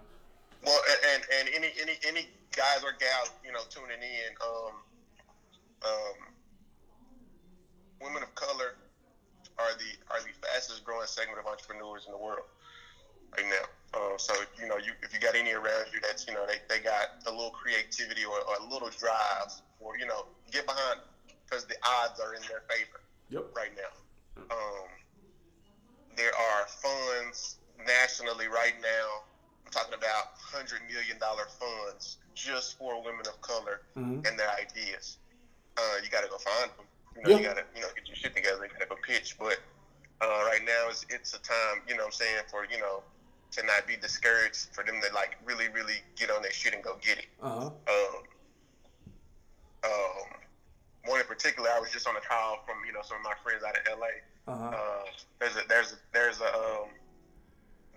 Well, 0.65 0.79
and 1.13 1.23
and 1.39 1.49
any 1.55 1.71
any 1.81 1.93
any 2.07 2.27
guys 2.55 2.83
or 2.83 2.93
gals 2.99 3.31
you 3.45 3.51
know 3.51 3.59
tuning 3.69 4.01
in, 4.01 4.33
um, 4.41 4.73
um, 5.85 6.33
women 8.01 8.23
of 8.23 8.33
color 8.35 8.75
are 9.59 9.73
the 9.77 9.91
are 10.13 10.21
the 10.21 10.33
fastest 10.45 10.83
growing 10.85 11.07
segment 11.07 11.39
of 11.39 11.45
entrepreneurs 11.45 12.05
in 12.05 12.11
the 12.11 12.17
world 12.17 12.45
right 13.35 13.45
now. 13.49 13.65
Uh, 13.93 14.17
so 14.17 14.33
you 14.59 14.67
know, 14.67 14.77
you 14.77 14.91
if 15.01 15.13
you 15.13 15.19
got 15.19 15.35
any 15.35 15.53
around 15.53 15.87
you 15.93 15.99
that's 16.01 16.27
you 16.27 16.33
know 16.33 16.45
they, 16.45 16.59
they 16.69 16.83
got 16.83 17.19
a 17.25 17.31
little 17.31 17.51
creativity 17.51 18.23
or, 18.25 18.37
or 18.37 18.55
a 18.61 18.69
little 18.69 18.89
drive, 18.99 19.51
or 19.79 19.97
you 19.97 20.05
know, 20.05 20.25
get 20.51 20.65
behind 20.65 20.99
because 21.45 21.65
the 21.65 21.75
odds 21.83 22.19
are 22.19 22.35
in 22.35 22.41
their 22.49 22.63
favor 22.69 23.01
yep. 23.29 23.47
right 23.55 23.71
now. 23.75 23.93
Um, 24.51 24.87
there 26.15 26.31
are 26.33 26.67
funds 26.67 27.57
nationally 27.85 28.47
right 28.47 28.75
now. 28.81 29.23
I'm 29.65 29.71
talking 29.71 29.93
about 29.93 30.37
hundred 30.37 30.81
million 30.91 31.17
dollar 31.19 31.45
funds 31.47 32.17
just 32.35 32.77
for 32.77 33.01
women 33.01 33.25
of 33.27 33.39
color 33.41 33.81
mm-hmm. 33.97 34.25
and 34.25 34.39
their 34.39 34.51
ideas. 34.59 35.17
Uh, 35.77 36.01
you 36.03 36.09
got 36.09 36.23
to 36.23 36.29
go 36.29 36.37
find 36.37 36.71
them. 36.77 36.85
You 37.17 37.23
know, 37.23 37.29
yeah. 37.29 37.37
you 37.37 37.43
got 37.43 37.57
to 37.57 37.63
you 37.75 37.81
know 37.81 37.87
get 37.95 38.07
your 38.07 38.15
shit 38.15 38.35
together. 38.35 38.67
Got 38.67 38.81
to 38.81 38.85
go 38.87 38.95
pitch. 39.05 39.37
But 39.39 39.59
uh, 40.21 40.43
right 40.45 40.61
now, 40.65 40.89
it's 40.89 41.05
it's 41.09 41.33
a 41.33 41.39
time. 41.39 41.81
You 41.87 41.95
know, 41.95 42.03
what 42.03 42.07
I'm 42.07 42.11
saying 42.13 42.43
for 42.49 42.65
you 42.65 42.79
know 42.79 43.03
to 43.51 43.65
not 43.65 43.87
be 43.87 43.95
discouraged, 43.95 44.69
for 44.73 44.83
them 44.83 45.01
to 45.01 45.13
like 45.15 45.37
really 45.45 45.69
really 45.69 46.01
get 46.15 46.29
on 46.31 46.41
their 46.41 46.51
shit 46.51 46.73
and 46.73 46.83
go 46.83 46.97
get 47.01 47.17
it. 47.19 47.27
Uh-huh. 47.41 47.65
Um, 47.65 48.23
um, 49.83 50.27
one 51.05 51.19
in 51.21 51.25
particular, 51.27 51.69
I 51.69 51.79
was 51.79 51.91
just 51.91 52.07
on 52.07 52.15
a 52.15 52.21
call 52.21 52.63
from 52.65 52.77
you 52.85 52.93
know 52.93 53.01
some 53.03 53.17
of 53.17 53.23
my 53.23 53.33
friends 53.43 53.63
out 53.63 53.75
of 53.77 53.99
LA. 53.99 54.53
Uh-huh. 54.53 54.77
Uh, 54.77 55.05
there's 55.39 55.55
a 55.55 55.67
there's 55.67 55.93
a, 55.93 55.95
there's 56.13 56.41
a 56.41 56.53
um, 56.55 56.89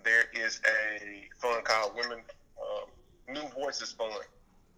there 0.03 0.25
is 0.33 0.61
a 0.65 1.27
fund 1.39 1.63
called 1.63 1.95
Women 1.95 2.19
um, 2.59 2.89
New 3.33 3.47
Voices 3.49 3.91
Fund. 3.91 4.13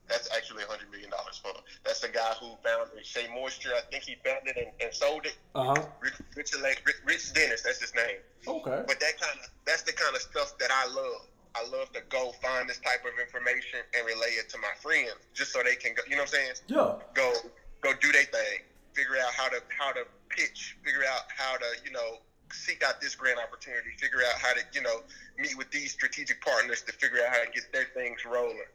That's 0.09 0.29
actually 0.35 0.63
a 0.63 0.67
hundred 0.67 0.91
million 0.91 1.09
dollars 1.09 1.37
fund. 1.37 1.57
That's 1.85 2.01
the 2.01 2.09
guy 2.09 2.33
who 2.39 2.57
founded 2.63 3.05
Shea 3.05 3.27
Moisture. 3.33 3.71
I 3.75 3.81
think 3.89 4.03
he 4.03 4.15
founded 4.23 4.57
it 4.57 4.67
and, 4.67 4.71
and 4.81 4.93
sold 4.93 5.25
it. 5.25 5.37
Uh 5.55 5.75
huh. 5.75 5.85
Rich, 6.01 6.19
Rich, 6.35 6.51
Rich, 6.61 7.01
Rich 7.05 7.33
Dennis, 7.33 7.61
that's 7.63 7.79
his 7.79 7.95
name. 7.95 8.19
Okay. 8.47 8.83
But 8.85 8.99
that 8.99 9.19
kind 9.19 9.39
of 9.39 9.49
that's 9.65 9.83
the 9.83 9.93
kind 9.93 10.15
of 10.15 10.21
stuff 10.21 10.57
that 10.59 10.69
I 10.71 10.87
love. 10.93 11.27
I 11.55 11.63
love 11.69 11.91
to 11.93 12.01
go 12.09 12.33
find 12.41 12.67
this 12.67 12.79
type 12.79 13.05
of 13.05 13.13
information 13.21 13.79
and 13.93 14.05
relay 14.05 14.41
it 14.41 14.49
to 14.49 14.57
my 14.57 14.73
friends, 14.81 15.13
just 15.33 15.53
so 15.53 15.61
they 15.63 15.75
can 15.75 15.93
go. 15.93 16.01
You 16.09 16.17
know 16.17 16.23
what 16.23 16.33
I'm 16.33 16.41
saying? 16.41 16.53
Yeah. 16.67 16.95
Go 17.13 17.33
go 17.81 17.93
do 18.01 18.11
their 18.11 18.23
thing. 18.25 18.65
Figure 18.93 19.17
out 19.23 19.33
how 19.33 19.49
to 19.49 19.61
how 19.69 19.91
to 19.93 20.03
pitch. 20.29 20.77
Figure 20.83 21.03
out 21.07 21.21
how 21.35 21.57
to 21.57 21.65
you 21.85 21.91
know 21.91 22.19
seek 22.51 22.83
out 22.83 23.01
this 23.01 23.15
grant 23.15 23.39
opportunity. 23.39 23.91
Figure 23.97 24.19
out 24.19 24.39
how 24.39 24.53
to 24.53 24.61
you 24.73 24.81
know 24.81 25.01
meet 25.37 25.57
with 25.57 25.69
these 25.71 25.91
strategic 25.91 26.43
partners 26.43 26.81
to 26.83 26.91
figure 26.93 27.19
out 27.25 27.33
how 27.33 27.43
to 27.43 27.51
get 27.51 27.71
their 27.71 27.87
things 27.93 28.25
rolling. 28.25 28.69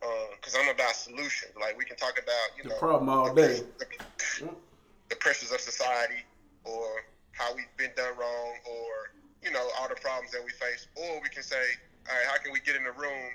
Because 0.00 0.54
uh, 0.54 0.60
I'm 0.60 0.68
about 0.68 0.94
solutions. 0.94 1.52
Like 1.60 1.76
we 1.76 1.84
can 1.84 1.96
talk 1.96 2.18
about 2.18 2.56
you 2.56 2.62
the 2.62 2.70
know 2.70 2.76
problem 2.76 3.08
all 3.08 3.34
day. 3.34 3.60
The, 3.78 4.48
the 5.08 5.16
pressures 5.16 5.52
of 5.52 5.60
society, 5.60 6.24
or 6.64 7.04
how 7.32 7.54
we've 7.54 7.74
been 7.76 7.90
done 7.96 8.16
wrong, 8.16 8.54
or 8.64 9.12
you 9.42 9.50
know 9.50 9.68
all 9.78 9.88
the 9.88 9.96
problems 9.96 10.32
that 10.32 10.44
we 10.44 10.50
face, 10.52 10.86
or 10.94 11.20
we 11.22 11.28
can 11.28 11.42
say, 11.42 11.56
all 12.08 12.14
right, 12.14 12.26
how 12.26 12.38
can 12.38 12.52
we 12.52 12.60
get 12.60 12.76
in 12.76 12.84
the 12.84 12.92
room 12.92 13.32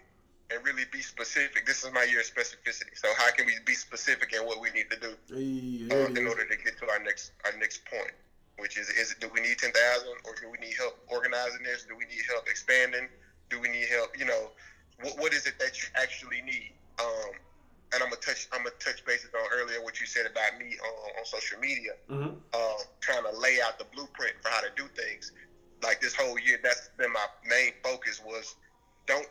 and 0.53 0.63
really 0.63 0.83
be 0.91 1.01
specific. 1.01 1.65
This 1.65 1.83
is 1.83 1.91
my 1.93 2.03
year 2.03 2.19
of 2.19 2.25
specificity. 2.25 2.93
So 2.95 3.09
how 3.17 3.31
can 3.31 3.45
we 3.45 3.53
be 3.65 3.73
specific 3.73 4.33
in 4.33 4.45
what 4.45 4.59
we 4.61 4.69
need 4.71 4.89
to 4.91 4.99
do 4.99 5.15
Hey, 5.29 5.87
it 5.89 6.17
in 6.17 6.27
order 6.27 6.45
to 6.45 6.55
get 6.57 6.77
to 6.79 6.89
our 6.89 6.99
next 6.99 7.31
our 7.45 7.57
next 7.57 7.85
point, 7.85 8.11
which 8.57 8.77
is 8.77 8.89
is 8.89 9.15
do 9.19 9.29
we 9.33 9.41
need 9.41 9.57
ten 9.57 9.71
thousand 9.71 10.13
or 10.25 10.35
do 10.35 10.49
we 10.49 10.57
need 10.65 10.75
help 10.77 10.99
organizing 11.07 11.63
this? 11.63 11.83
Do 11.83 11.95
we 11.95 12.05
need 12.05 12.21
help 12.29 12.47
expanding? 12.47 13.07
Do 13.49 13.59
we 13.59 13.69
need 13.69 13.87
help? 13.89 14.17
You 14.17 14.25
know, 14.25 14.51
what, 15.01 15.19
what 15.19 15.33
is 15.33 15.45
it 15.45 15.57
that 15.59 15.81
you 15.81 15.87
actually 15.95 16.41
need? 16.41 16.73
Um, 16.99 17.31
and 17.93 18.01
I'm 18.01 18.09
gonna 18.09 18.21
touch 18.21 18.47
I'm 18.51 18.59
gonna 18.63 18.71
touch 18.79 19.03
bases 19.05 19.29
on 19.33 19.47
earlier 19.53 19.81
what 19.81 19.99
you 19.99 20.07
said 20.07 20.25
about 20.25 20.57
me 20.57 20.77
on, 20.83 21.11
on 21.19 21.25
social 21.25 21.59
media, 21.59 21.93
Mhm. 22.09 22.41
uh, 22.53 22.83
trying 23.01 23.23
to 23.23 23.31
lay 23.37 23.61
out 23.61 23.77
the 23.77 23.85
blueprint 23.85 24.35
for 24.41 24.49
how 24.49 24.61
to 24.61 24.69
do 24.75 24.87
things. 24.95 25.31
Like 25.83 25.99
this 26.01 26.13
whole 26.15 26.39
year, 26.39 26.59
that's 26.63 26.89
been 26.97 27.11
my 27.11 27.27
main 27.43 27.73
focus 27.83 28.19
was 28.19 28.55
don't 29.05 29.27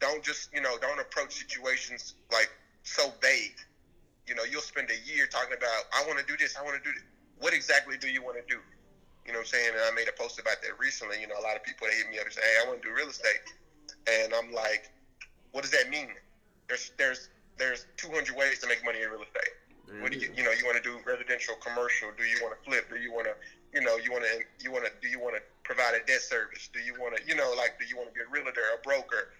don't 0.00 0.24
just 0.24 0.48
you 0.52 0.60
know 0.60 0.78
don't 0.78 1.00
approach 1.00 1.34
situations 1.34 2.14
like 2.32 2.50
so 2.84 3.12
vague. 3.20 3.56
You 4.26 4.34
know, 4.34 4.44
you'll 4.44 4.62
spend 4.62 4.90
a 4.90 4.98
year 4.98 5.26
talking 5.26 5.54
about 5.54 5.84
I 5.92 6.04
want 6.06 6.18
to 6.18 6.24
do 6.24 6.36
this, 6.36 6.56
I 6.56 6.62
want 6.62 6.82
to 6.82 6.82
do 6.82 6.94
this. 6.94 7.04
What 7.38 7.52
exactly 7.52 7.96
do 7.98 8.08
you 8.08 8.22
want 8.22 8.36
to 8.36 8.44
do? 8.54 8.60
You 9.26 9.32
know 9.32 9.40
what 9.40 9.48
I'm 9.52 9.58
saying? 9.60 9.70
And 9.74 9.82
I 9.82 9.90
made 9.90 10.08
a 10.08 10.12
post 10.12 10.38
about 10.38 10.62
that 10.62 10.78
recently. 10.78 11.20
You 11.20 11.26
know, 11.28 11.38
a 11.38 11.44
lot 11.44 11.56
of 11.56 11.62
people 11.62 11.86
they 11.88 11.96
hit 11.96 12.08
me 12.08 12.18
up 12.18 12.24
and 12.24 12.32
say, 12.32 12.40
"Hey, 12.40 12.56
I 12.62 12.66
want 12.66 12.80
to 12.82 12.88
do 12.88 12.94
real 12.94 13.08
estate," 13.08 13.40
and 14.06 14.32
I'm 14.34 14.52
like, 14.52 14.88
"What 15.52 15.62
does 15.62 15.70
that 15.72 15.90
mean?" 15.90 16.10
There's 16.68 16.92
there's 16.96 17.28
there's 17.58 17.86
200 17.96 18.36
ways 18.36 18.58
to 18.60 18.68
make 18.68 18.84
money 18.84 19.02
in 19.02 19.10
real 19.10 19.22
estate. 19.22 19.52
There 19.88 20.02
What 20.02 20.12
do 20.12 20.18
you, 20.18 20.30
you 20.36 20.44
know, 20.44 20.52
you 20.52 20.64
want 20.64 20.76
to 20.76 20.82
do 20.82 20.98
residential, 21.04 21.56
commercial? 21.56 22.10
Do 22.16 22.24
you 22.24 22.38
want 22.42 22.54
to 22.54 22.60
flip? 22.62 22.88
Do 22.88 23.00
you 23.00 23.12
want 23.12 23.26
to, 23.26 23.34
you 23.72 23.80
know, 23.80 23.96
you 23.96 24.12
want 24.12 24.24
to, 24.24 24.44
you 24.62 24.70
want 24.70 24.84
to, 24.84 24.92
do 25.00 25.08
you 25.08 25.18
want 25.18 25.34
to 25.34 25.42
provide 25.64 25.94
a 25.94 26.04
debt 26.06 26.20
service? 26.20 26.68
Do 26.72 26.80
you 26.80 26.94
want 27.00 27.16
to, 27.16 27.22
you 27.26 27.34
know, 27.34 27.52
like, 27.56 27.78
do 27.80 27.86
you 27.86 27.96
want 27.96 28.08
to 28.10 28.14
be 28.14 28.20
a 28.20 28.28
realtor, 28.30 28.60
a 28.76 28.80
broker? 28.84 29.32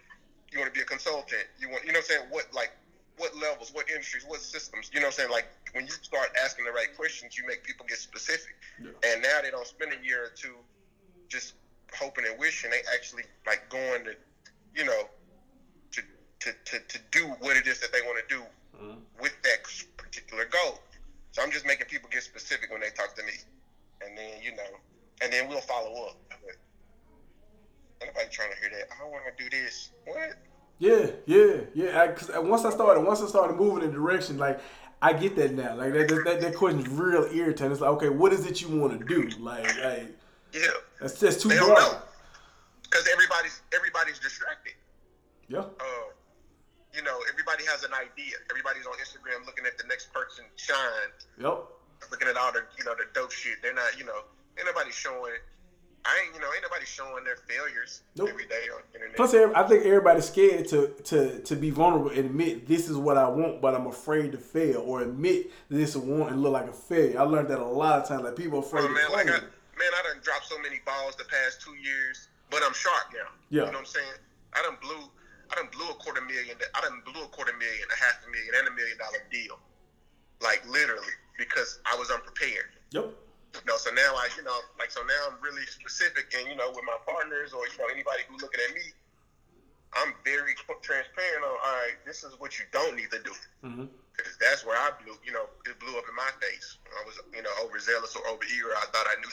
You 0.51 0.59
want 0.59 0.73
to 0.73 0.77
be 0.77 0.83
a 0.83 0.89
consultant? 0.89 1.45
You 1.61 1.69
want, 1.69 1.85
you 1.85 1.93
know, 1.93 2.01
what 2.01 2.11
I'm 2.11 2.17
saying 2.17 2.27
what, 2.31 2.47
like, 2.55 2.73
what 3.19 3.37
levels, 3.37 3.75
what 3.75 3.91
industries, 3.91 4.25
what 4.27 4.41
systems? 4.41 4.91
You 4.93 5.01
know, 5.01 5.07
what 5.07 5.21
I'm 5.21 5.29
saying 5.29 5.31
like 5.31 5.47
when 5.73 5.85
you 5.85 5.93
start 5.93 6.31
asking 6.43 6.65
the 6.65 6.73
right 6.73 6.89
questions, 6.97 7.37
you 7.37 7.47
make 7.47 7.65
people 7.65 7.85
get 7.87 7.99
specific. 7.99 8.57
Yeah. 8.81 8.91
And 9.05 9.23
now 9.23 9.43
they 9.43 9.51
don't 9.51 9.67
spend 9.67 9.93
a 9.93 10.07
year 10.07 10.25
or 10.25 10.33
two 10.35 10.55
just 11.29 11.55
hoping 11.93 12.25
and 12.25 12.39
wishing. 12.39 12.71
They 12.71 12.81
actually 12.95 13.25
like 13.47 13.69
going 13.69 14.05
to, 14.05 14.15
you 14.75 14.85
know, 14.85 15.11
to 16.41 16.53
to, 16.65 16.79
to, 16.81 16.99
do 17.11 17.27
what 17.41 17.57
it 17.57 17.67
is 17.67 17.81
that 17.81 17.93
they 17.93 18.01
want 18.03 18.19
to 18.27 18.35
do 18.35 18.43
Mhm. 18.81 18.99
with 19.21 19.35
that 19.43 19.59
particular 19.97 20.45
goal. 20.45 20.81
So 21.33 21.43
I'm 21.43 21.51
just 21.51 21.67
making 21.67 21.87
people 21.87 22.09
get 22.11 22.23
specific 22.23 22.71
when 22.71 22.81
they 22.81 22.91
talk 22.91 23.15
to 23.17 23.23
me, 23.25 23.33
and 24.03 24.17
then 24.17 24.43
you 24.43 24.55
know, 24.55 24.79
and 25.23 25.33
then 25.33 25.49
we'll 25.49 25.61
follow 25.61 26.07
up. 26.07 26.17
But 26.29 26.57
Nobody 28.07 28.29
trying 28.31 28.53
to 28.53 28.57
hear 28.61 28.71
that. 28.71 28.89
I 29.01 29.05
want 29.09 29.25
to 29.37 29.43
do 29.43 29.51
this. 29.51 29.91
What? 30.05 30.37
Yeah, 30.79 31.11
yeah, 31.27 31.57
yeah. 31.75 32.01
I, 32.01 32.09
cause 32.09 32.31
once 32.37 32.65
I 32.65 32.71
started, 32.71 33.01
once 33.01 33.21
I 33.21 33.27
started 33.27 33.57
moving 33.57 33.83
in 33.83 33.91
direction, 33.93 34.39
like 34.39 34.61
I 35.03 35.13
get 35.13 35.35
that 35.37 35.53
now. 35.53 35.75
Like 35.75 35.93
that, 35.95 36.23
that, 36.25 36.41
that 36.41 36.55
question 36.55 36.81
is 36.81 36.89
real 36.89 37.25
irritating. 37.33 37.73
It's 37.73 37.81
like, 37.81 37.91
okay, 37.91 38.09
what 38.09 38.33
is 38.33 38.47
it 38.47 38.61
you 38.61 38.69
want 38.69 38.99
to 39.01 39.05
do? 39.05 39.29
Like, 39.41 39.65
like 39.85 40.17
Yeah, 40.53 40.69
that's 41.01 41.19
just 41.19 41.41
too 41.41 41.49
broad. 41.49 42.03
because 42.85 43.09
everybody's 43.13 43.61
everybody's 43.75 44.21
distracted. 44.21 44.75
Yeah, 45.49 45.61
Uh, 45.61 45.85
you 46.99 47.05
know, 47.05 47.17
everybody 47.31 47.63
has 47.71 47.85
an 47.85 47.95
idea. 47.95 48.35
Everybody's 48.51 48.85
on 48.85 48.95
Instagram 48.99 49.47
looking 49.47 49.65
at 49.67 49.79
the 49.79 49.87
next 49.87 50.13
person 50.13 50.45
shine, 50.57 51.15
yep. 51.39 51.63
looking 52.11 52.27
at 52.27 52.37
all 52.37 52.51
the 52.53 52.67
you 52.77 52.85
know 52.85 52.95
the 52.99 53.07
dope 53.15 53.31
shit. 53.31 53.63
They're 53.63 53.73
not, 53.73 53.97
you 53.97 54.05
know, 54.05 54.27
ain't 54.59 54.67
nobody 54.67 54.91
showing. 54.91 55.39
I 56.05 56.23
ain't, 56.25 56.35
you 56.35 56.41
know, 56.41 56.47
ain't 56.55 56.63
nobody 56.63 56.87
showing 56.87 57.25
their 57.25 57.37
failures 57.37 58.03
Nope. 58.17 58.31
every 58.31 58.47
day 58.47 58.67
on 58.73 58.81
the 58.93 58.99
internet. 58.99 59.17
Plus, 59.17 59.35
I 59.35 59.63
think 59.69 59.85
everybody's 59.85 60.25
scared 60.25 60.67
to, 60.69 60.89
to, 61.05 61.41
to 61.41 61.57
be 61.57 61.71
vulnerable 61.71 62.09
and 62.11 62.21
admit 62.21 62.67
this 62.67 62.89
is 62.89 62.97
what 62.97 63.19
I 63.19 63.29
want, 63.29 63.61
but 63.61 63.75
I'm 63.75 63.89
afraid 63.89 64.33
to 64.33 64.39
fail, 64.39 64.81
or 64.87 65.03
admit 65.03 65.51
this 65.69 65.91
is 65.91 65.99
want 65.99 66.31
and 66.31 66.43
look 66.43 66.53
like 66.53 66.69
a 66.69 66.73
failure. 66.73 67.19
I 67.21 67.25
learned 67.25 67.49
that 67.49 67.59
a 67.59 67.65
lot 67.65 68.01
of 68.01 68.09
times. 68.09 68.23
Like 68.23 68.37
people 68.37 68.59
are 68.59 68.63
afraid 68.63 68.85
Oh, 68.85 68.89
to 68.89 68.95
man, 68.95 69.11
like 69.13 69.27
claim 69.27 69.43
I, 69.43 69.79
man, 69.79 69.91
I 69.93 70.03
done 70.09 70.23
dropped 70.23 70.47
so 70.47 70.59
many 70.61 70.81
balls 70.87 71.15
the 71.17 71.25
past 71.25 71.61
two 71.61 71.75
years, 71.77 72.29
but 72.49 72.63
I'm 72.65 72.75
sharp 72.75 73.13
now. 73.13 73.29
Yeah. 73.51 73.67
You 73.67 73.67
know 73.67 73.73
what 73.73 73.79
I'm 73.81 73.85
saying? 73.87 74.17
I 74.55 74.63
done 74.63 74.77
blew, 74.81 75.11
I 75.51 75.55
done 75.57 75.69
blew 75.73 75.89
a 75.89 75.95
quarter 75.95 76.21
million. 76.23 76.57
I 76.75 76.81
done 76.81 77.03
blew 77.05 77.23
a 77.25 77.29
quarter 77.29 77.53
million, 77.57 77.87
a 77.91 77.97
half 77.97 78.21
a 78.27 78.31
million, 78.31 78.53
and 78.59 78.69
a 78.69 78.75
million 78.75 78.99
dollar 78.99 79.23
deal. 79.33 79.59
like 80.41 80.63
literally, 80.69 81.15
because 81.37 81.81
I 81.87 81.97
was 81.97 82.11
unprepared. 82.11 82.75
Yep. 82.93 83.11
You 83.55 83.61
know, 83.67 83.77
so 83.77 83.91
now 83.91 84.15
I, 84.15 84.29
you 84.37 84.45
know, 84.45 84.59
like 84.79 84.91
so 84.91 85.01
now 85.03 85.33
I'm 85.33 85.41
really 85.43 85.65
specific, 85.67 86.33
and 86.37 86.49
you 86.49 86.57
know, 86.57 86.71
with 86.71 86.85
my 86.85 86.97
partners 87.07 87.53
or 87.53 87.67
you 87.67 87.79
know 87.79 87.89
anybody 87.91 88.23
who's 88.29 88.43
looking 88.43 88.61
at 88.69 88.75
me, 88.75 88.93
I'm 89.95 90.13
very 90.25 90.55
transparent 90.83 91.43
on. 91.45 91.51
All 91.51 91.77
right, 91.83 91.97
this 92.07 92.23
is 92.25 92.39
what 92.39 92.59
you 92.59 92.67
don't 92.73 92.95
need 92.97 93.11
to 93.11 93.21
do. 93.25 93.33
Mm-hmm. 93.65 93.87
Cause 94.19 94.35
that's 94.41 94.67
where 94.67 94.77
I 94.77 94.91
blew, 94.99 95.15
you 95.23 95.31
know, 95.31 95.47
it 95.65 95.79
blew 95.79 95.95
up 95.95 96.03
in 96.11 96.17
my 96.19 96.29
face. 96.43 96.79
I 96.91 97.07
was, 97.07 97.15
you 97.31 97.41
know, 97.41 97.55
overzealous 97.63 98.17
or 98.17 98.27
over 98.27 98.43
eager. 98.51 98.75
I 98.75 98.87
thought 98.91 99.07
I 99.07 99.15
knew, 99.23 99.31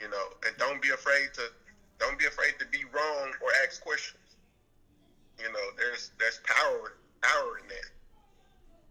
you 0.00 0.08
know. 0.08 0.26
And 0.48 0.56
don't 0.56 0.80
be 0.80 0.88
afraid 0.96 1.28
to, 1.34 1.52
don't 2.00 2.18
be 2.18 2.24
afraid 2.24 2.56
to 2.58 2.64
be 2.72 2.88
wrong 2.88 3.32
or 3.44 3.52
ask 3.62 3.84
questions. 3.84 4.21
You 5.42 5.52
know, 5.52 5.66
there's 5.76 6.10
there's 6.18 6.40
power 6.44 6.94
power 7.20 7.58
in 7.58 7.66
that. 7.68 7.88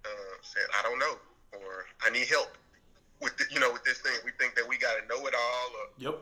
Uh, 0.04 0.36
saying 0.42 0.66
I 0.78 0.82
don't 0.82 0.98
know 0.98 1.16
or 1.54 1.86
I 2.02 2.10
need 2.10 2.26
help 2.28 2.58
with 3.22 3.38
the, 3.38 3.46
you 3.52 3.60
know 3.60 3.72
with 3.72 3.84
this 3.84 4.00
thing. 4.00 4.14
We 4.26 4.32
think 4.40 4.56
that 4.56 4.68
we 4.68 4.78
got 4.78 4.98
to 5.00 5.06
know 5.08 5.26
it 5.28 5.34
all 5.36 5.70
or 5.80 5.86
Yep. 5.98 6.18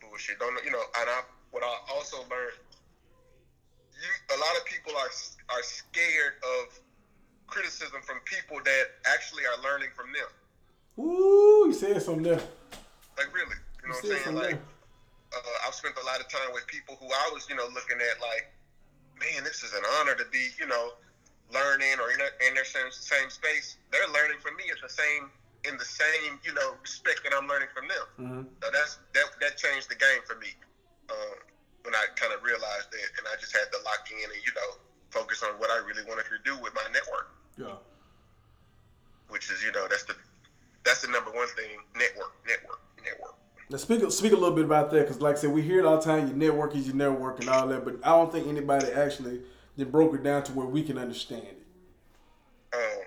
bullshit. 0.00 0.38
Don't 0.38 0.54
know, 0.54 0.60
you 0.64 0.70
know. 0.70 0.82
And 1.00 1.10
I 1.10 1.22
what 1.50 1.62
I 1.64 1.74
also 1.92 2.18
learned, 2.30 2.56
you 3.98 4.08
a 4.36 4.38
lot 4.38 4.56
of 4.56 4.64
people 4.64 4.92
are 4.96 5.10
are 5.50 5.62
scared 5.62 6.34
of 6.42 6.78
criticism 7.46 8.00
from 8.06 8.20
people 8.24 8.58
that 8.64 8.84
actually 9.06 9.42
are 9.44 9.60
learning 9.62 9.90
from 9.96 10.06
them. 10.12 10.30
Ooh, 11.04 11.66
you 11.66 11.72
said 11.72 12.00
something 12.00 12.22
there. 12.22 12.40
Like 13.18 13.34
really, 13.34 13.56
you 13.82 13.88
know 13.90 13.98
You 14.00 14.08
what 14.08 14.16
I'm 14.16 14.22
saying? 14.22 14.36
Like 14.36 14.58
uh, 15.34 15.66
I've 15.66 15.74
spent 15.74 15.94
a 16.00 16.06
lot 16.06 16.20
of 16.20 16.28
time 16.28 16.52
with 16.52 16.66
people 16.66 16.96
who 17.00 17.06
I 17.06 17.30
was, 17.32 17.48
you 17.48 17.56
know, 17.56 17.66
looking 17.74 17.98
at 17.98 18.20
like, 18.20 18.50
man, 19.20 19.44
this 19.44 19.62
is 19.62 19.72
an 19.72 19.84
honor 20.00 20.16
to 20.16 20.24
be, 20.32 20.48
you 20.58 20.66
know, 20.66 20.96
learning 21.52 22.00
or 22.00 22.10
in, 22.10 22.18
their, 22.18 22.34
in 22.48 22.54
their 22.54 22.64
same, 22.64 22.90
same 22.90 23.28
space. 23.28 23.76
They're 23.92 24.08
learning 24.08 24.40
from 24.40 24.56
me 24.56 24.64
at 24.72 24.80
the 24.80 24.88
same 24.88 25.30
in 25.68 25.76
the 25.76 25.84
same, 25.84 26.40
you 26.44 26.54
know, 26.54 26.76
respect 26.80 27.20
that 27.24 27.36
I'm 27.36 27.46
learning 27.46 27.68
from 27.74 27.84
them. 27.88 28.06
Mm-hmm. 28.16 28.42
So 28.64 28.66
that's 28.72 28.98
that 29.12 29.26
that 29.40 29.60
changed 29.60 29.90
the 29.90 29.98
game 29.98 30.24
for 30.24 30.36
me 30.40 30.56
um, 31.12 31.36
when 31.84 31.94
I 31.94 32.08
kind 32.16 32.32
of 32.32 32.42
realized 32.42 32.88
that, 32.92 33.08
and 33.20 33.24
I 33.28 33.36
just 33.36 33.52
had 33.52 33.68
to 33.72 33.78
lock 33.84 34.08
in 34.08 34.24
and 34.24 34.40
you 34.40 34.52
know 34.56 34.80
focus 35.10 35.42
on 35.42 35.58
what 35.60 35.70
I 35.70 35.84
really 35.84 36.04
wanted 36.08 36.24
to 36.32 36.38
do 36.44 36.56
with 36.62 36.72
my 36.74 36.86
network, 36.92 37.34
Yeah. 37.58 37.76
which 39.28 39.50
is 39.50 39.62
you 39.62 39.72
know 39.72 39.84
that's 39.88 40.04
the 40.04 40.16
that's 40.84 41.02
the 41.02 41.12
number 41.12 41.30
one 41.30 41.48
thing: 41.52 41.76
network, 41.92 42.32
network, 42.46 42.80
network. 43.04 43.36
Now 43.70 43.76
speak 43.76 44.10
speak 44.10 44.32
a 44.32 44.36
little 44.36 44.54
bit 44.54 44.64
about 44.64 44.90
that 44.90 45.02
because, 45.02 45.20
like 45.20 45.36
I 45.36 45.38
said, 45.38 45.52
we 45.52 45.62
hear 45.62 45.78
it 45.78 45.86
all 45.86 45.96
the 45.96 46.02
time. 46.02 46.26
Your 46.26 46.36
network 46.36 46.74
is 46.74 46.88
your 46.88 46.96
network 46.96 47.38
and 47.38 47.48
all 47.48 47.68
that, 47.68 47.84
but 47.84 47.98
I 48.02 48.08
don't 48.08 48.32
think 48.32 48.48
anybody 48.48 48.90
actually 48.90 49.42
then 49.76 49.90
broke 49.90 50.12
it 50.14 50.24
down 50.24 50.42
to 50.44 50.52
where 50.52 50.66
we 50.66 50.82
can 50.82 50.98
understand 50.98 51.44
it. 51.44 51.62
Um, 52.74 53.04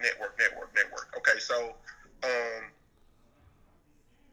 network, 0.00 0.38
network, 0.38 0.74
network. 0.74 1.14
Okay, 1.18 1.38
so 1.38 1.74
um, 2.24 2.62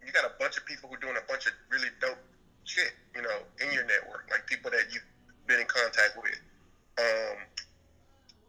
you 0.05 0.13
got 0.13 0.23
a 0.23 0.31
bunch 0.39 0.55
of 0.55 0.65
people 0.65 0.87
who 0.87 0.95
are 0.95 0.99
doing 0.99 1.17
a 1.17 1.27
bunch 1.27 1.47
of 1.47 1.51
really 1.69 1.89
dope 1.99 2.17
shit, 2.63 2.93
you 3.13 3.21
know, 3.21 3.39
in 3.61 3.73
your 3.73 3.83
network, 3.83 4.29
like 4.31 4.47
people 4.47 4.71
that 4.71 4.85
you've 4.93 5.03
been 5.47 5.59
in 5.59 5.67
contact 5.67 6.15
with. 6.15 6.39
Um, 6.97 7.37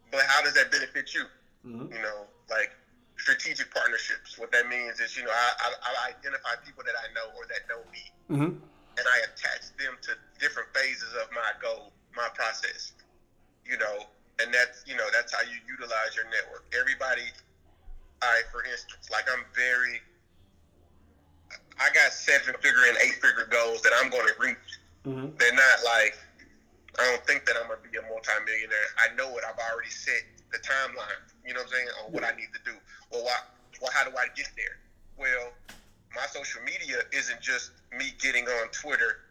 but 0.09 0.21
how 0.25 0.41
does 0.41 0.53
that 0.53 0.71
benefit 0.71 1.13
you? 1.13 1.25
Mm-hmm. 1.67 1.93
You 1.93 2.01
know, 2.01 2.23
like 2.23 2.28
strategic 2.28 2.28
partnerships. 2.28 2.28
You 5.17 5.23
know, 5.23 5.31
I, 5.31 5.49
I, 5.59 5.67
I 5.81 6.09
identify 6.13 6.55
people 6.65 6.83
that 6.85 6.95
I 6.97 7.07
know 7.13 7.29
or 7.35 7.45
that 7.49 7.61
know 7.69 7.81
me, 7.91 8.03
Mm-hmm. 8.29 8.51
and 8.97 9.05
I 9.07 9.17
attach 9.25 9.73
them 9.77 9.97
to 10.05 10.11
different 10.39 10.69
phases 10.75 11.13
of 11.21 11.29
my 11.31 11.51
goal, 11.61 11.91
my 12.15 12.27
process. 12.33 12.93
You 13.65 13.77
know, 13.77 14.05
and 14.41 14.53
that's 14.53 14.83
you 14.85 14.95
know 14.95 15.07
that's 15.13 15.33
how 15.33 15.41
you 15.41 15.57
utilize 15.67 16.15
your 16.15 16.25
network. 16.29 16.65
Everybody, 16.77 17.25
I 18.21 18.41
for 18.51 18.63
instance, 18.65 19.09
like 19.11 19.25
I'm 19.31 19.45
very, 19.55 20.01
I 21.79 21.89
got 21.93 22.11
seven 22.13 22.53
figure 22.61 22.85
and 22.87 22.97
eight 23.03 23.15
figure 23.21 23.47
goals 23.49 23.81
that 23.81 23.91
I'm 23.95 24.09
going 24.09 24.27
to 24.27 24.33
reach. 24.39 24.69
Mm-hmm. 25.05 25.37
They're 25.37 25.53
not 25.55 25.77
like 25.85 26.17
I 26.99 27.05
don't 27.05 27.23
think 27.25 27.45
that 27.45 27.55
I'm 27.55 27.69
gonna 27.69 27.79
be 27.85 27.97
a 27.97 28.01
multimillionaire. 28.03 28.89
I 28.97 29.13
know 29.15 29.37
it. 29.37 29.43
I've 29.47 29.59
already 29.71 29.89
set 29.91 30.21
the 30.51 30.57
timeline. 30.59 31.21
You 31.45 31.53
know 31.53 31.61
what 31.61 31.69
I'm 31.71 31.73
saying 31.73 31.87
on 32.03 32.11
what 32.11 32.23
I 32.25 32.31
need 32.35 32.49
to 32.53 32.61
do. 32.65 32.75
Well, 33.11 33.23
why? 33.23 33.37
Well, 33.81 33.91
how 33.93 34.03
do 34.03 34.11
I 34.17 34.27
get 34.35 34.49
there? 34.57 34.81
Well, 35.15 35.53
my 36.15 36.25
social 36.27 36.61
media 36.63 36.99
isn't 37.13 37.39
just 37.39 37.71
me 37.95 38.11
getting 38.19 38.45
on 38.47 38.67
Twitter 38.69 39.21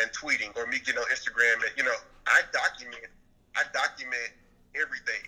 and 0.00 0.08
tweeting 0.12 0.56
or 0.56 0.64
me 0.66 0.78
getting 0.78 1.00
on 1.00 1.06
Instagram. 1.12 1.60
And 1.60 1.72
you 1.76 1.84
know, 1.84 1.96
I 2.26 2.40
document. 2.52 3.10
I 3.56 3.64
document 3.74 4.30
everything. 4.74 5.26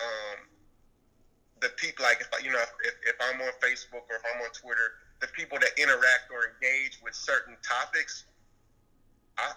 Um, 0.00 0.48
the 1.60 1.68
people, 1.76 2.02
like 2.02 2.18
if 2.20 2.28
I, 2.34 2.42
you 2.42 2.50
know, 2.50 2.64
if, 2.82 2.94
if 3.06 3.16
I'm 3.20 3.38
on 3.40 3.52
Facebook 3.62 4.02
or 4.10 4.16
if 4.16 4.24
I'm 4.34 4.40
on 4.42 4.50
Twitter, 4.50 4.96
the 5.20 5.28
people 5.28 5.58
that 5.60 5.70
interact 5.78 6.32
or 6.32 6.48
engage 6.50 6.98
with 7.04 7.14
certain 7.14 7.54
topics, 7.62 8.24
I 9.38 9.52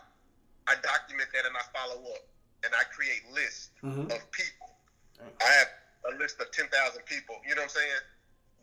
I 0.67 0.75
document 0.81 1.29
that 1.33 1.45
and 1.45 1.55
I 1.55 1.61
follow 1.71 2.03
up 2.11 2.21
and 2.65 2.73
I 2.75 2.83
create 2.91 3.21
lists 3.31 3.69
Mm-hmm. 3.83 4.11
of 4.11 4.19
people. 4.31 4.75
Right. 5.21 5.31
I 5.41 5.49
have 5.63 5.69
a 6.11 6.17
list 6.19 6.41
of 6.41 6.51
ten 6.51 6.67
thousand 6.67 7.05
people. 7.05 7.39
You 7.47 7.55
know 7.55 7.61
what 7.63 7.71
I'm 7.71 7.79
saying? 7.79 8.01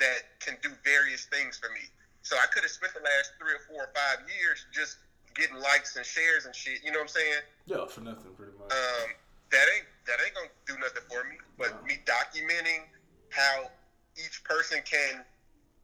That 0.00 0.18
can 0.40 0.58
do 0.62 0.70
various 0.84 1.24
things 1.32 1.56
for 1.58 1.70
me. 1.72 1.88
So 2.22 2.36
I 2.36 2.46
could 2.52 2.62
have 2.62 2.70
spent 2.70 2.92
the 2.94 3.00
last 3.00 3.32
three 3.40 3.54
or 3.54 3.62
four 3.66 3.84
or 3.88 3.90
five 3.96 4.20
years 4.28 4.66
just 4.70 4.98
getting 5.34 5.56
likes 5.56 5.96
and 5.96 6.04
shares 6.04 6.44
and 6.44 6.54
shit. 6.54 6.84
You 6.84 6.92
know 6.92 6.98
what 7.00 7.10
I'm 7.10 7.16
saying? 7.16 7.42
Yeah, 7.66 7.86
for 7.88 8.00
nothing, 8.02 8.34
pretty 8.36 8.52
much. 8.58 8.70
um, 8.70 9.08
that 9.50 9.66
ain't 9.76 9.86
that 10.06 10.18
ain't 10.24 10.34
gonna 10.34 10.48
do 10.66 10.74
nothing 10.78 11.02
for 11.08 11.22
me. 11.24 11.36
But 11.58 11.70
No. 11.82 11.86
me 11.86 11.98
documenting 12.04 12.82
how 13.30 13.70
each 14.16 14.42
person 14.44 14.80
can 14.84 15.22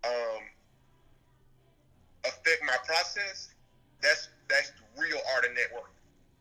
um, 0.04 0.42
affect 2.24 2.62
my 2.64 2.76
process, 2.84 3.48
that's 4.02 4.28
that's 4.48 4.72
real 4.96 5.18
art 5.34 5.44
of 5.44 5.52
network. 5.54 5.90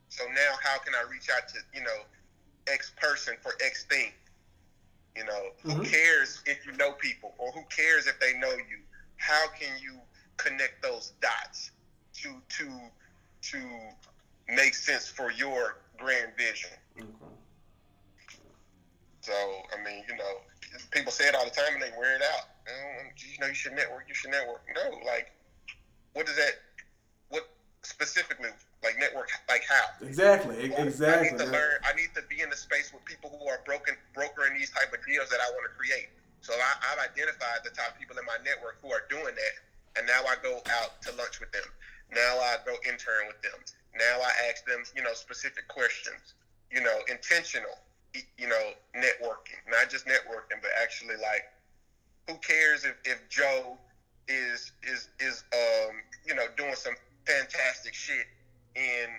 So 0.10 0.26
now, 0.28 0.56
how 0.62 0.78
can 0.80 0.94
I 0.96 1.04
reach 1.10 1.30
out 1.30 1.48
to 1.50 1.60
you 1.74 1.82
know 1.84 2.04
X 2.68 2.92
person 2.98 3.36
for 3.42 3.54
X 3.64 3.86
thing? 3.86 4.14
You 5.16 5.26
know, 5.26 5.50
who 5.64 5.72
Mhm. 5.82 5.90
cares 5.90 6.42
if 6.46 6.66
you 6.66 6.72
know 6.74 6.94
people, 6.94 7.34
or 7.38 7.52
who 7.52 7.64
cares 7.66 8.08
if 8.08 8.20
they 8.20 8.34
know 8.34 8.52
you? 8.52 8.84
How 9.18 9.48
can 9.68 9.82
you 9.82 10.00
connect 10.38 10.82
those 10.82 11.14
dots 11.22 11.72
to 12.22 12.42
to 12.58 12.70
to 13.42 13.58
make 14.50 14.74
sense 14.74 15.08
for 15.08 15.32
your 15.32 15.78
grand 15.98 16.32
vision? 16.38 16.72
Okay. 16.98 17.08
So, 19.22 19.34
I 19.34 19.84
mean, 19.84 20.04
you 20.08 20.16
know, 20.16 20.34
people 20.92 21.12
say 21.12 21.28
it 21.28 21.36
all 21.36 21.44
the 21.44 21.52
time 21.52 21.74
and 21.74 21.84
they 21.84 21.92
wear 21.98 22.16
it 22.16 22.22
out. 22.22 22.48
You 23.18 23.40
know, 23.42 23.48
you 23.48 23.54
should 23.54 23.74
network, 23.74 24.06
you 24.08 24.16
should 24.16 24.32
network. 24.32 24.62
No, 24.74 25.00
like, 25.06 25.32
what 26.14 26.26
does 26.26 26.38
that, 26.38 26.54
what 27.28 27.44
specifically, 27.84 28.50
like, 28.84 28.98
network, 29.00 29.30
like 29.50 29.64
how? 29.68 29.84
Exactly. 30.06 30.56
I 30.74 30.82
Exactly. 30.82 31.32
need 31.32 31.38
to 31.40 31.46
learn, 31.52 31.76
I 31.84 31.94
need 31.94 32.16
to 32.16 32.22
be 32.30 32.42
in 32.42 32.50
the 32.50 32.56
space 32.56 32.94
with 32.94 33.04
people 33.04 33.38
who 33.38 33.50
are 33.50 33.60
broken, 33.66 33.96
brokering 34.14 34.54
these 34.58 34.72
type 34.72 34.94
of 34.94 35.00
deals 35.06 35.30
that 35.30 35.40
I 35.42 35.52
want 35.52 35.68
to 35.70 35.76
create. 35.76 36.08
So 36.42 36.54
I, 36.54 36.72
I've 36.92 37.12
identified 37.12 37.64
the 37.64 37.72
top 37.72 37.98
people 38.00 38.18
in 38.18 38.26
my 38.26 38.38
network 38.44 38.78
who 38.82 38.92
are 38.92 39.04
doing 39.10 39.36
that. 39.36 39.56
And 39.98 40.06
now 40.06 40.22
I 40.30 40.36
go 40.44 40.62
out 40.80 41.02
to 41.04 41.12
lunch 41.16 41.40
with 41.40 41.52
them. 41.52 41.66
Now 42.14 42.38
I 42.40 42.58
go 42.66 42.76
intern 42.88 43.28
with 43.28 43.42
them. 43.42 43.60
Now 43.98 44.22
I 44.22 44.32
ask 44.50 44.66
them, 44.66 44.84
you 44.96 45.04
know, 45.04 45.14
specific 45.14 45.68
questions, 45.68 46.36
you 46.72 46.82
know, 46.82 47.00
intentional, 47.10 47.82
you 48.14 48.48
know, 48.48 48.72
networking, 48.96 49.60
not 49.70 49.90
just 49.90 50.06
networking, 50.06 50.62
but 50.62 50.72
actually 50.82 51.16
like, 51.16 51.50
who 52.28 52.36
cares 52.38 52.86
if, 52.86 52.96
if 53.06 53.28
Joe 53.30 53.78
is, 54.28 54.72
is, 54.84 55.10
is, 55.20 55.44
um, 55.54 55.96
you 56.26 56.36
know, 56.36 56.46
doing 56.56 56.76
some 56.76 56.94
fantastic 57.26 57.94
shit 57.94 58.28
in, 58.76 59.10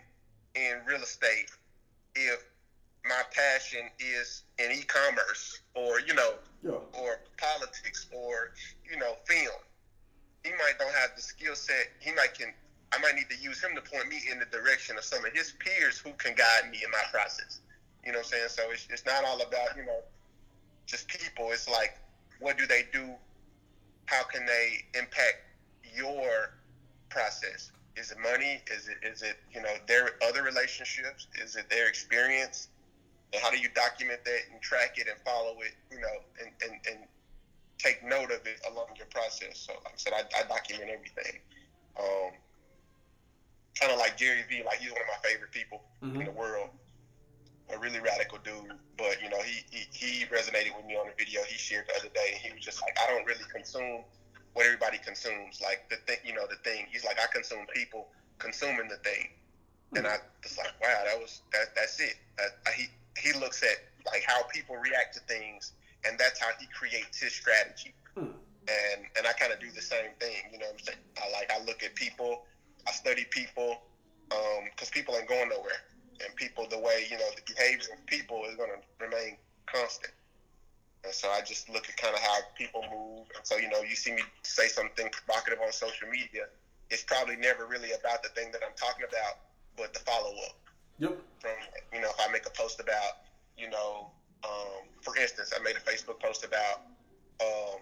in 0.54 0.78
real 0.86 1.02
estate 1.02 1.50
if 2.14 2.44
my 3.08 3.22
passion 3.32 3.88
is 3.98 4.42
in 4.58 4.70
e-commerce 4.72 5.60
or, 5.74 6.00
you 6.00 6.14
know, 6.14 6.34
Yeah. 6.62 6.72
or 6.92 7.20
politics 7.38 8.06
or 8.12 8.52
you 8.90 8.96
know 8.98 9.14
film. 9.26 9.54
He 10.44 10.50
might 10.52 10.74
don't 10.78 10.92
have 10.94 11.14
the 11.16 11.22
skill 11.22 11.54
set. 11.54 11.88
He 12.00 12.12
might 12.12 12.34
can 12.34 12.52
i 12.92 12.98
might 12.98 13.14
need 13.14 13.28
to 13.30 13.36
use 13.36 13.62
him 13.62 13.74
to 13.74 13.82
point 13.82 14.08
me 14.08 14.18
in 14.30 14.38
the 14.38 14.46
direction 14.46 14.96
of 14.96 15.04
some 15.04 15.24
of 15.24 15.32
his 15.32 15.52
peers 15.60 15.98
who 15.98 16.10
can 16.14 16.34
guide 16.34 16.70
me 16.70 16.78
in 16.84 16.90
my 16.90 17.02
process. 17.12 17.60
You 18.04 18.12
know 18.12 18.18
what 18.18 18.26
i'm 18.26 18.30
saying? 18.32 18.48
So 18.48 18.62
it's, 18.72 18.86
it's 18.90 19.04
not 19.06 19.24
all 19.24 19.40
about 19.40 19.76
you 19.76 19.84
know 19.84 20.00
just 20.86 21.06
people. 21.08 21.50
It's 21.52 21.68
like 21.68 21.96
what 22.40 22.58
do 22.58 22.66
they 22.66 22.84
do? 22.92 23.14
How 24.06 24.24
can 24.24 24.44
they 24.46 24.84
impact 24.98 25.36
your 25.94 26.54
process? 27.10 27.70
Is 27.96 28.10
it 28.10 28.18
money? 28.18 28.60
Is 28.74 28.88
it 28.88 28.96
is 29.06 29.22
it 29.22 29.36
you 29.52 29.62
know 29.62 29.74
their 29.86 30.10
other 30.28 30.42
relationships? 30.42 31.28
Is 31.40 31.54
it 31.56 31.68
their 31.70 31.88
experience 31.88 32.68
and 33.32 33.42
how 33.42 33.50
do 33.50 33.58
you 33.58 33.68
document 33.74 34.20
that 34.24 34.40
and 34.50 34.60
track 34.60 34.94
it 34.96 35.08
and 35.08 35.18
follow 35.24 35.60
it, 35.60 35.74
you 35.90 35.98
know, 36.00 36.16
and, 36.40 36.52
and, 36.64 36.80
and 36.88 36.98
take 37.78 38.02
note 38.02 38.30
of 38.30 38.46
it 38.46 38.58
along 38.70 38.86
your 38.96 39.06
process. 39.06 39.58
So, 39.58 39.72
like 39.84 39.94
I 39.94 39.96
said, 39.96 40.12
I, 40.14 40.22
I 40.38 40.42
document 40.48 40.90
everything. 40.90 41.40
Um, 41.98 42.32
kind 43.78 43.92
of 43.92 43.98
like 43.98 44.16
Gary 44.16 44.44
V, 44.48 44.62
like 44.64 44.78
he's 44.78 44.90
one 44.92 45.00
of 45.02 45.08
my 45.08 45.28
favorite 45.28 45.50
people 45.52 45.84
in 46.14 46.22
Mhm. 46.22 46.24
the 46.24 46.32
world. 46.32 46.70
a 47.70 47.78
really 47.78 48.00
radical 48.00 48.38
dude, 48.38 48.72
but 48.96 49.20
you 49.22 49.28
know, 49.28 49.40
he, 49.42 49.62
he 49.70 49.86
he 49.92 50.24
resonated 50.26 50.74
with 50.76 50.84
me 50.86 50.96
on 50.96 51.06
the 51.06 51.12
video 51.18 51.42
he 51.44 51.56
shared 51.58 51.86
the 51.86 51.96
other 51.96 52.08
day. 52.14 52.30
And 52.32 52.40
he 52.42 52.52
was 52.52 52.62
just 52.62 52.82
like, 52.82 52.96
I 53.02 53.06
don't 53.06 53.24
really 53.26 53.44
consume 53.52 54.04
what 54.54 54.64
everybody 54.66 54.98
consumes. 54.98 55.60
Like 55.60 55.82
the 55.90 55.96
thing, 56.06 56.18
you 56.24 56.32
know, 56.32 56.46
the 56.48 56.56
thing. 56.64 56.86
He's 56.90 57.04
like, 57.04 57.20
I 57.20 57.26
consume 57.32 57.66
people 57.74 58.08
consuming 58.38 58.88
the 58.88 58.96
thing, 58.98 59.28
and 59.96 60.06
I 60.06 60.16
was 60.42 60.56
like, 60.58 60.72
wow, 60.80 61.02
that 61.04 61.18
was 61.18 61.42
that. 61.52 61.68
That's 61.76 62.00
it. 62.00 62.14
That, 62.38 62.52
he 62.74 62.88
he 63.18 63.32
looks 63.38 63.62
at 63.62 63.78
like 64.06 64.22
how 64.26 64.42
people 64.44 64.76
react 64.76 65.14
to 65.14 65.20
things, 65.20 65.72
and 66.04 66.18
that's 66.18 66.40
how 66.40 66.48
he 66.58 66.66
creates 66.66 67.20
his 67.20 67.32
strategy. 67.32 67.94
Hmm. 68.14 68.34
And 68.68 69.06
and 69.16 69.26
I 69.26 69.32
kind 69.32 69.52
of 69.52 69.60
do 69.60 69.70
the 69.70 69.82
same 69.82 70.12
thing. 70.20 70.48
You 70.52 70.58
know, 70.58 70.66
what 70.66 70.80
I'm 70.80 70.84
saying? 70.84 70.98
I 71.16 71.32
like 71.32 71.50
I 71.52 71.64
look 71.64 71.82
at 71.82 71.94
people, 71.94 72.44
I 72.86 72.92
study 72.92 73.26
people, 73.30 73.82
because 74.28 74.88
um, 74.88 74.92
people 74.92 75.16
ain't 75.16 75.28
going 75.28 75.48
nowhere 75.48 75.82
and 76.24 76.34
people 76.36 76.66
the 76.68 76.78
way 76.78 77.06
you 77.10 77.16
know 77.16 77.30
the 77.36 77.42
behavior 77.52 77.88
of 77.92 78.04
people 78.06 78.42
is 78.48 78.56
going 78.56 78.70
to 78.70 79.04
remain 79.04 79.36
constant. 79.66 80.12
And 81.04 81.14
so 81.14 81.30
I 81.30 81.40
just 81.42 81.68
look 81.70 81.88
at 81.88 81.96
kind 81.96 82.14
of 82.14 82.20
how 82.20 82.38
people 82.56 82.82
move. 82.90 83.26
And 83.36 83.46
so 83.46 83.56
you 83.56 83.68
know, 83.68 83.82
you 83.82 83.94
see 83.94 84.12
me 84.12 84.22
say 84.42 84.66
something 84.68 85.08
provocative 85.10 85.60
on 85.64 85.72
social 85.72 86.08
media. 86.08 86.50
It's 86.90 87.04
probably 87.04 87.36
never 87.36 87.66
really 87.66 87.92
about 87.92 88.22
the 88.22 88.30
thing 88.30 88.50
that 88.52 88.62
I'm 88.66 88.74
talking 88.74 89.06
about, 89.08 89.38
but 89.76 89.92
the 89.94 90.00
follow 90.00 90.32
up. 90.48 90.56
Yep. 90.98 91.16
From 91.38 91.50
you 91.94 92.00
know, 92.00 92.10
if 92.10 92.18
I 92.18 92.30
make 92.32 92.46
a 92.46 92.50
post 92.50 92.80
about 92.80 93.22
you 93.56 93.70
know, 93.70 94.10
um, 94.44 94.86
for 95.02 95.16
instance, 95.16 95.52
I 95.54 95.62
made 95.62 95.76
a 95.76 95.80
Facebook 95.80 96.20
post 96.20 96.44
about 96.44 96.82
um, 97.40 97.80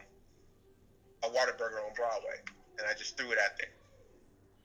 a 1.25 1.29
Whataburger 1.29 1.81
on 1.85 1.95
Broadway, 1.95 2.41
and 2.79 2.87
I 2.89 2.95
just 2.95 3.17
threw 3.17 3.33
it 3.33 3.39
out 3.39 3.57
there. 3.59 3.73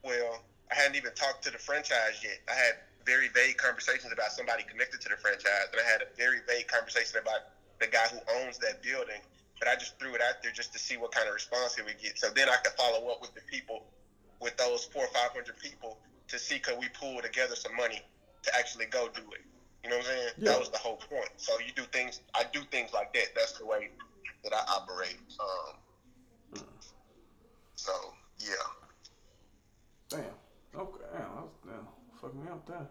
Well, 0.04 0.43
I 0.72 0.76
hadn't 0.76 0.95
even 0.95 1.14
talked 1.14 1.43
to 1.45 1.52
the 1.52 1.58
franchise 1.58 2.20
yet. 2.24 2.39
I 2.49 2.54
had 2.54 2.76
very 3.06 3.30
vague 3.30 3.58
conversations 3.58 4.12
about 4.12 4.32
somebody 4.32 4.64
connected 4.64 5.02
to 5.02 5.10
the 5.10 5.18
franchise, 5.18 5.72
and 5.72 5.82
I 5.82 5.89
had 5.89 6.02
a 6.02 6.08
very 6.18 6.39
vague 6.47 6.68
conversation 6.68 7.20
about 7.20 7.56
the 7.80 7.88
guy 7.88 8.08
who 8.12 8.20
owns 8.39 8.58
that 8.60 8.82
building. 8.84 9.22
But 9.60 9.70
I 9.70 9.76
just 9.76 9.99
threw 9.99 10.16
it 10.16 10.22
out 10.22 10.41
there 10.41 10.52
just 10.52 10.74
to 10.74 10.80
see 10.80 10.97
what 10.97 11.12
kind 11.12 11.28
of 11.28 11.36
response 11.36 11.76
he 11.76 11.84
would 11.84 11.99
get. 12.02 12.18
So 12.18 12.30
then 12.32 12.49
I 12.49 12.58
could 12.58 12.74
follow 12.74 13.10
up 13.10 13.22
with 13.22 13.34
the 13.36 13.41
people, 13.41 13.86
with 14.39 14.58
those 14.58 14.86
four 14.86 15.04
or 15.04 15.14
five 15.14 15.32
hundred 15.32 15.58
people, 15.60 15.99
to 16.30 16.39
see 16.39 16.58
could 16.58 16.80
we 16.80 16.88
pull 16.89 17.22
together 17.22 17.56
some 17.56 17.76
money 17.76 18.02
to 18.44 18.56
actually 18.58 18.86
go 18.86 19.08
do 19.14 19.22
it. 19.32 19.42
You 19.84 19.89
know 19.89 19.98
what 19.98 20.06
I'm 20.06 20.12
saying? 20.12 20.30
Yeah. 20.38 20.52
That 20.52 20.60
was 20.60 20.70
the 20.70 20.78
whole 20.78 20.98
point. 20.98 21.30
So 21.38 21.54
you 21.60 21.74
do 21.76 21.84
things. 21.92 22.22
I 22.36 22.44
do 22.52 22.62
things 22.72 22.94
like 22.94 23.14
that. 23.14 23.36
That's 23.36 23.54
the 23.54 23.66
way 23.66 23.89
that 24.44 24.54
I 24.54 24.64
operate. 24.72 25.18
Um, 25.39 25.76
hmm. 26.54 26.72
So 27.76 27.92
yeah. 28.39 28.54
Damn. 30.10 30.20
Okay. 30.76 31.04
Damn. 31.14 31.22
That 31.22 31.42
was, 31.42 31.50
damn 31.66 31.88
fuck 32.22 32.36
me 32.36 32.50
up 32.50 32.66
there. 32.68 32.88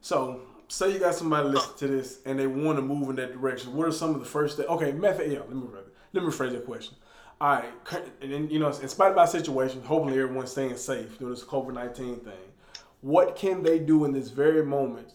So, 0.00 0.40
say 0.68 0.92
you 0.92 0.98
got 0.98 1.14
somebody 1.14 1.48
listen 1.48 1.76
to 1.78 1.86
this 1.86 2.18
and 2.26 2.38
they 2.38 2.46
want 2.46 2.78
to 2.78 2.82
move 2.82 3.08
in 3.10 3.16
that 3.16 3.32
direction. 3.32 3.74
What 3.74 3.86
are 3.88 3.92
some 3.92 4.14
of 4.14 4.20
the 4.20 4.26
first 4.26 4.54
steps? 4.54 4.68
Okay, 4.68 4.92
method. 4.92 5.30
Yeah, 5.30 5.40
let 5.40 5.54
me 5.54 5.62
let 6.12 6.24
me 6.24 6.30
rephrase 6.30 6.52
that 6.52 6.66
question. 6.66 6.96
All 7.40 7.52
right, 7.52 7.70
and 8.20 8.50
you 8.50 8.58
know, 8.58 8.68
in 8.68 8.88
spite 8.88 9.10
of 9.10 9.16
my 9.16 9.24
situation, 9.24 9.82
hopefully 9.82 10.20
everyone's 10.20 10.50
staying 10.50 10.76
safe 10.76 11.18
doing 11.18 11.30
this 11.30 11.44
COVID 11.44 11.74
nineteen 11.74 12.16
thing. 12.16 12.32
What 13.00 13.36
can 13.36 13.62
they 13.62 13.78
do 13.78 14.04
in 14.04 14.12
this 14.12 14.30
very 14.30 14.64
moment 14.64 15.14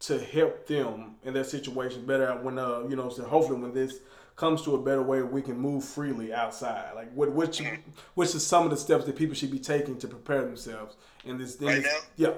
to 0.00 0.18
help 0.18 0.66
them 0.66 1.14
in 1.22 1.32
their 1.32 1.44
situation 1.44 2.04
better 2.04 2.34
when 2.42 2.58
uh 2.58 2.82
you 2.88 2.96
know 2.96 3.08
so 3.08 3.22
hopefully 3.22 3.60
when 3.60 3.72
this 3.72 4.00
comes 4.34 4.62
to 4.62 4.74
a 4.74 4.82
better 4.82 5.02
way 5.02 5.22
we 5.22 5.40
can 5.40 5.56
move 5.56 5.84
freely 5.84 6.34
outside 6.34 6.90
like 6.96 7.12
what 7.12 7.30
which 7.30 7.62
which 8.14 8.34
is 8.34 8.44
some 8.44 8.64
of 8.64 8.70
the 8.70 8.76
steps 8.76 9.04
that 9.04 9.14
people 9.14 9.32
should 9.32 9.52
be 9.52 9.60
taking 9.60 9.96
to 9.96 10.08
prepare 10.08 10.42
themselves 10.42 10.96
in 11.24 11.38
this, 11.38 11.54
in 11.56 11.66
right 11.66 11.82
now 11.82 11.98
yeah 12.16 12.32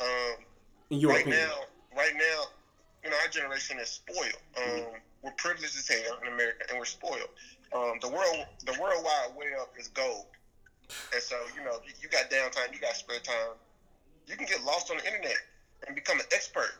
um, 0.00 0.34
In 0.90 0.98
your 0.98 1.12
right 1.12 1.22
opinion. 1.22 1.48
now, 1.48 1.96
right 1.96 2.12
now, 2.14 2.42
you 3.04 3.10
know, 3.10 3.16
our 3.22 3.28
generation 3.28 3.78
is 3.78 3.88
spoiled. 3.88 4.42
Um, 4.56 4.62
mm-hmm. 4.62 4.96
We're 5.22 5.30
privileged 5.32 5.76
as 5.76 5.88
hell 5.88 6.18
in 6.22 6.32
America, 6.32 6.64
and 6.70 6.78
we're 6.78 6.84
spoiled. 6.84 7.30
Um, 7.74 7.98
the 8.00 8.08
world, 8.08 8.46
the 8.64 8.78
world 8.80 9.04
wide 9.04 9.30
web 9.36 9.68
is 9.78 9.88
gold, 9.88 10.26
and 11.12 11.22
so 11.22 11.36
you 11.56 11.64
know, 11.64 11.80
you 12.00 12.08
got 12.08 12.30
downtime, 12.30 12.72
you 12.72 12.80
got 12.80 12.94
spare 12.94 13.18
time, 13.20 13.58
you 14.26 14.36
can 14.36 14.46
get 14.46 14.62
lost 14.64 14.90
on 14.90 14.98
the 14.98 15.06
internet 15.06 15.36
and 15.86 15.94
become 15.94 16.18
an 16.18 16.26
expert 16.32 16.72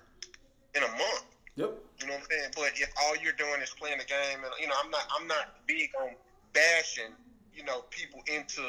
in 0.74 0.82
a 0.82 0.88
month. 0.88 1.24
Yep. 1.57 1.72
You 2.01 2.07
know 2.07 2.12
what 2.14 2.22
I'm 2.22 2.26
saying? 2.30 2.51
But 2.55 2.72
if 2.76 2.90
all 3.03 3.16
you're 3.16 3.32
doing 3.32 3.62
is 3.62 3.70
playing 3.70 3.99
the 3.99 4.05
game, 4.05 4.44
and 4.44 4.53
you 4.61 4.68
know, 4.68 4.74
I'm 4.82 4.90
not, 4.90 5.09
I'm 5.18 5.26
not 5.26 5.66
big 5.66 5.90
on 6.01 6.11
bashing, 6.53 7.12
you 7.55 7.64
know, 7.64 7.84
people 7.90 8.20
into 8.26 8.62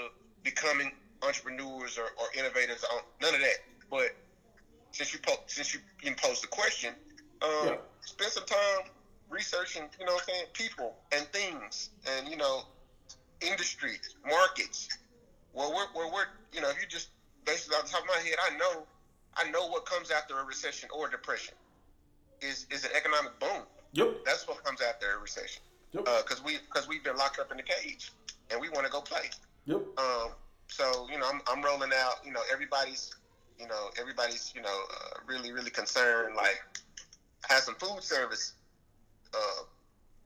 becoming 0.43 0.93
entrepreneurs 1.21 1.97
or, 1.97 2.05
or 2.17 2.28
innovators. 2.38 2.86
On 2.93 3.01
none 3.21 3.36
of 3.36 3.41
that. 3.41 3.57
But 3.89 4.15
since 4.91 5.13
you 5.13 5.19
po- 5.19 5.43
since 5.47 5.73
you, 5.73 5.82
you 6.01 6.15
posed 6.15 6.43
the 6.43 6.47
question, 6.47 6.93
um, 7.41 7.49
yeah. 7.65 7.75
spend 8.01 8.32
some 8.32 8.45
time 8.45 8.91
researching, 9.30 9.84
you 9.99 10.05
know, 10.05 10.13
what 10.13 10.23
I'm 10.30 10.36
saying, 10.36 10.45
people 10.53 10.95
and 11.11 11.25
things, 11.34 11.89
and 12.15 12.30
you 12.30 12.38
know, 12.38 12.61
industries, 13.41 14.15
markets. 14.25 14.88
Where 15.53 15.69
we're, 15.69 15.88
where 15.93 16.13
we're, 16.13 16.28
you 16.53 16.61
know, 16.61 16.69
if 16.69 16.80
you 16.80 16.88
just 16.88 17.09
basically 17.48 17.78
off 17.78 17.86
the 17.86 17.91
top 17.91 18.02
of 18.02 18.08
my 18.08 18.22
head, 18.22 18.38
I 18.43 18.56
know, 18.58 18.86
I 19.36 19.50
know 19.50 19.68
what 19.68 19.86
comes 19.88 20.12
after 20.12 20.38
a 20.38 20.43
recession 20.43 20.89
or 20.95 21.08
a 21.08 21.12
depression 21.12 21.56
is 22.41 22.68
is 22.70 22.86
an 22.86 22.91
economic 22.95 23.39
boom. 23.39 23.64
Yep. 23.93 24.26
That's 24.26 24.48
what 24.48 24.64
comes 24.64 24.82
after 24.82 25.16
a 25.16 25.18
recession. 25.18 25.64
Yep. 25.93 26.06
Because 26.06 26.41
uh, 26.41 26.43
we 26.45 26.58
because 26.60 26.88
we've 26.88 27.04
been 27.04 27.18
locked 27.18 27.39
up 27.39 27.50
in 27.50 27.58
the 27.58 27.64
cage, 27.64 28.12
and 28.52 28.62
we 28.62 28.70
want 28.70 28.86
to 28.86 28.91
go 28.91 29.02
play. 29.02 29.32
Yep. 29.66 29.82
Um. 29.98 30.30
So 30.68 31.08
you 31.12 31.18
know, 31.18 31.28
I'm, 31.28 31.41
I'm 31.48 31.64
rolling 31.64 31.91
out. 31.98 32.18
You 32.24 32.34
know, 32.34 32.41
everybody's 32.52 33.16
you 33.60 33.68
know, 33.68 33.89
everybody's, 34.00 34.54
you 34.56 34.62
know, 34.62 34.84
uh, 34.91 35.20
really, 35.26 35.52
really 35.52 35.72
concerned. 35.72 36.36
Like, 36.36 36.64
I 37.50 37.54
had 37.54 37.64
some 37.64 37.76
food 37.76 38.04
service 38.04 38.54
uh, 39.34 39.64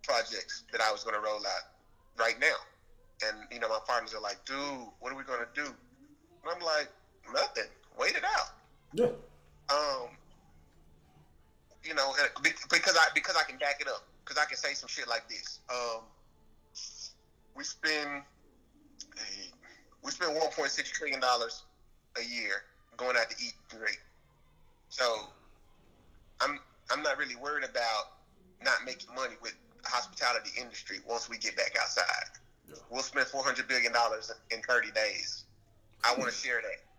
projects 0.03 0.63
that 0.71 0.81
I 0.81 0.91
was 0.91 1.03
going 1.03 1.15
to 1.15 1.21
roll 1.21 1.39
out 1.39 2.19
right 2.19 2.39
now. 2.39 2.55
And, 3.25 3.37
you 3.51 3.59
know, 3.59 3.69
my 3.69 3.79
partners 3.87 4.13
are 4.13 4.21
like, 4.21 4.43
dude, 4.45 4.57
what 4.99 5.11
are 5.11 5.15
we 5.17 5.23
going 5.23 5.39
to 5.39 5.61
do? 5.61 5.67
And 5.67 6.51
I'm 6.53 6.61
like, 6.61 6.89
nothing. 7.33 7.69
Wait 7.99 8.15
it 8.15 8.23
out. 8.23 8.51
Yeah. 8.93 9.05
Um, 9.69 10.09
you 11.83 11.93
know, 11.93 12.13
because 12.69 12.97
I 12.97 13.07
because 13.13 13.35
I 13.35 13.43
can 13.49 13.57
back 13.57 13.81
it 13.81 13.87
up. 13.87 14.05
Because 14.23 14.37
I 14.37 14.45
can 14.45 14.57
say 14.57 14.73
some 14.73 14.87
shit 14.87 15.07
like 15.07 15.27
this. 15.27 15.59
Um, 15.69 16.03
we 17.55 17.63
spend 17.63 18.23
we 20.03 20.11
spend 20.11 20.35
1.6 20.35 20.91
trillion 20.91 21.19
dollars 21.19 21.63
a 22.17 22.23
year 22.23 22.63
going 22.97 23.15
out 23.17 23.29
to 23.29 23.35
eat 23.43 23.53
great. 23.69 23.99
So 24.89 25.27
I'm 26.39 26.59
I'm 26.91 27.01
not 27.01 27.17
really 27.17 27.35
worried 27.35 27.63
about 27.63 28.17
not 28.63 28.85
making 28.85 29.13
money 29.15 29.35
with 29.41 29.55
the 29.83 29.89
hospitality 29.89 30.51
industry 30.59 30.97
once 31.07 31.29
we 31.29 31.37
get 31.37 31.55
back 31.55 31.75
outside. 31.81 32.05
Yeah. 32.67 32.75
We'll 32.89 33.03
spend 33.03 33.27
four 33.27 33.43
hundred 33.43 33.67
billion 33.67 33.93
dollars 33.93 34.31
in 34.51 34.61
thirty 34.61 34.91
days. 34.91 35.45
I 36.03 36.13
want 36.17 36.31
to 36.31 36.35
share 36.35 36.61
that. 36.61 36.90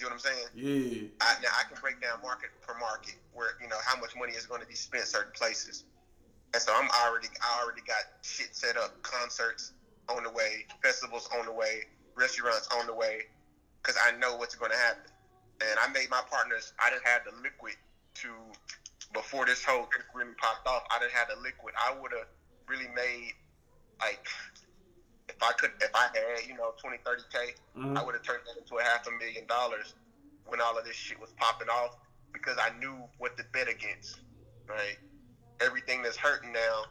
You 0.00 0.08
know 0.08 0.16
what 0.16 0.24
I'm 0.24 0.32
saying? 0.32 0.48
Yeah. 0.54 1.08
I, 1.20 1.36
now 1.42 1.48
I 1.52 1.64
can 1.68 1.76
break 1.80 2.00
down 2.00 2.20
market 2.22 2.50
per 2.62 2.74
market 2.78 3.16
where 3.32 3.50
you 3.60 3.68
know 3.68 3.78
how 3.84 4.00
much 4.00 4.16
money 4.16 4.32
is 4.32 4.46
going 4.46 4.60
to 4.62 4.66
be 4.66 4.74
spent 4.74 5.06
certain 5.06 5.32
places, 5.32 5.84
and 6.54 6.62
so 6.62 6.72
I'm 6.72 6.88
already 7.04 7.28
I 7.42 7.62
already 7.62 7.82
got 7.82 8.04
shit 8.22 8.54
set 8.56 8.76
up. 8.76 9.00
Concerts 9.02 9.72
on 10.08 10.24
the 10.24 10.30
way, 10.30 10.64
festivals 10.82 11.28
on 11.38 11.44
the 11.44 11.52
way, 11.52 11.84
restaurants 12.16 12.68
on 12.74 12.86
the 12.86 12.94
way, 12.94 13.28
because 13.82 13.96
I 14.02 14.16
know 14.16 14.36
what's 14.36 14.54
going 14.54 14.72
to 14.72 14.78
happen 14.78 15.10
and 15.60 15.78
I 15.78 15.88
made 15.92 16.08
my 16.10 16.22
partners. 16.30 16.72
I 16.78 16.90
didn't 16.90 17.06
have 17.06 17.24
the 17.24 17.32
liquid 17.42 17.74
to 18.24 18.28
before 19.12 19.44
this 19.46 19.64
whole 19.64 19.84
thing 19.92 20.02
really 20.14 20.34
popped 20.40 20.66
off. 20.66 20.82
I 20.90 20.98
didn't 20.98 21.12
have 21.12 21.28
the 21.28 21.36
liquid. 21.36 21.74
I 21.76 21.92
would 21.92 22.12
have 22.12 22.28
really 22.66 22.88
made 22.94 23.32
like 24.00 24.24
if 25.40 25.48
I 25.48 25.52
could 25.52 25.70
if 25.80 25.90
I 25.94 26.08
had 26.12 26.46
you 26.46 26.54
know 26.56 26.74
20 26.76 26.98
30 27.04 27.22
k 27.32 27.38
mm-hmm. 27.76 27.96
I 27.96 28.04
would 28.04 28.14
have 28.14 28.22
turned 28.22 28.42
that 28.46 28.60
into 28.60 28.76
a 28.76 28.82
half 28.82 29.06
a 29.06 29.10
million 29.12 29.46
dollars 29.46 29.94
when 30.46 30.60
all 30.60 30.76
of 30.76 30.84
this 30.84 30.96
shit 30.96 31.20
was 31.20 31.30
popping 31.38 31.68
off 31.68 31.96
because 32.32 32.56
I 32.58 32.76
knew 32.78 32.96
what 33.18 33.36
to 33.38 33.44
bet 33.52 33.68
against. 33.68 34.20
Right, 34.68 34.98
everything 35.60 36.02
that's 36.02 36.16
hurting 36.16 36.52
now, 36.52 36.84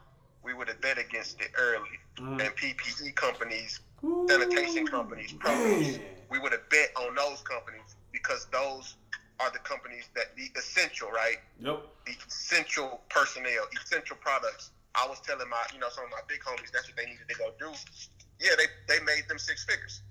we 0.44 0.52
would 0.52 0.68
have 0.68 0.82
bet 0.82 0.98
against 0.98 1.40
it 1.40 1.50
early. 1.56 1.96
Mm-hmm. 2.18 2.40
And 2.40 2.50
PPE 2.50 3.14
companies, 3.14 3.80
Ooh, 4.04 4.26
sanitation 4.28 4.86
companies, 4.86 5.32
produce, 5.32 5.98
we 6.30 6.38
would 6.38 6.52
have 6.52 6.68
bet 6.68 6.92
on 6.96 7.14
those 7.14 7.40
companies 7.40 7.96
because 8.12 8.46
those 8.52 8.96
are 9.40 9.50
the 9.50 9.60
companies 9.60 10.10
that 10.14 10.36
the 10.36 10.50
essential, 10.58 11.08
right? 11.08 11.38
Yep. 11.60 11.80
The 12.04 12.12
essential 12.28 13.00
personnel, 13.08 13.64
essential 13.82 14.16
products. 14.20 14.72
I 14.94 15.06
was 15.08 15.20
telling 15.20 15.48
my, 15.48 15.64
you 15.72 15.78
know, 15.78 15.88
some 15.88 16.04
of 16.04 16.10
my 16.10 16.20
big 16.28 16.40
homies 16.40 16.70
that's 16.70 16.88
what 16.88 16.96
they 16.96 17.06
needed 17.06 17.28
to 17.28 17.34
go 17.36 17.50
do. 17.58 17.72
Yeah, 18.40 18.52
they 18.58 18.66
they 18.88 19.04
made 19.04 19.28
them 19.28 19.38
six 19.38 19.64
figures. 19.64 20.02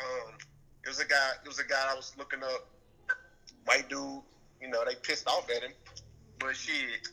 Um, 0.00 0.34
it 0.84 0.88
was 0.88 1.00
a 1.00 1.06
guy. 1.06 1.30
It 1.44 1.48
was 1.48 1.58
a 1.60 1.64
guy 1.64 1.88
I 1.90 1.94
was 1.94 2.12
looking 2.18 2.42
up. 2.42 2.68
White 3.66 3.88
dude. 3.88 4.22
You 4.62 4.68
know, 4.70 4.84
they 4.86 4.94
pissed 5.02 5.28
off 5.28 5.50
at 5.50 5.62
him, 5.62 5.72
but 6.40 6.56
shit. 6.56 7.08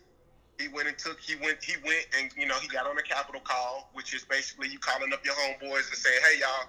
He 0.59 0.69
went 0.69 0.87
and 0.89 0.97
took. 0.97 1.19
He 1.21 1.35
went. 1.35 1.63
He 1.63 1.75
went 1.85 2.07
and 2.19 2.31
you 2.37 2.47
know 2.47 2.57
he 2.59 2.67
got 2.69 2.87
on 2.87 2.97
a 2.97 3.03
capital 3.03 3.41
call, 3.41 3.89
which 3.93 4.13
is 4.15 4.25
basically 4.25 4.69
you 4.69 4.79
calling 4.79 5.13
up 5.13 5.25
your 5.25 5.35
homeboys 5.35 5.87
and 5.89 5.97
saying, 5.97 6.19
"Hey 6.31 6.39
y'all, 6.41 6.67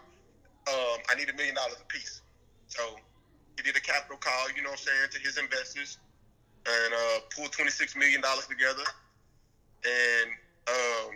um, 0.68 1.00
I 1.10 1.16
need 1.16 1.30
a 1.30 1.34
million 1.34 1.56
dollars 1.56 1.76
a 1.82 1.86
piece." 1.86 2.22
So 2.68 2.82
he 3.56 3.62
did 3.64 3.76
a 3.76 3.80
capital 3.80 4.18
call, 4.18 4.50
you 4.56 4.62
know 4.62 4.70
what 4.70 4.80
I'm 4.80 4.86
saying, 4.86 5.10
to 5.12 5.20
his 5.20 5.38
investors. 5.38 5.98
and 6.66 6.94
uh, 6.94 7.20
pulled 7.34 7.52
twenty 7.52 7.70
six 7.70 7.96
million 7.96 8.20
dollars 8.20 8.46
together, 8.46 8.84
and 9.84 10.30
um, 10.68 11.12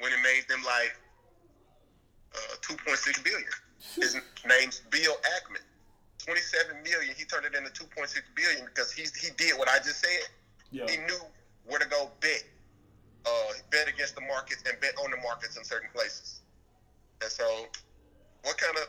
when 0.00 0.12
it 0.12 0.20
made 0.22 0.44
them 0.48 0.62
like 0.64 0.94
uh, 2.34 2.54
two 2.60 2.76
point 2.84 2.98
six 2.98 3.20
billion. 3.22 3.48
His 3.94 4.16
name's 4.46 4.82
Bill 4.90 5.14
Ackman. 5.36 5.62
Twenty 6.18 6.40
seven 6.40 6.82
million. 6.82 7.14
He 7.16 7.24
turned 7.24 7.46
it 7.46 7.54
into 7.54 7.72
two 7.72 7.86
point 7.96 8.08
six 8.08 8.26
billion 8.34 8.66
because 8.66 8.92
he 8.92 9.02
he 9.20 9.30
did 9.36 9.56
what 9.58 9.68
I 9.68 9.78
just 9.78 10.00
said. 10.00 10.28
Yeah. 10.70 10.86
He 10.90 10.98
knew 10.98 11.20
where 11.64 11.78
to 11.78 11.88
go 11.88 12.10
bet, 12.20 12.44
uh, 13.24 13.52
bet 13.70 13.88
against 13.88 14.14
the 14.14 14.20
markets 14.22 14.62
and 14.68 14.78
bet 14.80 14.92
on 15.04 15.10
the 15.10 15.16
markets 15.18 15.56
in 15.56 15.64
certain 15.64 15.88
places. 15.94 16.40
And 17.22 17.30
so, 17.30 17.44
what 18.42 18.58
kind 18.58 18.76
of 18.76 18.88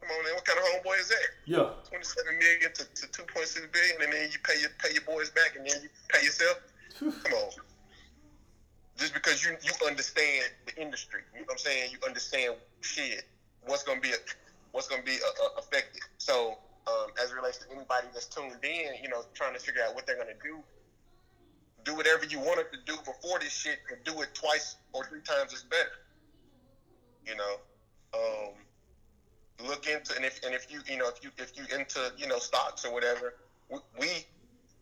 come 0.00 0.10
on, 0.10 0.24
man? 0.24 0.34
What 0.34 0.44
kind 0.44 0.58
of 0.58 0.64
homeboy 0.64 1.00
is 1.00 1.08
that? 1.08 1.28
Yeah. 1.46 1.70
Twenty-seven 1.88 2.38
million 2.38 2.72
to, 2.74 2.84
to 2.84 3.10
two 3.10 3.24
point 3.24 3.48
six 3.48 3.66
billion, 3.72 4.02
and 4.02 4.12
then 4.12 4.30
you 4.30 4.38
pay 4.44 4.60
your 4.60 4.70
pay 4.78 4.92
your 4.92 5.02
boys 5.02 5.30
back, 5.30 5.56
and 5.56 5.66
then 5.66 5.82
you 5.82 5.88
pay 6.08 6.24
yourself. 6.24 6.60
Come 6.98 7.32
on. 7.34 7.50
Just 8.96 9.12
because 9.12 9.44
you 9.44 9.56
you 9.62 9.72
understand 9.86 10.50
the 10.66 10.80
industry, 10.80 11.22
you 11.32 11.40
know 11.40 11.46
what 11.46 11.52
I'm 11.54 11.58
saying? 11.58 11.90
You 11.90 11.98
understand 12.06 12.54
shit. 12.80 13.24
What's 13.66 13.82
gonna 13.82 14.00
be 14.00 14.12
a, 14.12 14.16
what's 14.72 14.86
gonna 14.86 15.02
be 15.02 15.16
a, 15.16 15.42
a 15.44 15.58
affected. 15.58 16.02
So, 16.18 16.58
um, 16.86 17.06
as 17.22 17.30
it 17.30 17.34
relates 17.34 17.58
to 17.58 17.66
anybody 17.74 18.06
that's 18.12 18.26
tuned 18.26 18.62
in, 18.62 19.02
you 19.02 19.08
know, 19.08 19.24
trying 19.34 19.54
to 19.54 19.60
figure 19.60 19.82
out 19.82 19.94
what 19.94 20.06
they're 20.06 20.16
gonna 20.16 20.32
do, 20.42 20.62
do 21.84 21.94
whatever 21.96 22.24
you 22.24 22.38
wanted 22.38 22.66
to 22.72 22.78
do 22.86 22.96
before 22.98 23.38
this 23.40 23.52
shit, 23.52 23.78
and 23.90 24.02
do 24.04 24.20
it 24.22 24.28
twice 24.34 24.76
or 24.92 25.04
three 25.04 25.22
times 25.22 25.52
as 25.52 25.62
better. 25.62 25.98
You 27.26 27.34
know, 27.36 27.56
um, 28.14 28.54
look 29.66 29.86
into 29.86 30.14
and 30.16 30.24
if 30.24 30.40
and 30.44 30.54
if 30.54 30.70
you 30.70 30.80
you 30.86 30.98
know 30.98 31.08
if 31.08 31.22
you 31.22 31.30
if 31.38 31.52
you 31.56 31.64
into 31.76 32.12
you 32.16 32.26
know 32.26 32.38
stocks 32.38 32.84
or 32.84 32.92
whatever, 32.92 33.34
we 33.70 33.78
we, 33.98 34.08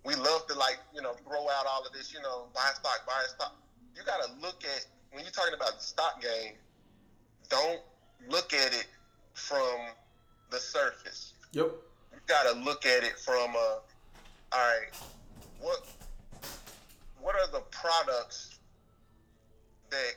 we 0.04 0.14
love 0.16 0.46
to 0.48 0.54
like 0.54 0.78
you 0.94 1.00
know 1.02 1.14
throw 1.26 1.48
out 1.48 1.66
all 1.66 1.84
of 1.86 1.92
this 1.92 2.12
you 2.12 2.20
know 2.20 2.48
buy 2.54 2.70
stock 2.74 3.00
buy 3.06 3.22
stock. 3.28 3.54
You 3.96 4.02
got 4.04 4.22
to 4.24 4.32
look 4.40 4.64
at 4.64 4.86
when 5.12 5.24
you're 5.24 5.32
talking 5.32 5.54
about 5.54 5.78
the 5.78 5.84
stock 5.84 6.20
game. 6.20 6.54
Don't 7.48 7.80
look 8.28 8.52
at 8.54 8.72
it 8.72 8.86
from 9.34 9.78
the 10.50 10.58
surface. 10.58 11.34
Yep. 11.52 11.70
You 12.12 12.18
got 12.26 12.52
to 12.52 12.58
look 12.60 12.86
at 12.86 13.04
it 13.04 13.18
from 13.18 13.50
uh, 13.56 13.58
all 13.58 13.80
right. 14.52 14.88
What 15.60 15.86
what 17.20 17.34
are 17.36 17.50
the 17.52 17.62
products 17.70 18.58
that 19.90 20.14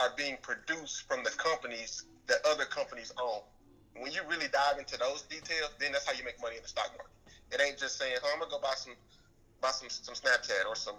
are 0.00 0.12
being 0.16 0.36
produced 0.42 1.06
from 1.06 1.22
the 1.22 1.30
companies 1.30 2.04
that 2.26 2.38
other 2.46 2.64
companies 2.64 3.12
own? 3.22 3.40
When 3.96 4.12
you 4.12 4.20
really 4.28 4.48
dive 4.48 4.78
into 4.78 4.98
those 4.98 5.22
details, 5.22 5.70
then 5.78 5.92
that's 5.92 6.06
how 6.06 6.12
you 6.12 6.24
make 6.24 6.40
money 6.40 6.56
in 6.56 6.62
the 6.62 6.68
stock 6.68 6.90
market. 6.96 7.10
It 7.52 7.60
ain't 7.60 7.78
just 7.78 7.98
saying, 7.98 8.16
"Oh, 8.22 8.30
I'm 8.32 8.38
gonna 8.38 8.50
go 8.50 8.58
buy 8.58 8.74
some 8.74 8.94
buy 9.60 9.70
some 9.70 9.90
some 9.90 10.14
Snapchat 10.14 10.66
or 10.66 10.76
some 10.76 10.96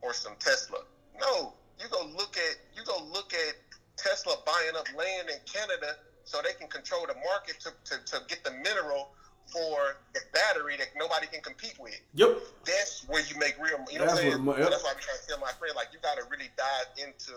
or 0.00 0.12
some 0.12 0.34
Tesla." 0.36 0.84
No, 1.20 1.54
you 1.80 1.86
go 1.90 2.06
look 2.16 2.36
at 2.36 2.56
you 2.74 2.84
go 2.84 3.02
look 3.12 3.32
at 3.32 3.54
Tesla 3.96 4.36
buying 4.44 4.76
up 4.76 4.86
land 4.96 5.28
in 5.28 5.38
Canada 5.44 5.96
so 6.24 6.40
they 6.42 6.52
can 6.58 6.68
control 6.68 7.06
the 7.06 7.14
market 7.14 7.60
to, 7.60 7.70
to, 7.86 8.02
to 8.04 8.20
get 8.28 8.42
the 8.44 8.50
mineral 8.50 9.14
for 9.46 9.96
the 10.12 10.20
battery 10.34 10.76
that 10.76 10.90
nobody 10.98 11.26
can 11.30 11.40
compete 11.40 11.78
with. 11.78 11.98
Yep. 12.14 12.38
That's 12.66 13.06
where 13.06 13.22
you 13.22 13.38
make 13.38 13.54
real. 13.62 13.78
You 13.90 14.02
know 14.02 14.06
That's 14.06 14.18
what 14.18 14.26
I'm 14.26 14.32
saying? 14.32 14.44
what 14.44 14.58
yep. 14.58 14.70
That's 14.70 14.82
why 14.82 14.90
I'm 14.90 14.98
trying 14.98 15.22
to 15.22 15.26
tell 15.28 15.38
my 15.38 15.54
friend 15.54 15.74
like 15.76 15.88
you 15.92 15.98
got 16.02 16.18
to 16.18 16.24
really 16.28 16.50
dive 16.58 16.90
into 16.98 17.32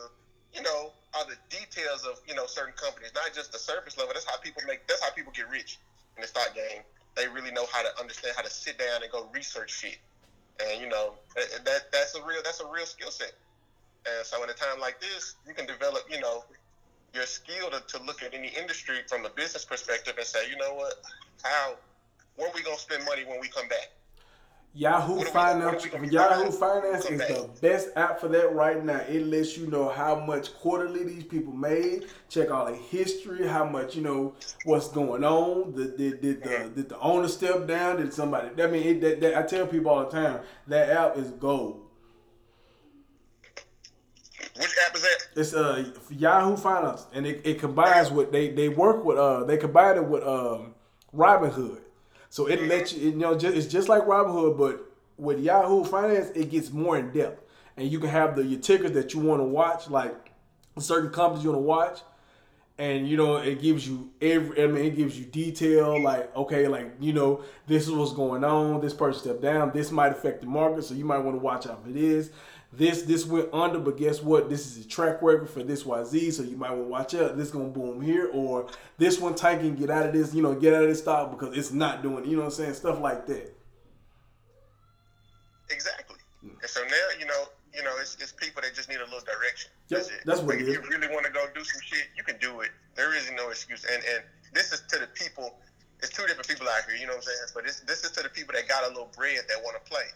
you 0.53 0.65
know 0.65 0.91
all 1.13 1.25
the 1.25 1.37
details 1.53 2.05
of 2.05 2.19
you 2.27 2.33
know 2.33 2.45
certain 2.45 2.73
companies, 2.73 3.11
not 3.13 3.29
just 3.33 3.51
the 3.51 3.59
surface 3.59 3.97
level. 3.97 4.13
That's 4.13 4.25
how 4.25 4.37
people 4.41 4.61
make. 4.67 4.87
That's 4.87 5.03
how 5.03 5.11
people 5.11 5.31
get 5.31 5.49
rich 5.49 5.77
in 6.17 6.21
the 6.21 6.27
stock 6.27 6.55
game. 6.55 6.81
They 7.15 7.27
really 7.27 7.51
know 7.51 7.65
how 7.71 7.83
to 7.83 7.89
understand 7.99 8.33
how 8.35 8.41
to 8.41 8.49
sit 8.49 8.77
down 8.77 9.03
and 9.03 9.11
go 9.11 9.29
research 9.33 9.71
shit. 9.71 9.97
And 10.59 10.81
you 10.81 10.89
know 10.89 11.13
that, 11.35 11.65
that 11.65 11.91
that's 11.91 12.15
a 12.15 12.25
real 12.25 12.41
that's 12.43 12.59
a 12.59 12.67
real 12.67 12.85
skill 12.85 13.11
set. 13.11 13.33
And 14.05 14.25
so 14.25 14.43
in 14.43 14.49
a 14.49 14.53
time 14.53 14.79
like 14.79 14.99
this, 15.01 15.35
you 15.47 15.53
can 15.53 15.65
develop 15.65 16.03
you 16.09 16.19
know 16.19 16.43
your 17.13 17.25
skill 17.25 17.69
to, 17.71 17.81
to 17.97 18.03
look 18.03 18.23
at 18.23 18.33
any 18.33 18.49
industry 18.49 18.97
from 19.07 19.25
a 19.25 19.29
business 19.29 19.65
perspective 19.65 20.13
and 20.17 20.25
say, 20.25 20.49
you 20.49 20.57
know 20.57 20.73
what, 20.75 20.93
how 21.43 21.75
where 22.35 22.47
are 22.47 22.53
we 22.53 22.61
gonna 22.61 22.77
spend 22.77 23.03
money 23.05 23.23
when 23.25 23.39
we 23.39 23.49
come 23.49 23.67
back? 23.67 23.89
Yahoo 24.75 25.15
What 25.15 25.21
are 25.21 25.25
we- 25.25 25.31
Finance, 25.31 25.65
what 25.65 25.93
are 25.93 26.01
we 26.01 26.09
gonna 26.09 26.29
Yahoo? 26.29 26.51
Finance 26.51 27.05
is 27.05 27.19
the 27.19 27.49
best 27.59 27.89
app 27.95 28.19
for 28.19 28.27
that 28.27 28.53
right 28.53 28.83
now. 28.83 28.99
It 29.09 29.25
lets 29.25 29.57
you 29.57 29.67
know 29.67 29.89
how 29.89 30.15
much 30.15 30.53
quarterly 30.55 31.03
these 31.03 31.23
people 31.23 31.53
made. 31.53 32.05
Check 32.29 32.51
all 32.51 32.67
the 32.67 32.75
history, 32.75 33.47
how 33.47 33.65
much 33.65 33.95
you 33.95 34.03
know 34.03 34.35
what's 34.65 34.87
going 34.89 35.23
on. 35.23 35.73
Did, 35.75 35.97
did, 35.97 36.21
did 36.21 36.43
the 36.43 36.49
mm-hmm. 36.49 36.73
did 36.75 36.89
the 36.89 36.99
owner 36.99 37.27
step 37.27 37.67
down? 37.67 37.97
Did 37.97 38.13
somebody? 38.13 38.49
I 38.61 38.67
mean, 38.67 38.83
it, 38.83 39.01
that, 39.01 39.21
that, 39.21 39.37
I 39.37 39.41
tell 39.41 39.65
people 39.65 39.91
all 39.91 40.05
the 40.05 40.11
time 40.11 40.41
that 40.67 40.89
app 40.89 41.17
is 41.17 41.31
gold. 41.31 41.88
Which 44.59 44.75
app 44.85 44.95
is 44.95 45.01
that? 45.03 45.27
It's 45.35 45.53
uh 45.53 45.91
Yahoo 46.09 46.57
Finance, 46.57 47.05
and 47.13 47.25
it, 47.25 47.41
it 47.45 47.59
combines 47.59 48.11
with 48.11 48.31
they 48.31 48.49
they 48.49 48.67
work 48.67 49.05
with 49.05 49.17
uh 49.17 49.45
they 49.45 49.57
combine 49.57 49.95
it 49.97 50.05
with 50.05 50.23
um 50.23 50.73
Robinhood, 51.15 51.79
so 52.29 52.47
it 52.47 52.63
lets 52.63 52.91
you 52.93 53.11
you 53.11 53.15
know 53.15 53.37
just, 53.37 53.55
it's 53.55 53.67
just 53.67 53.87
like 53.87 54.03
Robinhood, 54.03 54.57
but 54.57 54.85
with 55.17 55.39
Yahoo 55.39 55.85
Finance 55.85 56.31
it 56.35 56.49
gets 56.49 56.71
more 56.71 56.97
in 56.97 57.11
depth, 57.11 57.41
and 57.77 57.89
you 57.89 57.99
can 57.99 58.09
have 58.09 58.35
the 58.35 58.45
your 58.45 58.59
tickers 58.59 58.91
that 58.91 59.13
you 59.13 59.21
want 59.21 59.39
to 59.39 59.45
watch, 59.45 59.89
like 59.89 60.31
certain 60.77 61.09
companies 61.09 61.43
you 61.45 61.51
want 61.51 61.61
to 61.61 61.65
watch, 61.65 61.99
and 62.79 63.07
you 63.07 63.17
know 63.17 63.35
it 63.37 63.61
gives 63.61 63.87
you 63.87 64.09
every 64.21 64.63
I 64.63 64.67
mean 64.67 64.85
it 64.85 64.95
gives 64.95 65.19
you 65.19 65.25
detail 65.25 66.01
like 66.01 66.35
okay 66.35 66.67
like 66.67 66.91
you 66.99 67.13
know 67.13 67.43
this 67.67 67.83
is 67.83 67.91
what's 67.91 68.13
going 68.13 68.43
on 68.43 68.81
this 68.81 68.93
person 68.93 69.21
stepped 69.21 69.41
down 69.41 69.71
this 69.73 69.91
might 69.91 70.11
affect 70.13 70.41
the 70.41 70.47
market 70.47 70.83
so 70.85 70.95
you 70.95 71.05
might 71.05 71.19
want 71.19 71.35
to 71.35 71.43
watch 71.43 71.67
out 71.67 71.83
for 71.83 71.91
this 71.91 72.29
this 72.71 73.01
this 73.03 73.25
went 73.25 73.49
under 73.53 73.79
but 73.79 73.97
guess 73.97 74.21
what 74.21 74.49
this 74.49 74.67
is 74.67 74.85
a 74.85 74.87
track 74.87 75.21
record 75.21 75.49
for 75.49 75.63
this 75.63 75.83
YZ 75.83 76.33
so 76.33 76.43
you 76.43 76.55
might 76.55 76.69
want 76.69 76.83
to 76.83 76.87
watch 76.87 77.15
out 77.15 77.35
this 77.35 77.49
gonna 77.49 77.65
boom 77.65 77.99
here 78.01 78.29
or 78.31 78.67
this 78.97 79.19
one 79.19 79.33
tanking 79.33 79.75
get 79.75 79.89
out 79.89 80.05
of 80.05 80.13
this 80.13 80.33
you 80.35 80.43
know 80.43 80.53
get 80.53 80.73
out 80.73 80.83
of 80.83 80.89
this 80.89 80.99
stock 80.99 81.31
because 81.31 81.57
it's 81.57 81.71
not 81.71 82.03
doing 82.03 82.25
you 82.25 82.33
know 82.35 82.43
what 82.43 82.49
I'm 82.49 82.51
saying 82.51 82.73
stuff 82.75 82.99
like 82.99 83.25
that 83.25 83.55
Exactly. 85.69 86.17
And 86.41 86.69
so 86.69 86.81
now, 86.83 87.07
you 87.19 87.25
know, 87.25 87.45
you 87.75 87.83
know, 87.83 87.93
it's, 88.01 88.17
it's 88.19 88.31
people 88.33 88.61
that 88.61 88.73
just 88.73 88.89
need 88.89 88.97
a 88.97 89.05
little 89.05 89.21
direction. 89.21 89.71
Yep, 89.89 89.99
That's 89.99 90.09
it. 90.09 90.21
that's 90.25 90.39
what 90.41 90.57
Like, 90.57 90.65
if 90.65 90.67
you 90.67 90.81
really 90.89 91.07
want 91.13 91.25
to 91.25 91.31
go 91.31 91.45
do 91.53 91.63
some 91.63 91.81
shit, 91.81 92.07
you 92.17 92.23
can 92.23 92.37
do 92.39 92.61
it. 92.61 92.69
There 92.95 93.15
is 93.15 93.29
no 93.35 93.49
excuse. 93.49 93.85
And 93.85 94.03
and 94.03 94.23
this 94.53 94.73
is 94.73 94.81
to 94.89 94.99
the 94.99 95.07
people. 95.13 95.55
It's 96.01 96.09
two 96.09 96.25
different 96.25 96.47
people 96.47 96.67
out 96.67 96.81
here. 96.87 96.97
You 96.97 97.05
know 97.05 97.13
what 97.13 97.27
I'm 97.29 97.29
saying? 97.29 97.53
But 97.53 97.65
this 97.65 97.81
this 97.81 98.03
is 98.03 98.11
to 98.11 98.23
the 98.23 98.29
people 98.29 98.53
that 98.55 98.67
got 98.67 98.83
a 98.85 98.89
little 98.89 99.11
bread 99.15 99.39
that 99.47 99.61
want 99.63 99.77
to 99.77 99.89
play. 99.89 100.09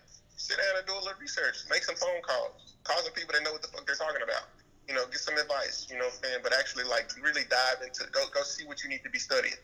Sit 0.43 0.57
down 0.59 0.75
and 0.75 0.85
do 0.85 0.91
a 0.91 0.99
little 0.99 1.15
research. 1.21 1.63
Make 1.69 1.85
some 1.85 1.95
phone 1.95 2.19
calls. 2.21 2.75
Call 2.83 2.99
some 2.99 3.13
people 3.13 3.31
that 3.31 3.43
know 3.43 3.53
what 3.53 3.61
the 3.61 3.69
fuck 3.69 3.85
they're 3.87 3.95
talking 3.95 4.21
about. 4.21 4.43
You 4.89 4.93
know, 4.93 5.07
get 5.07 5.21
some 5.21 5.37
advice. 5.37 5.87
You 5.89 5.95
know 5.97 6.11
what 6.11 6.19
I'm 6.19 6.23
saying? 6.27 6.39
But 6.43 6.51
actually, 6.53 6.83
like, 6.83 7.07
really 7.15 7.45
dive 7.49 7.79
into 7.81 8.03
go 8.11 8.27
go 8.33 8.43
see 8.43 8.65
what 8.65 8.83
you 8.83 8.89
need 8.89 9.03
to 9.05 9.09
be 9.09 9.19
studying. 9.19 9.55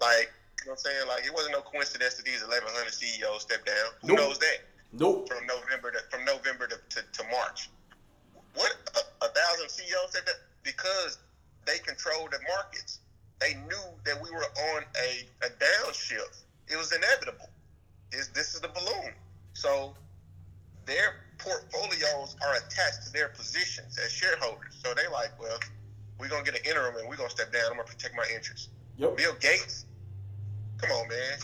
Like, 0.00 0.34
you 0.58 0.66
know 0.66 0.72
what 0.74 0.82
I'm 0.86 0.90
saying? 0.90 1.06
Like, 1.06 1.24
it 1.24 1.32
wasn't 1.32 1.52
no 1.54 1.62
coincidence 1.62 2.14
that 2.16 2.24
these 2.26 2.42
1,100 2.42 2.92
CEOs 2.92 3.42
stepped 3.42 3.66
down. 3.66 3.94
Who 4.02 4.08
Nope. 4.08 4.18
knows 4.18 4.38
that? 4.38 4.58
nope 4.92 5.28
from 5.28 5.46
November 5.46 5.90
to 5.92 6.00
from 6.10 6.24
November 6.24 6.66
to, 6.66 6.76
to, 6.90 7.02
to 7.12 7.24
March. 7.30 7.70
What 8.54 8.74
a, 8.96 9.24
a 9.24 9.28
thousand 9.28 9.68
CEOs 9.70 10.10
said 10.10 10.26
that 10.26 10.36
because 10.64 11.18
they 11.64 11.78
controlled 11.78 12.32
the 12.32 12.40
markets. 12.48 12.98
They 13.40 13.54
knew 13.54 13.86
that 14.04 14.20
we 14.20 14.30
were 14.30 14.46
on 14.74 14.82
a, 14.98 15.24
a 15.46 15.50
downshift. 15.50 16.42
It 16.68 16.76
was 16.76 16.90
inevitable. 16.92 17.50
This 18.10 18.26
this 18.34 18.54
is 18.54 18.60
the 18.60 18.68
balloon. 18.68 19.14
So 19.54 19.94
their 20.86 21.24
portfolios 21.38 22.36
are 22.44 22.54
attached 22.54 23.06
to 23.06 23.12
their 23.12 23.28
positions 23.28 23.98
as 23.98 24.10
shareholders. 24.12 24.76
So 24.82 24.94
they 24.94 25.06
like, 25.12 25.38
well, 25.40 25.58
we're 26.18 26.28
gonna 26.28 26.44
get 26.44 26.54
an 26.54 26.62
interim 26.64 26.96
and 26.96 27.08
we're 27.08 27.16
gonna 27.16 27.30
step 27.30 27.52
down. 27.52 27.62
I'm 27.70 27.76
gonna 27.76 27.84
protect 27.84 28.14
my 28.16 28.24
interests. 28.34 28.68
yep 28.96 29.16
Bill 29.16 29.34
Gates, 29.40 29.86
come 30.78 30.90
on, 30.92 31.08
man. 31.08 31.38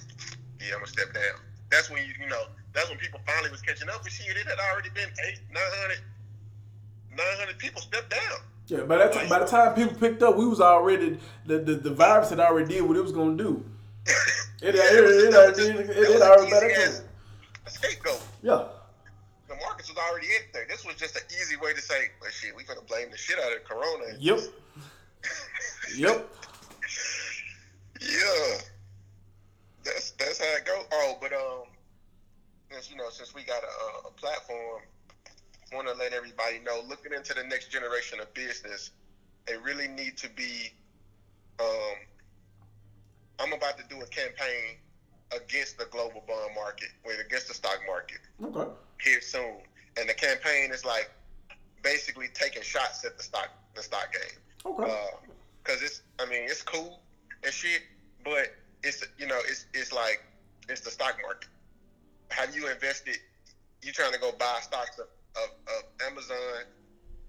Yeah, 0.61 0.75
I'm 0.75 0.81
gonna 0.81 0.87
step 0.87 1.13
down. 1.13 1.41
That's 1.71 1.91
when 1.91 2.03
you, 2.07 2.13
you 2.21 2.29
know, 2.29 2.45
that's 2.73 2.89
when 2.89 2.99
people 2.99 3.21
finally 3.27 3.51
was 3.51 3.61
catching 3.63 3.89
up 3.89 4.03
with 4.05 4.13
shit. 4.13 4.37
It 4.37 4.47
had 4.47 4.59
already 4.73 4.91
been 4.91 5.09
eight, 5.29 5.41
900, 5.53 5.99
900 7.17 7.59
people 7.59 7.81
stepped 7.81 8.11
down. 8.11 8.39
yeah 8.67 8.81
by 8.85 8.97
that 8.97 9.13
time 9.13 9.29
by 9.29 9.39
the 9.41 9.47
time 9.47 9.75
people 9.75 9.95
picked 9.95 10.23
up 10.23 10.37
we 10.37 10.47
was 10.47 10.61
already 10.61 11.19
the 11.47 11.59
the, 11.59 11.75
the 11.75 11.91
virus 11.91 12.31
had 12.31 12.39
already 12.41 12.69
did 12.75 12.83
what 12.83 12.97
it 12.97 13.03
was 13.03 13.11
gonna 13.13 13.37
do 13.37 13.65
it, 14.07 14.15
it, 14.63 14.75
it, 14.75 14.79
it, 14.79 15.35
already 15.35 15.63
did- 15.63 15.77
it, 15.77 15.91
it, 15.91 16.09
was 16.15 16.23
already 16.23 16.43
easy 16.47 16.51
better 16.53 16.71
as 16.71 17.01
too. 17.01 17.05
A 17.67 17.71
scapegoat. 17.71 18.23
yeah 18.43 18.65
The 19.51 19.57
markets 19.57 19.89
was 19.89 19.99
already 19.99 20.29
in 20.29 20.43
there. 20.53 20.65
This 20.69 20.85
was 20.85 20.95
just 20.95 21.17
an 21.17 21.23
easy 21.29 21.57
way 21.57 21.73
to 21.75 21.83
say, 21.83 22.09
well, 22.21 22.31
shit, 22.31 22.55
we 22.55 22.63
gonna 22.63 22.83
blame 22.83 23.11
the 23.11 23.17
shit 23.17 23.37
out 23.37 23.53
of 23.53 23.65
Corona. 23.65 24.15
yep 24.17 24.39
yep 25.97 26.25
Yeah, 28.01 28.59
that's 29.85 30.13
that's 30.13 30.39
how 30.39 30.57
it 30.57 30.65
go. 30.65 30.85
Oh, 30.93 31.19
but 31.21 31.33
um, 31.33 31.67
since 32.71 32.89
you 32.91 32.97
know, 32.97 33.11
since 33.11 33.35
we 33.35 33.43
got 33.43 33.65
a, 33.65 34.07
a 34.07 34.13
platform, 34.13 34.83
want 35.73 35.89
to 35.89 35.95
let 35.95 36.13
everybody 36.13 36.61
know, 36.61 36.83
looking 36.89 37.13
into 37.13 37.35
the 37.35 37.43
next 37.43 37.73
generation 37.73 38.21
of 38.21 38.33
business, 38.35 38.93
they 39.47 39.57
really 39.57 39.89
need 39.89 40.17
to 40.19 40.31
be. 40.31 40.73
Um, 41.59 41.97
I'm 43.41 43.53
about 43.53 43.79
to 43.79 43.85
do 43.89 44.01
a 44.01 44.07
campaign 44.07 44.79
against 45.35 45.79
the 45.79 45.87
global 45.87 46.23
bond 46.27 46.55
market, 46.55 46.89
with 47.05 47.21
against 47.25 47.49
the 47.49 47.55
stock 47.55 47.79
market 47.87 48.19
Okay. 48.43 48.71
here 49.03 49.21
soon. 49.21 49.57
And 49.99 50.09
the 50.09 50.15
campaign 50.15 50.71
is 50.73 50.85
like 50.85 51.11
basically 51.83 52.29
taking 52.35 52.63
shots 52.63 53.05
at 53.05 53.17
the 53.17 53.23
stock 53.23 53.49
the 53.75 53.83
stock 53.83 54.13
game. 54.13 54.73
Okay. 54.75 54.91
Uh, 54.91 55.17
because 55.63 55.83
it's 55.83 56.03
I 56.19 56.27
mean 56.27 56.43
it's 56.45 56.63
cool 56.63 57.01
and 57.45 57.53
shit, 57.53 57.83
but 58.25 58.55
it's 58.83 59.05
you 59.19 59.27
know 59.27 59.39
it's 59.49 59.67
it's 59.75 59.93
like 59.93 60.23
it's 60.69 60.81
the 60.81 60.91
stock 60.91 61.17
market. 61.23 61.49
Have 62.29 62.55
you 62.55 62.69
invested? 62.71 63.17
You 63.83 63.93
trying 63.93 64.13
to 64.13 64.19
go 64.21 64.31
buy 64.39 64.59
stocks 64.61 64.99
of, 64.99 65.07
of, 65.37 65.51
of 65.67 66.11
Amazon 66.11 66.65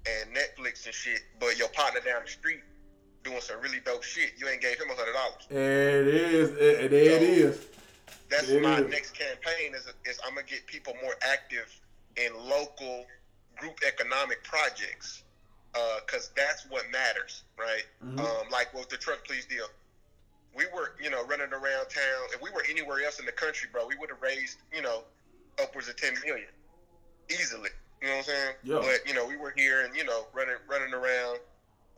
and 0.06 0.36
Netflix 0.36 0.86
and 0.86 0.94
shit, 0.94 1.22
but 1.40 1.58
your 1.58 1.70
partner 1.70 2.02
down 2.02 2.24
the 2.26 2.30
street 2.30 2.60
doing 3.24 3.40
some 3.40 3.60
really 3.62 3.80
dope 3.86 4.04
shit. 4.04 4.32
You 4.38 4.48
ain't 4.50 4.62
gave 4.62 4.78
him 4.80 4.90
a 4.90 4.96
hundred 4.96 5.14
dollars. 5.14 5.46
It 5.50 6.08
is. 6.08 6.50
It, 6.52 6.92
there 6.92 7.16
it 7.16 7.22
is. 7.24 7.68
That's 8.30 8.50
It 8.50 8.62
my 8.62 8.80
next 8.80 9.14
campaign. 9.14 9.74
Is, 9.76 9.88
is 10.06 10.20
I'm 10.26 10.36
gonna 10.36 10.48
get 10.48 10.66
people 10.66 10.94
more 11.04 11.16
active 11.22 11.68
in 12.18 12.34
local 12.48 13.06
group 13.58 13.80
economic 13.86 14.44
projects, 14.44 15.24
because 16.06 16.32
that's 16.36 16.66
what 16.70 16.90
matters, 16.92 17.44
right? 17.58 17.84
Mhm. 18.04 18.20
Um, 18.20 18.50
like 18.50 18.74
with 18.74 18.90
the 18.90 18.98
truck 18.98 19.26
please 19.26 19.46
deal, 19.46 19.68
we 20.54 20.66
were 20.68 20.96
you 21.00 21.10
know 21.10 21.26
running 21.26 21.52
around 21.52 21.90
town. 21.90 22.28
If 22.34 22.42
we 22.42 22.50
were 22.52 22.64
anywhere 22.70 23.04
else 23.04 23.20
in 23.20 23.26
the 23.26 23.32
country, 23.32 23.70
bro, 23.72 23.86
we 23.86 23.96
would 23.96 24.10
have 24.10 24.22
raised 24.22 24.58
you 24.74 24.82
know 24.82 25.04
upwards 25.62 25.88
of 25.90 25.96
ten 25.98 26.14
million 26.26 26.50
easily. 27.30 27.70
You 28.02 28.08
know 28.08 28.14
what 28.16 28.20
I'm 28.20 28.24
saying? 28.26 28.56
Yeah. 28.64 28.80
But 28.80 29.08
you 29.08 29.14
know 29.14 29.26
we 29.26 29.38
were 29.38 29.54
here 29.56 29.82
and 29.82 29.96
you 29.96 30.04
know 30.04 30.28
running 30.34 30.56
running 30.68 30.94
around, 30.94 31.40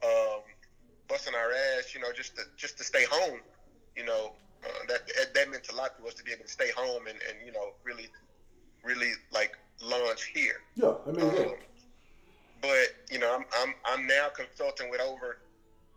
um, 0.03 0.41
busting 1.07 1.33
our 1.35 1.51
ass, 1.51 1.93
you 1.93 2.01
know, 2.01 2.11
just 2.11 2.35
to 2.35 2.43
just 2.57 2.77
to 2.79 2.83
stay 2.83 3.05
home. 3.05 3.39
You 3.95 4.05
know, 4.05 4.33
uh, 4.65 4.69
that 4.87 5.07
that- 5.17 5.33
that 5.33 5.49
meant 5.49 5.67
a 5.71 5.75
lot 5.75 5.97
to 5.97 6.07
us 6.07 6.13
to 6.15 6.23
be 6.23 6.31
able 6.31 6.43
to 6.45 6.51
stay 6.51 6.71
home 6.71 7.07
and, 7.07 7.17
and 7.29 7.45
you 7.45 7.51
know 7.51 7.73
really 7.83 8.07
really 8.83 9.11
like 9.31 9.51
launch 9.81 10.25
here. 10.33 10.61
Yeah. 10.75 10.93
I 11.07 11.11
mean, 11.11 11.19
yeah. 11.25 11.41
Um, 11.41 11.55
but 12.61 12.87
you 13.11 13.19
know, 13.19 13.33
I'm 13.35 13.45
I'm 13.61 13.73
I'm 13.85 14.07
now 14.07 14.27
consulting 14.29 14.89
with 14.89 15.01
over 15.01 15.39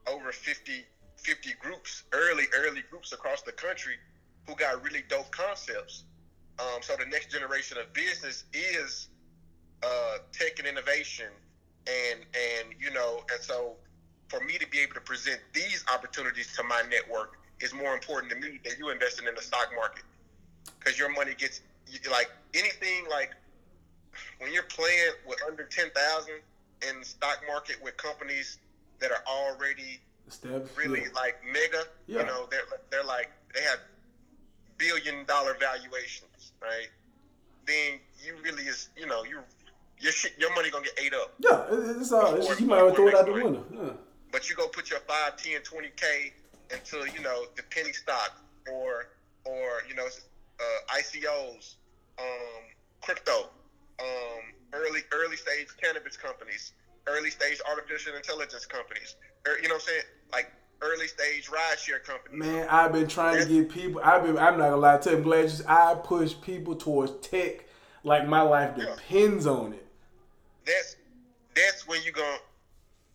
over 0.08 0.30
50, 0.32 0.84
50 1.16 1.50
groups, 1.60 2.04
early 2.12 2.44
early 2.56 2.82
groups 2.90 3.12
across 3.12 3.42
the 3.42 3.52
country, 3.52 3.94
who 4.46 4.54
got 4.56 4.82
really 4.82 5.02
dope 5.08 5.30
concepts. 5.30 6.04
Um, 6.58 6.80
so 6.80 6.94
the 6.96 7.06
next 7.06 7.30
generation 7.30 7.76
of 7.78 7.92
business 7.92 8.44
is 8.52 9.08
uh, 9.82 10.18
tech 10.32 10.58
and 10.58 10.66
innovation, 10.66 11.26
and 11.86 12.20
and 12.20 12.74
you 12.80 12.90
know, 12.90 13.22
and 13.32 13.42
so 13.42 13.76
for 14.28 14.40
me 14.40 14.58
to 14.58 14.66
be 14.68 14.80
able 14.80 14.94
to 14.94 15.00
present 15.00 15.40
these 15.52 15.84
opportunities 15.92 16.52
to 16.56 16.62
my 16.64 16.82
network 16.90 17.34
is 17.60 17.72
more 17.74 17.94
important 17.94 18.32
to 18.32 18.38
me 18.38 18.58
than 18.64 18.74
you 18.78 18.90
investing 18.90 19.26
in 19.26 19.34
the 19.34 19.42
stock 19.42 19.68
market, 19.74 20.04
because 20.78 20.98
your 20.98 21.10
money 21.12 21.32
gets 21.36 21.60
like 22.10 22.30
anything 22.54 23.04
like 23.10 23.30
when 24.40 24.52
you're 24.52 24.62
playing 24.64 25.12
with 25.26 25.38
under 25.46 25.64
ten 25.64 25.86
thousand 25.90 26.34
in 26.88 27.00
the 27.00 27.06
stock 27.06 27.38
market 27.46 27.76
with 27.82 27.96
companies 27.96 28.58
that 29.00 29.10
are 29.10 29.22
already 29.26 30.00
Established. 30.28 30.76
really 30.76 31.00
yeah. 31.02 31.06
like 31.14 31.36
mega, 31.46 31.84
Yeah. 32.06 32.20
you 32.20 32.26
know, 32.26 32.46
they're 32.50 32.62
they're 32.90 33.04
like 33.04 33.30
they 33.54 33.62
have 33.62 33.78
billion 34.78 35.24
dollar 35.26 35.56
valuations, 35.58 36.52
right? 36.60 36.88
Then 37.66 37.98
you 38.24 38.34
really 38.44 38.64
is 38.64 38.88
you 38.96 39.06
know 39.06 39.24
you 39.24 39.38
your 39.98 40.12
shit, 40.12 40.32
your 40.38 40.54
money 40.54 40.70
gonna 40.70 40.84
get 40.84 40.98
ate 41.02 41.14
up. 41.14 41.32
Yeah, 41.38 41.64
it- 41.72 41.96
it's 42.00 42.12
all. 42.12 42.34
It's 42.34 42.46
just, 42.48 42.60
you 42.60 42.66
might 42.66 42.78
as 42.78 42.82
well 42.82 42.94
throw 42.94 43.08
it 43.08 43.14
out 43.14 43.26
the 43.26 43.32
window. 43.32 43.64
Yeah. 43.72 43.90
But 44.30 44.50
you 44.50 44.56
go 44.56 44.68
put 44.68 44.90
your 44.90 44.98
5, 45.00 45.36
10, 45.38 45.62
20 45.62 45.88
k 45.96 46.32
into 46.72 47.10
you 47.12 47.22
know 47.22 47.46
the 47.56 47.62
penny 47.70 47.92
stock 47.92 48.40
or 48.70 49.08
or 49.44 49.82
you 49.88 49.94
know 49.94 50.06
uh, 50.06 50.94
ICOs, 50.94 51.76
um, 52.18 52.64
crypto, 53.02 53.50
um, 54.00 54.42
early 54.72 55.00
early 55.12 55.36
stage 55.36 55.68
cannabis 55.80 56.16
companies, 56.16 56.72
early 57.06 57.30
stage 57.30 57.60
artificial 57.68 58.14
intelligence 58.16 58.66
companies. 58.66 59.16
er- 59.46 59.58
you 59.62 59.68
know 59.68 59.74
what 59.74 59.82
I'm 59.82 59.88
saying? 59.88 60.02
Like 60.32 60.52
early 60.82 61.08
stage 61.08 61.48
rideshare 61.48 62.02
companies. 62.04 62.38
Man, 62.38 62.66
I've 62.68 62.92
been 62.92 63.08
trying 63.08 63.38
to 63.38 63.46
get 63.46 63.70
people. 63.70 64.00
I've 64.04 64.22
been. 64.22 64.38
I'm 64.38 64.58
not 64.58 64.70
gonna 64.70 64.76
lie 64.76 64.98
to 64.98 65.10
you. 65.10 65.16
I'm 65.16 65.22
glad 65.22 65.50
you. 65.50 65.64
I 65.68 65.94
push 65.94 66.34
people 66.42 66.74
towards 66.74 67.12
tech 67.26 67.64
like 68.02 68.26
my 68.26 68.40
life 68.40 68.74
Yeah. 68.76 68.94
depends 68.94 69.46
on 69.46 69.72
it. 69.72 69.86
That's 70.64 70.96
that's 71.54 71.86
when 71.86 72.02
you 72.02 72.12
going 72.12 72.38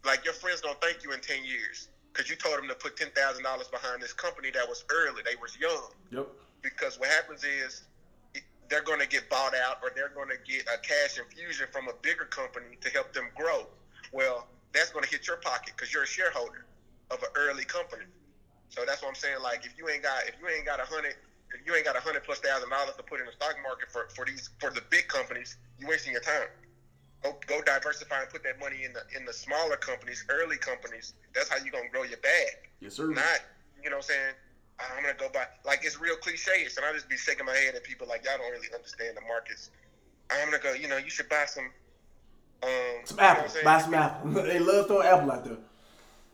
like 0.06 0.26
your 0.26 0.34
friends 0.34 0.62
gonna 0.62 0.76
thank 0.82 1.04
you 1.04 1.12
in 1.12 1.20
ten 1.20 1.44
years 1.44 1.90
because 2.12 2.30
you 2.30 2.36
told 2.36 2.58
them 2.58 2.68
to 2.68 2.76
put 2.76 2.98
ten 2.98 3.10
thousand 3.12 3.44
dollars 3.44 3.68
behind 3.68 4.02
this 4.02 4.14
company 4.14 4.52
that 4.52 4.68
was 4.68 4.84
early. 4.92 5.22
They 5.24 5.36
was 5.42 5.58
young. 5.58 5.90
Yep. 6.12 6.28
because 6.62 7.00
what 7.00 7.10
happens 7.10 7.44
is 7.44 7.84
they're 8.70 8.84
going 8.84 9.00
to 9.00 9.08
get 9.08 9.30
bought 9.30 9.54
out 9.54 9.78
or 9.84 9.92
they're 9.96 10.10
going 10.16 10.30
to 10.30 10.38
get 10.50 10.64
a 10.68 10.78
cash 10.80 11.20
infusion 11.20 11.68
from 11.72 11.88
a 11.90 11.94
bigger 12.02 12.26
company 12.26 12.78
to 12.80 12.90
help 12.90 13.12
them 13.14 13.28
grow. 13.36 13.68
Well, 14.14 14.48
that's 14.74 14.92
going 14.92 15.04
to 15.04 15.10
hit 15.10 15.28
your 15.28 15.38
pocket 15.38 15.74
because 15.76 15.94
you're 15.94 16.04
a 16.04 16.08
shareholder 16.08 16.66
of 17.12 17.22
an 17.22 17.30
early 17.36 17.66
company. 17.66 18.06
So 18.70 18.84
that's 18.86 19.02
what 19.02 19.10
I'm 19.10 19.16
saying. 19.16 19.38
Like, 19.44 19.66
if 19.66 19.78
you 19.78 19.90
ain't 19.90 20.04
got 20.04 20.24
if 20.28 20.36
you 20.40 20.48
ain't 20.48 20.66
got 20.66 20.80
a 20.80 20.86
hundred 20.86 21.16
if 21.54 21.66
you 21.66 21.76
ain't 21.76 21.86
got 21.86 21.98
a 21.98 22.00
hundred 22.00 22.24
plus 22.24 22.40
thousand 22.40 22.70
dollars 22.70 22.96
to 22.96 23.04
put 23.04 23.20
in 23.20 23.26
the 23.26 23.34
stock 23.34 23.56
market 23.62 23.92
for, 23.92 24.08
for 24.16 24.26
these 24.26 24.50
for 24.60 24.70
the 24.70 24.82
big 24.90 25.08
companies, 25.08 25.58
you 25.78 25.88
wasting 25.88 26.14
your 26.14 26.22
time. 26.22 26.48
Go, 27.24 27.38
go 27.46 27.62
diversify 27.62 28.22
and 28.22 28.30
put 28.30 28.44
that 28.44 28.60
money 28.60 28.84
in 28.84 28.94
the 28.94 29.02
in 29.16 29.26
the 29.26 29.34
smaller 29.34 29.76
companies, 29.76 30.26
early 30.30 30.58
companies. 30.58 31.14
That's 31.36 31.50
how 31.50 31.58
you're 31.58 31.72
gonna 31.72 31.90
grow 31.90 32.04
your 32.04 32.18
bag 32.18 32.70
Yes, 32.80 32.96
sir. 32.96 33.08
not, 33.08 33.24
you 33.84 33.90
know 33.90 33.98
what 33.98 34.10
I'm 34.10 34.16
saying? 34.16 34.34
I'm 34.80 35.04
gonna 35.04 35.14
go 35.18 35.30
buy 35.30 35.46
like 35.64 35.82
it's 35.84 36.00
real 36.00 36.16
cliche, 36.16 36.66
and 36.66 36.86
I 36.86 36.94
just 36.94 37.10
be 37.10 37.18
shaking 37.18 37.46
my 37.46 37.54
head 37.56 37.76
at 37.76 37.84
people 37.84 38.08
like 38.08 38.26
y'all 38.26 38.38
don't 38.38 38.52
really 38.52 38.74
understand 38.74 39.18
the 39.18 39.22
markets. 39.22 39.70
I'm 40.32 40.50
gonna 40.50 40.64
go, 40.64 40.74
you 40.74 40.88
know, 40.88 40.98
you 40.98 41.10
should 41.10 41.30
buy 41.30 41.46
some 41.46 41.70
um 42.64 42.70
Some 43.06 43.18
you 43.18 43.24
know 43.24 43.30
apples. 43.30 43.58
Buy 43.64 43.82
some 43.82 43.94
apples. 43.94 44.36
they 44.48 44.60
love 44.60 44.88
throwing 44.88 45.08
apple 45.08 45.32
out 45.32 45.46
there. 45.46 45.58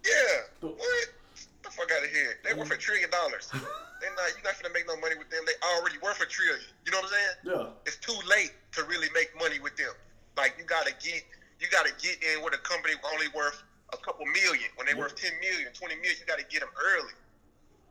Yeah. 0.05 0.69
What? 0.69 0.77
Get 0.79 1.63
the 1.63 1.69
fuck 1.69 1.91
out 1.91 2.03
of 2.03 2.09
here. 2.11 2.39
They 2.45 2.53
worth 2.53 2.71
a 2.71 2.77
trillion 2.77 3.09
dollars. 3.09 3.49
They're 3.99 4.13
not 4.15 4.29
you're 4.35 4.43
not 4.43 4.61
gonna 4.61 4.73
make 4.73 4.87
no 4.87 4.95
money 4.97 5.15
with 5.17 5.29
them. 5.29 5.41
They 5.45 5.57
already 5.75 5.97
worth 5.99 6.21
a 6.21 6.25
trillion. 6.25 6.63
You 6.85 6.91
know 6.91 6.99
what 6.99 7.11
I'm 7.11 7.11
saying? 7.11 7.57
Yeah. 7.57 7.73
It's 7.85 7.97
too 7.97 8.15
late 8.29 8.53
to 8.73 8.83
really 8.85 9.07
make 9.13 9.35
money 9.37 9.59
with 9.59 9.75
them. 9.75 9.91
Like 10.37 10.53
you 10.57 10.63
gotta 10.63 10.93
get 10.93 11.23
you 11.59 11.67
gotta 11.71 11.91
get 11.97 12.21
in 12.23 12.43
with 12.43 12.53
a 12.53 12.59
company 12.59 12.93
only 13.11 13.27
worth 13.29 13.61
a 13.91 13.97
couple 13.97 14.25
million. 14.27 14.69
When 14.75 14.85
they 14.85 14.93
Yeah. 14.93 14.99
worth 14.99 15.15
10 15.15 15.39
million, 15.39 15.73
20 15.73 15.95
million, 15.95 16.15
you 16.19 16.25
gotta 16.25 16.45
get 16.45 16.59
them 16.61 16.69
early. 16.79 17.13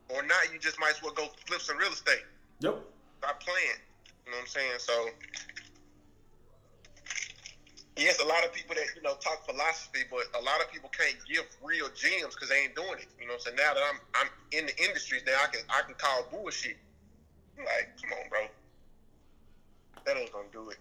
Or 0.08 0.22
not, 0.22 0.52
you 0.52 0.58
just 0.60 0.78
might 0.78 0.90
as 0.90 1.02
well 1.02 1.12
go 1.12 1.28
flip 1.46 1.60
some 1.60 1.76
real 1.76 1.92
estate. 1.92 2.24
Yep. 2.60 2.78
Stop 3.18 3.40
playing. 3.40 3.76
You 4.24 4.30
know 4.30 4.38
what 4.38 4.42
I'm 4.42 4.46
saying? 4.46 4.78
So 4.78 5.10
yes, 7.96 8.20
a 8.20 8.24
lot 8.24 8.44
of 8.44 8.52
people 8.52 8.76
that 8.76 8.86
you 8.94 9.02
know 9.02 9.14
talk 9.16 9.44
philosophy, 9.44 10.04
but 10.08 10.26
a 10.38 10.42
lot 10.42 10.60
of 10.60 10.70
people 10.70 10.90
can't 10.96 11.16
give 11.26 11.44
real 11.60 11.88
gems 11.90 12.34
because 12.34 12.48
they 12.50 12.62
ain't 12.62 12.76
doing 12.76 12.98
it. 13.00 13.08
You 13.18 13.26
know 13.26 13.34
what 13.34 13.46
I'm 13.46 13.56
saying? 13.56 13.56
Now 13.56 13.74
that 13.74 13.82
I'm 13.82 13.98
I'm 14.14 14.30
in 14.52 14.66
the 14.66 14.84
industries 14.84 15.22
now, 15.26 15.42
I 15.42 15.48
can 15.48 15.60
I 15.68 15.82
can 15.82 15.94
call 15.96 16.22
bullshit. 16.30 16.76
Like, 17.58 17.88
come 18.00 18.12
on, 18.12 18.28
bro. 18.28 18.46
That 20.04 20.16
ain't 20.16 20.30
gonna 20.30 20.48
do 20.52 20.70
it. 20.70 20.78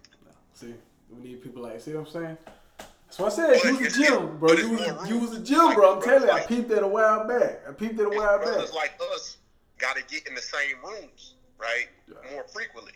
See, 0.54 0.74
we 1.10 1.22
need 1.30 1.42
people 1.44 1.64
like. 1.64 1.80
See 1.82 1.94
what 1.94 2.08
I'm 2.08 2.12
saying? 2.14 2.38
That's 2.78 3.20
what 3.20 3.32
I 3.34 3.36
said. 3.36 3.60
But 3.64 3.66
a 3.82 3.84
it's- 3.86 3.96
gym, 3.98 4.38
bro. 4.38 4.50
but 4.50 4.58
You 4.58 4.74
it's 4.74 4.82
was, 4.82 4.92
more 4.98 5.06
you 5.08 5.14
room. 5.20 5.22
was 5.30 5.38
a 5.38 5.42
gym, 5.42 5.74
bro. 5.74 5.92
I'm 5.94 5.96
Like, 6.00 6.06
telling 6.06 6.24
you, 6.28 6.32
I 6.32 6.42
peeped 6.46 6.70
that 6.70 6.84
a 6.84 6.88
while 6.88 7.28
back. 7.28 7.62
I 7.68 7.72
peeped 7.72 7.98
that 7.98 8.06
a 8.06 8.10
while 8.10 8.38
back. 8.40 8.48
brothers 8.48 8.74
like 8.74 8.94
us 9.14 9.38
got 9.78 9.96
to 9.98 10.04
get 10.04 10.28
in 10.28 10.36
the 10.36 10.42
same 10.42 10.78
rooms, 10.84 11.36
right? 11.60 11.88
Yeah. 12.08 12.32
More 12.34 12.44
frequently. 12.52 12.94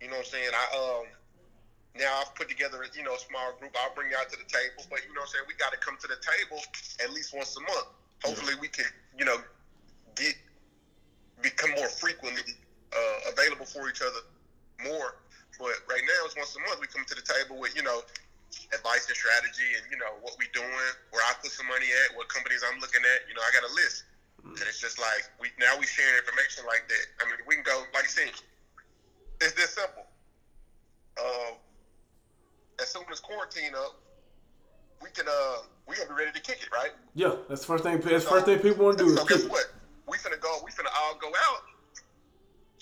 You 0.00 0.08
know 0.08 0.14
what 0.16 0.26
I'm 0.26 0.32
saying? 0.32 0.50
I 0.52 0.76
um 1.00 1.06
now 1.98 2.20
I've 2.20 2.34
put 2.34 2.48
together 2.48 2.78
you 2.96 3.02
know 3.02 3.14
a 3.14 3.18
small 3.18 3.52
group. 3.60 3.72
I'll 3.82 3.94
bring 3.94 4.10
you 4.10 4.16
out 4.16 4.28
to 4.30 4.36
the 4.38 4.44
table, 4.48 4.84
but 4.90 5.00
you 5.06 5.14
know 5.14 5.20
what 5.20 5.28
I'm 5.32 5.40
saying? 5.40 5.44
We 5.48 5.54
got 5.54 5.72
to 5.72 5.78
come 5.78 5.96
to 6.00 6.08
the 6.08 6.16
table 6.20 6.60
at 7.04 7.12
least 7.12 7.34
once 7.34 7.56
a 7.56 7.60
month. 7.60 7.86
Hopefully, 8.24 8.54
we 8.60 8.68
can 8.68 8.84
you 9.18 9.24
know 9.24 9.36
get 10.16 10.34
become 11.42 11.70
more 11.76 11.88
frequently 11.88 12.42
uh, 12.92 13.30
available 13.32 13.66
for 13.66 13.88
each 13.88 14.00
other 14.02 14.20
more. 14.84 15.16
But 15.58 15.80
right 15.88 16.04
now, 16.04 16.20
it's 16.24 16.36
once 16.36 16.54
a 16.56 16.60
month. 16.68 16.80
We 16.80 16.86
come 16.86 17.04
to 17.08 17.16
the 17.16 17.24
table 17.24 17.58
with 17.58 17.74
you 17.76 17.82
know 17.82 18.00
advice 18.72 19.08
and 19.08 19.16
strategy, 19.16 19.76
and 19.76 19.84
you 19.90 19.96
know 19.96 20.20
what 20.20 20.36
we 20.38 20.46
doing, 20.52 20.92
where 21.10 21.22
I 21.24 21.32
put 21.42 21.50
some 21.52 21.66
money 21.66 21.88
at, 22.04 22.16
what 22.16 22.28
companies 22.28 22.62
I'm 22.64 22.78
looking 22.80 23.02
at. 23.02 23.28
You 23.28 23.34
know, 23.34 23.42
I 23.42 23.50
got 23.52 23.64
a 23.68 23.72
list, 23.74 24.04
and 24.44 24.62
it's 24.68 24.80
just 24.80 25.00
like 25.00 25.24
we 25.40 25.48
now 25.58 25.76
we 25.78 25.86
sharing 25.86 26.16
information 26.16 26.64
like 26.68 26.84
that. 26.88 27.04
I 27.20 27.28
mean, 27.28 27.40
we 27.48 27.56
can 27.56 27.64
go 27.64 27.84
like 27.92 28.04
you 28.04 28.14
said. 28.14 28.32
It's 29.40 29.52
this 29.52 29.76
simple. 29.76 30.06
Uh, 31.20 31.56
as 32.80 32.88
soon 32.88 33.04
as 33.10 33.20
quarantine 33.20 33.72
up, 33.76 33.96
we 35.02 35.10
can 35.10 35.26
uh 35.28 35.64
we 35.88 35.96
gonna 35.96 36.08
be 36.08 36.14
ready 36.14 36.32
to 36.32 36.40
kick 36.40 36.60
it, 36.62 36.68
right? 36.72 36.92
Yeah, 37.14 37.36
that's 37.48 37.62
the 37.62 37.66
first 37.66 37.84
thing. 37.84 38.00
That's 38.00 38.24
the 38.24 38.30
first 38.30 38.46
thing 38.46 38.58
people 38.60 38.84
want 38.84 38.98
to 38.98 39.04
do 39.04 39.16
So 39.16 39.24
guess 39.24 39.44
it. 39.44 39.50
what? 39.50 39.66
We 40.06 40.18
finna 40.18 40.40
go. 40.40 40.60
We 40.64 40.70
finna 40.70 40.92
all 41.00 41.16
go 41.16 41.28
out 41.28 41.62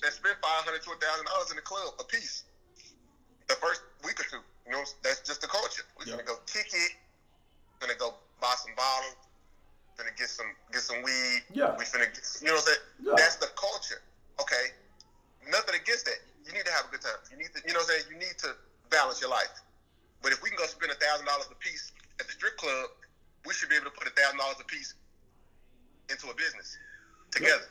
and 0.04 0.12
spend 0.12 0.36
five 0.42 0.64
hundred 0.64 0.82
to 0.82 0.90
a 0.90 0.96
thousand 0.96 1.26
dollars 1.26 1.50
in 1.50 1.56
the 1.56 1.62
club 1.62 1.94
a 1.98 2.04
piece 2.04 2.44
the 3.48 3.54
first 3.56 3.82
week 4.04 4.20
or 4.20 4.26
two. 4.28 4.42
You 4.66 4.72
know, 4.72 4.82
that's 5.02 5.20
just 5.20 5.40
the 5.40 5.48
culture. 5.48 5.84
We're 5.98 6.08
yep. 6.08 6.24
gonna 6.24 6.28
go 6.28 6.40
kick 6.48 6.72
it. 6.72 6.92
We're 7.76 7.88
gonna 7.88 7.98
go 8.00 8.16
buy 8.40 8.54
some 8.56 8.72
bottles. 8.76 9.16
We're 9.92 10.04
gonna 10.04 10.16
get 10.16 10.28
some 10.28 10.48
get 10.72 10.80
some 10.80 11.04
weed. 11.04 11.44
Yeah. 11.52 11.76
We 11.76 11.84
finna. 11.84 12.08
Get, 12.08 12.24
you 12.40 12.48
know 12.48 12.56
what 12.56 12.64
I'm 12.64 12.72
saying? 12.72 12.84
Yeah. 13.04 13.14
That's 13.16 13.36
the 13.36 13.52
culture. 13.56 14.00
Okay. 14.40 14.72
Nothing 15.52 15.76
against 15.76 16.08
that. 16.08 16.20
You 16.48 16.52
need 16.56 16.64
to 16.64 16.72
have 16.72 16.88
a 16.88 16.90
good 16.92 17.04
time. 17.04 17.20
You 17.28 17.36
need 17.36 17.52
to. 17.52 17.60
You 17.68 17.76
know 17.76 17.84
what 17.84 17.92
I'm 17.92 18.00
saying? 18.00 18.08
You 18.08 18.16
need 18.16 18.36
to 18.48 18.56
balance 18.88 19.20
your 19.20 19.30
life. 19.30 19.52
But 20.24 20.32
if 20.32 20.40
we 20.40 20.48
can 20.48 20.56
go 20.56 20.64
spend 20.64 20.88
a 20.88 20.96
thousand 20.96 21.28
dollars 21.28 21.52
a 21.52 21.58
piece 21.60 21.92
at 22.20 22.24
the 22.24 22.32
strip 22.32 22.56
club, 22.56 22.88
we 23.44 23.52
should 23.52 23.68
be 23.68 23.76
able 23.76 23.92
to 23.92 23.96
put 23.96 24.08
a 24.08 24.14
thousand 24.16 24.40
dollars 24.40 24.56
a 24.56 24.64
piece 24.64 24.96
into 26.08 26.32
a 26.32 26.34
business 26.34 26.80
together. 27.28 27.68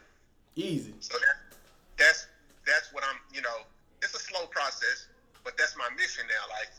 Yep. 0.53 0.69
Easy. 0.69 0.93
So 1.01 1.17
that, 1.17 1.57
that's 1.97 2.29
that's 2.69 2.93
what 2.93 3.01
I'm. 3.01 3.17
You 3.33 3.41
know, 3.41 3.65
it's 4.05 4.13
a 4.13 4.21
slow 4.21 4.45
process 4.53 5.09
but 5.43 5.57
that's 5.57 5.75
my 5.77 5.89
mission 5.95 6.23
now. 6.27 6.43
Like 6.49 6.71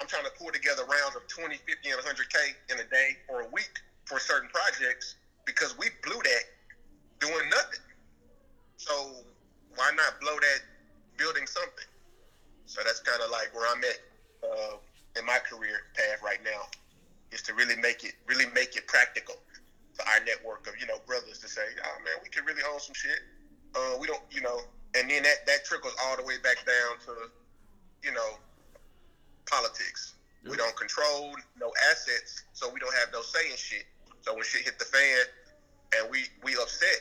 I'm 0.00 0.08
trying 0.08 0.24
to 0.24 0.34
pull 0.38 0.50
together 0.50 0.82
rounds 0.84 1.16
of 1.16 1.26
20, 1.28 1.56
50, 1.56 1.90
and 1.90 2.00
100k 2.00 2.36
in 2.74 2.80
a 2.80 2.88
day 2.90 3.16
or 3.28 3.42
a 3.42 3.48
week 3.48 3.78
for 4.04 4.18
certain 4.18 4.48
projects 4.50 5.16
because 5.44 5.76
we 5.78 5.88
blew 6.02 6.20
that 6.22 6.44
doing 7.20 7.48
nothing. 7.50 7.84
So 8.76 9.22
why 9.76 9.90
not 9.94 10.20
blow 10.20 10.34
that 10.34 10.60
building 11.16 11.46
something? 11.46 11.86
So 12.66 12.80
that's 12.84 13.00
kind 13.00 13.22
of 13.22 13.30
like 13.30 13.54
where 13.54 13.68
I'm 13.70 13.82
at 13.84 14.00
uh, 14.42 14.76
in 15.18 15.24
my 15.26 15.38
career 15.38 15.86
path 15.94 16.22
right 16.22 16.42
now, 16.44 16.66
is 17.30 17.42
to 17.42 17.54
really 17.54 17.76
make 17.76 18.02
it 18.04 18.14
really 18.26 18.46
make 18.54 18.76
it 18.76 18.86
practical 18.86 19.36
for 19.94 20.02
our 20.08 20.24
network 20.24 20.66
of 20.66 20.74
you 20.80 20.86
know 20.86 20.98
brothers 21.06 21.38
to 21.38 21.48
say, 21.48 21.62
oh 21.62 21.96
man, 22.04 22.14
we 22.22 22.28
can 22.28 22.44
really 22.44 22.62
own 22.72 22.80
some 22.80 22.94
shit. 22.94 23.20
Uh, 23.74 23.96
we 24.00 24.06
don't, 24.06 24.22
you 24.30 24.40
know, 24.40 24.60
and 24.96 25.10
then 25.10 25.22
that 25.22 25.46
that 25.46 25.64
trickles 25.64 25.94
all 26.04 26.16
the 26.16 26.24
way 26.24 26.34
back 26.42 26.64
down 26.66 26.98
to, 27.06 27.30
you 28.02 28.12
know, 28.12 28.38
politics. 29.46 30.14
We 30.48 30.56
don't 30.56 30.74
control 30.74 31.34
no 31.58 31.70
assets, 31.90 32.42
so 32.52 32.68
we 32.68 32.80
don't 32.80 32.94
have 32.94 33.12
no 33.12 33.22
say 33.22 33.50
in 33.50 33.56
shit. 33.56 33.84
So 34.22 34.34
when 34.34 34.42
shit 34.42 34.62
hit 34.62 34.78
the 34.78 34.84
fan, 34.84 35.24
and 35.96 36.10
we 36.10 36.26
we 36.42 36.54
upset 36.54 37.00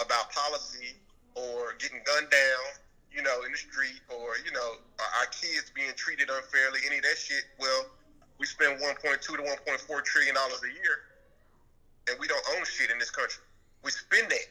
about 0.00 0.30
policy 0.30 0.96
or 1.34 1.74
getting 1.78 2.02
gunned 2.04 2.30
down, 2.30 2.64
you 3.12 3.22
know, 3.22 3.42
in 3.44 3.52
the 3.52 3.58
street, 3.58 4.00
or 4.08 4.36
you 4.44 4.50
know, 4.50 4.74
our 4.98 5.26
kids 5.26 5.70
being 5.74 5.92
treated 5.94 6.30
unfairly, 6.30 6.80
any 6.84 6.96
of 6.98 7.04
that 7.04 7.16
shit. 7.16 7.44
Well, 7.58 7.86
we 8.38 8.46
spend 8.46 8.80
1.2 8.80 9.20
to 9.20 9.32
1.4 9.32 10.04
trillion 10.04 10.34
dollars 10.34 10.60
a 10.64 10.72
year, 10.72 11.02
and 12.08 12.18
we 12.18 12.26
don't 12.26 12.44
own 12.56 12.64
shit 12.64 12.90
in 12.90 12.98
this 12.98 13.10
country. 13.10 13.42
We 13.84 13.90
spend 13.92 14.30
that. 14.30 14.46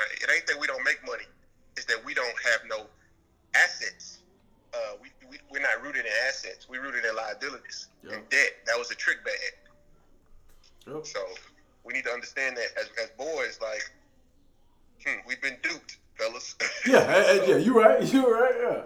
Uh, 0.00 0.04
it 0.22 0.30
ain't 0.34 0.46
that 0.46 0.58
we 0.58 0.66
don't 0.66 0.84
make 0.84 1.04
money; 1.04 1.26
it's 1.76 1.84
that 1.86 2.02
we 2.02 2.14
don't 2.14 2.36
have 2.50 2.60
no 2.64 2.88
assets. 3.54 4.20
Uh, 4.72 4.96
we, 5.00 5.08
we 5.28 5.38
we're 5.50 5.62
not 5.62 5.82
rooted 5.82 6.04
We're 6.68 6.82
rooted 6.82 7.04
in 7.04 7.16
liabilities 7.16 7.88
Yeah. 8.02 8.14
and 8.14 8.28
debt. 8.28 8.50
That 8.66 8.78
was 8.78 8.90
a 8.90 8.94
trick 8.94 9.24
bag. 9.24 9.54
Yep. 10.86 11.06
So 11.06 11.20
we 11.84 11.92
need 11.94 12.04
to 12.04 12.10
understand 12.10 12.56
that 12.56 12.68
as, 12.78 12.88
as 13.02 13.10
boys, 13.16 13.58
like, 13.60 13.90
hmm, 15.06 15.20
we've 15.26 15.40
been 15.40 15.56
duped, 15.62 15.96
fellas. 16.16 16.54
Yeah, 16.86 16.98
eh, 17.08 17.44
yeah, 17.46 17.56
you 17.56 17.78
right, 17.78 18.02
you 18.12 18.32
right, 18.32 18.54
yeah. 18.60 18.82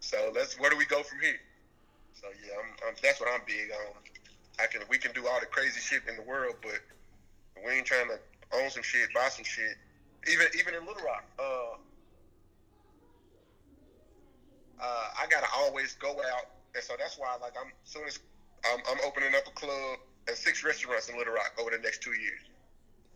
So 0.00 0.32
let's 0.34 0.58
where 0.58 0.70
do 0.70 0.76
we 0.76 0.86
go 0.86 1.02
from 1.02 1.20
here? 1.20 1.38
So 2.20 2.26
yeah, 2.44 2.54
I'm, 2.58 2.88
I'm, 2.88 2.94
that's 3.02 3.20
what 3.20 3.28
I'm 3.32 3.42
big 3.46 3.70
on. 3.70 3.94
I 4.58 4.66
can 4.66 4.82
we 4.88 4.98
can 4.98 5.12
do 5.12 5.26
all 5.28 5.38
the 5.40 5.46
crazy 5.46 5.80
shit 5.80 6.02
in 6.08 6.16
the 6.16 6.22
world, 6.22 6.56
but 6.62 6.80
we 7.64 7.72
ain't 7.72 7.86
trying 7.86 8.08
to 8.08 8.18
own 8.58 8.70
some 8.70 8.82
shit, 8.82 9.08
buy 9.14 9.28
some 9.28 9.44
shit. 9.44 9.76
Even 10.30 10.46
even 10.58 10.74
in 10.74 10.84
Little 10.84 11.02
Rock, 11.02 11.24
uh, 11.38 11.42
uh, 14.82 15.04
I 15.18 15.26
gotta 15.30 15.46
always 15.56 15.94
go 15.94 16.10
out, 16.10 16.46
and 16.74 16.82
so 16.84 16.94
that's 16.98 17.18
why 17.18 17.36
like 17.40 17.54
I'm 17.60 17.72
soon 17.84 18.06
as 18.06 18.18
I'm, 18.64 18.80
I'm 18.90 18.98
opening 19.04 19.34
up 19.34 19.46
a 19.46 19.50
club 19.52 19.98
and 20.28 20.36
six 20.36 20.64
restaurants 20.64 21.08
in 21.08 21.16
Little 21.16 21.32
Rock 21.32 21.52
over 21.58 21.70
the 21.70 21.78
next 21.78 22.02
two 22.02 22.12
years. 22.12 22.40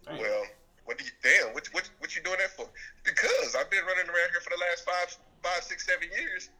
Damn. 0.05 0.19
Well, 0.19 0.45
what 0.85 0.99
do 0.99 1.05
you, 1.05 1.11
damn, 1.23 1.55
what, 1.55 1.67
what, 1.73 1.89
what 1.99 2.15
you 2.15 2.23
doing 2.23 2.39
that 2.39 2.51
for? 2.51 2.69
Because 3.05 3.55
I've 3.55 3.71
been 3.71 3.85
running 3.85 4.07
around 4.07 4.31
here 4.31 4.41
for 4.41 4.51
the 4.51 4.61
last 4.61 4.85
five, 4.85 5.17
five, 5.43 5.63
six, 5.63 5.87
seven 5.87 6.09
years, 6.17 6.51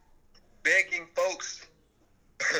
begging 0.63 1.07
folks. 1.15 1.65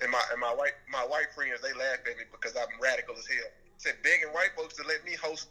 and 0.00 0.10
my 0.10 0.22
and 0.32 0.40
my 0.40 0.52
white 0.52 0.72
my 0.90 1.00
white 1.00 1.32
friends 1.34 1.60
they 1.60 1.72
laugh 1.72 2.00
at 2.08 2.16
me 2.16 2.24
because 2.32 2.56
I'm 2.56 2.68
radical 2.80 3.14
as 3.16 3.26
hell. 3.26 3.50
Said 3.76 3.96
begging 4.02 4.28
white 4.32 4.50
folks 4.56 4.74
to 4.76 4.82
let 4.86 5.04
me 5.04 5.12
host 5.12 5.48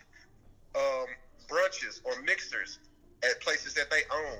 um, 0.75 1.05
brunches 1.47 2.01
or 2.03 2.19
mixers 2.23 2.79
at 3.23 3.39
places 3.41 3.73
that 3.75 3.91
they 3.91 4.01
own, 4.11 4.39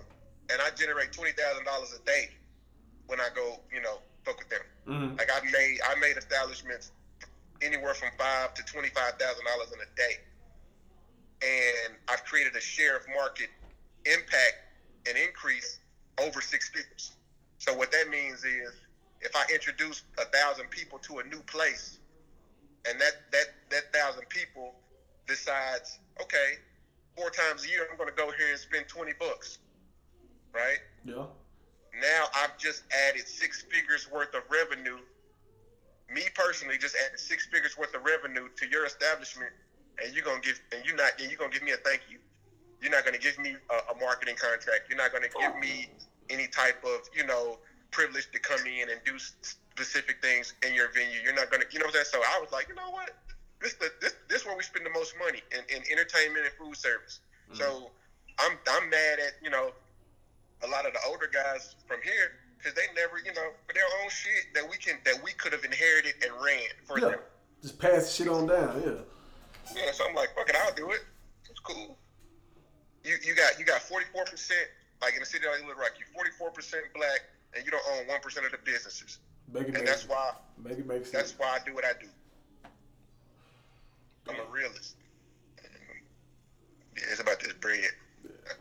and 0.50 0.62
I 0.62 0.72
generate 0.72 1.12
twenty 1.12 1.32
thousand 1.34 1.66
dollars 1.66 1.94
a 1.94 2.04
day 2.06 2.30
when 3.08 3.20
I 3.20 3.30
go, 3.36 3.60
you 3.74 3.82
know, 3.82 4.00
fuck 4.24 4.40
with 4.40 4.50
them. 4.50 4.62
Mhm. 4.88 5.18
Like 5.18 5.30
I've 5.32 5.44
made 5.46 5.80
I 5.86 5.96
made 5.96 6.18
establishments 6.18 6.92
anywhere 7.62 7.94
from 7.94 8.10
five 8.18 8.54
to 8.56 8.64
twenty 8.64 8.90
five 8.90 9.14
thousand 9.20 9.46
dollars 9.46 9.72
in 9.72 9.80
a 9.82 9.96
day, 9.96 10.20
and 11.42 11.96
I've 12.08 12.24
created 12.26 12.56
a 12.56 12.62
share 12.62 12.96
of 12.98 13.04
market 13.10 13.50
impact 14.06 14.56
and 15.08 15.18
increase 15.18 15.80
over 16.22 16.42
six 16.42 16.70
figures. 16.70 17.14
So 17.58 17.74
what 17.74 17.92
that 17.92 18.10
means 18.10 18.44
is, 18.44 18.74
if 19.22 19.36
I 19.36 19.46
introduce 19.54 20.04
a 20.18 20.26
thousand 20.26 20.70
people 20.70 21.00
to 21.00 21.20
a 21.20 21.24
new 21.24 21.42
place, 21.42 22.00
and 22.90 23.00
that 23.00 23.32
that 23.32 23.46
that 23.70 23.94
thousand 23.94 24.28
people 24.30 24.76
decides, 25.28 26.00
okay, 26.22 26.60
four 27.16 27.30
times 27.30 27.66
a 27.66 27.70
year 27.70 27.88
I'm 27.90 27.98
going 27.98 28.10
to 28.10 28.16
go 28.16 28.32
here 28.32 28.50
and 28.50 28.60
spend 28.60 28.88
twenty 28.88 29.14
bucks, 29.20 29.60
right? 30.54 30.80
Yeah. 31.06 31.26
Now 32.00 32.26
I've 32.36 32.58
just 32.58 32.84
added 33.08 33.28
six 33.28 33.64
figures 33.70 34.10
worth 34.10 34.34
of 34.34 34.44
revenue. 34.50 34.98
Me 36.10 36.24
personally 36.34 36.78
just 36.78 36.96
added 37.06 37.20
six 37.20 37.46
figures 37.46 37.78
worth 37.78 37.94
of 37.94 38.04
revenue 38.04 38.50
to 38.58 38.68
your 38.68 38.86
establishment, 38.86 39.52
and 40.04 40.14
you're 40.14 40.24
gonna 40.24 40.42
give 40.42 40.60
and 40.72 40.84
you're 40.86 40.96
not 40.96 41.12
and 41.20 41.30
you're 41.30 41.38
gonna 41.38 41.52
give 41.52 41.64
me 41.64 41.72
a 41.72 41.78
thank 41.78 42.02
you. 42.10 42.18
You're 42.82 42.92
not 42.92 43.06
gonna 43.06 43.18
give 43.18 43.38
me 43.38 43.56
a, 43.70 43.94
a 43.94 44.00
marketing 44.00 44.36
contract. 44.36 44.90
You're 44.90 44.98
not 44.98 45.14
gonna 45.14 45.30
give 45.40 45.56
me 45.58 45.90
any 46.30 46.48
type 46.48 46.84
of 46.84 47.02
you 47.14 47.26
know 47.26 47.60
privilege 47.92 48.30
to 48.32 48.40
come 48.40 48.66
in 48.66 48.90
and 48.90 49.00
do 49.06 49.14
specific 49.20 50.18
things 50.22 50.54
in 50.66 50.74
your 50.74 50.92
venue. 50.92 51.20
You're 51.24 51.36
not 51.36 51.52
gonna 51.52 51.66
you 51.72 51.80
know 51.80 51.86
what 51.86 51.96
I'm 51.96 52.06
saying. 52.06 52.24
So 52.24 52.30
I 52.36 52.40
was 52.42 52.52
like, 52.52 52.68
you 52.68 52.76
know 52.76 52.90
what, 52.90 53.12
this 53.62 53.76
the 53.76 53.92
this 54.02 54.14
this 54.30 54.46
where 54.46 54.58
we 54.58 54.64
spend 54.64 54.86
the 54.86 54.90
most 54.90 55.14
money 55.18 55.42
in, 55.52 55.62
in 55.76 55.84
entertainment 55.92 56.46
and 56.46 56.54
food 56.56 56.76
service. 56.76 57.22
Mm. 57.52 57.58
So 57.58 57.92
I'm 58.40 58.58
I'm 58.68 58.90
mad 58.90 59.20
at 59.20 59.34
you 59.42 59.50
know 59.50 59.72
a 60.64 60.68
lot 60.68 60.86
of 60.86 60.94
the 60.94 61.00
older 61.08 61.30
guys 61.32 61.76
from 61.88 62.00
here 62.04 62.40
because 62.58 62.74
they 62.74 62.88
never, 62.96 63.18
you 63.20 63.34
know, 63.34 63.52
for 63.68 63.74
their 63.74 63.84
own 64.02 64.10
shit 64.10 64.54
that 64.56 64.64
we 64.70 64.78
can 64.78 64.96
that 65.06 65.22
we 65.24 65.32
could 65.34 65.52
have 65.52 65.64
inherited 65.66 66.16
and 66.24 66.32
ran 66.44 66.72
for 66.86 67.00
Yeah. 67.00 67.10
them. 67.12 67.20
Just 67.62 67.80
pass 67.80 68.04
the 68.08 68.12
shit 68.12 68.28
on 68.28 68.48
down, 68.48 68.82
yeah. 68.84 69.04
Yeah, 69.76 69.92
so 69.94 70.06
I'm 70.08 70.16
like, 70.16 70.36
fuck 70.36 70.50
it, 70.50 70.56
I'll 70.56 70.74
do 70.74 70.92
it. 70.92 71.02
It's 71.50 71.60
cool. 71.60 71.98
You 73.04 73.16
you 73.24 73.36
got 73.36 73.60
you 73.60 73.66
got 73.66 73.82
44 73.82 74.26
percent 74.26 74.68
like 75.02 75.14
in 75.14 75.20
the 75.20 75.26
city 75.26 75.46
of 75.46 75.52
Little 75.60 75.76
Rock, 75.76 75.92
you 76.00 76.06
44 76.14 76.52
percent 76.52 76.84
black, 76.96 77.22
and 77.56 77.66
you 77.66 77.72
don't 77.72 77.84
own 77.94 78.08
one 78.08 78.22
percent 78.22 78.46
of 78.46 78.52
the 78.54 78.58
businesses, 78.64 79.20
Make 79.52 79.64
it 79.64 79.66
and 79.70 79.74
make 79.80 79.86
that's 79.86 80.08
why 80.08 80.32
make 80.64 80.78
it 80.80 80.88
make 80.88 81.06
sense. 81.06 81.12
that's 81.12 81.34
why 81.38 81.60
I 81.62 81.66
do 81.66 81.74
what 81.76 81.84
I 81.86 81.92
do. 82.00 82.08
I'm 84.30 84.36
a 84.40 84.52
realist. 84.52 84.96
Yeah, 86.96 87.04
it's 87.12 87.20
about 87.20 87.40
this 87.42 87.52
bread. 87.54 87.80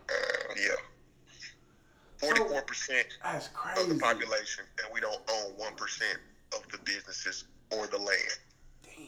Uh, 0.08 0.54
yeah. 0.56 0.74
44 2.22 2.62
percent 2.62 3.06
of 3.24 3.88
the 3.88 3.96
population, 3.96 4.64
and 4.78 4.94
we 4.94 5.00
don't 5.00 5.20
own 5.28 5.52
one 5.56 5.74
percent 5.74 6.18
of 6.54 6.62
the 6.70 6.78
businesses 6.84 7.44
or 7.72 7.88
the 7.88 7.98
land. 7.98 8.38
Damn. 8.84 9.06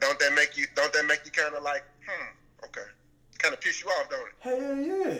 Don't 0.00 0.18
that 0.18 0.34
make 0.34 0.58
you? 0.58 0.66
Don't 0.76 0.92
that 0.92 1.06
make 1.06 1.22
you 1.24 1.30
kind 1.30 1.54
of 1.54 1.62
like, 1.62 1.82
hmm, 2.06 2.66
okay, 2.66 2.86
kind 3.38 3.54
of 3.54 3.60
piss 3.62 3.82
you 3.82 3.88
off, 3.88 4.10
don't 4.10 4.20
it? 4.20 4.34
Hell 4.40 4.76
yeah. 4.76 5.18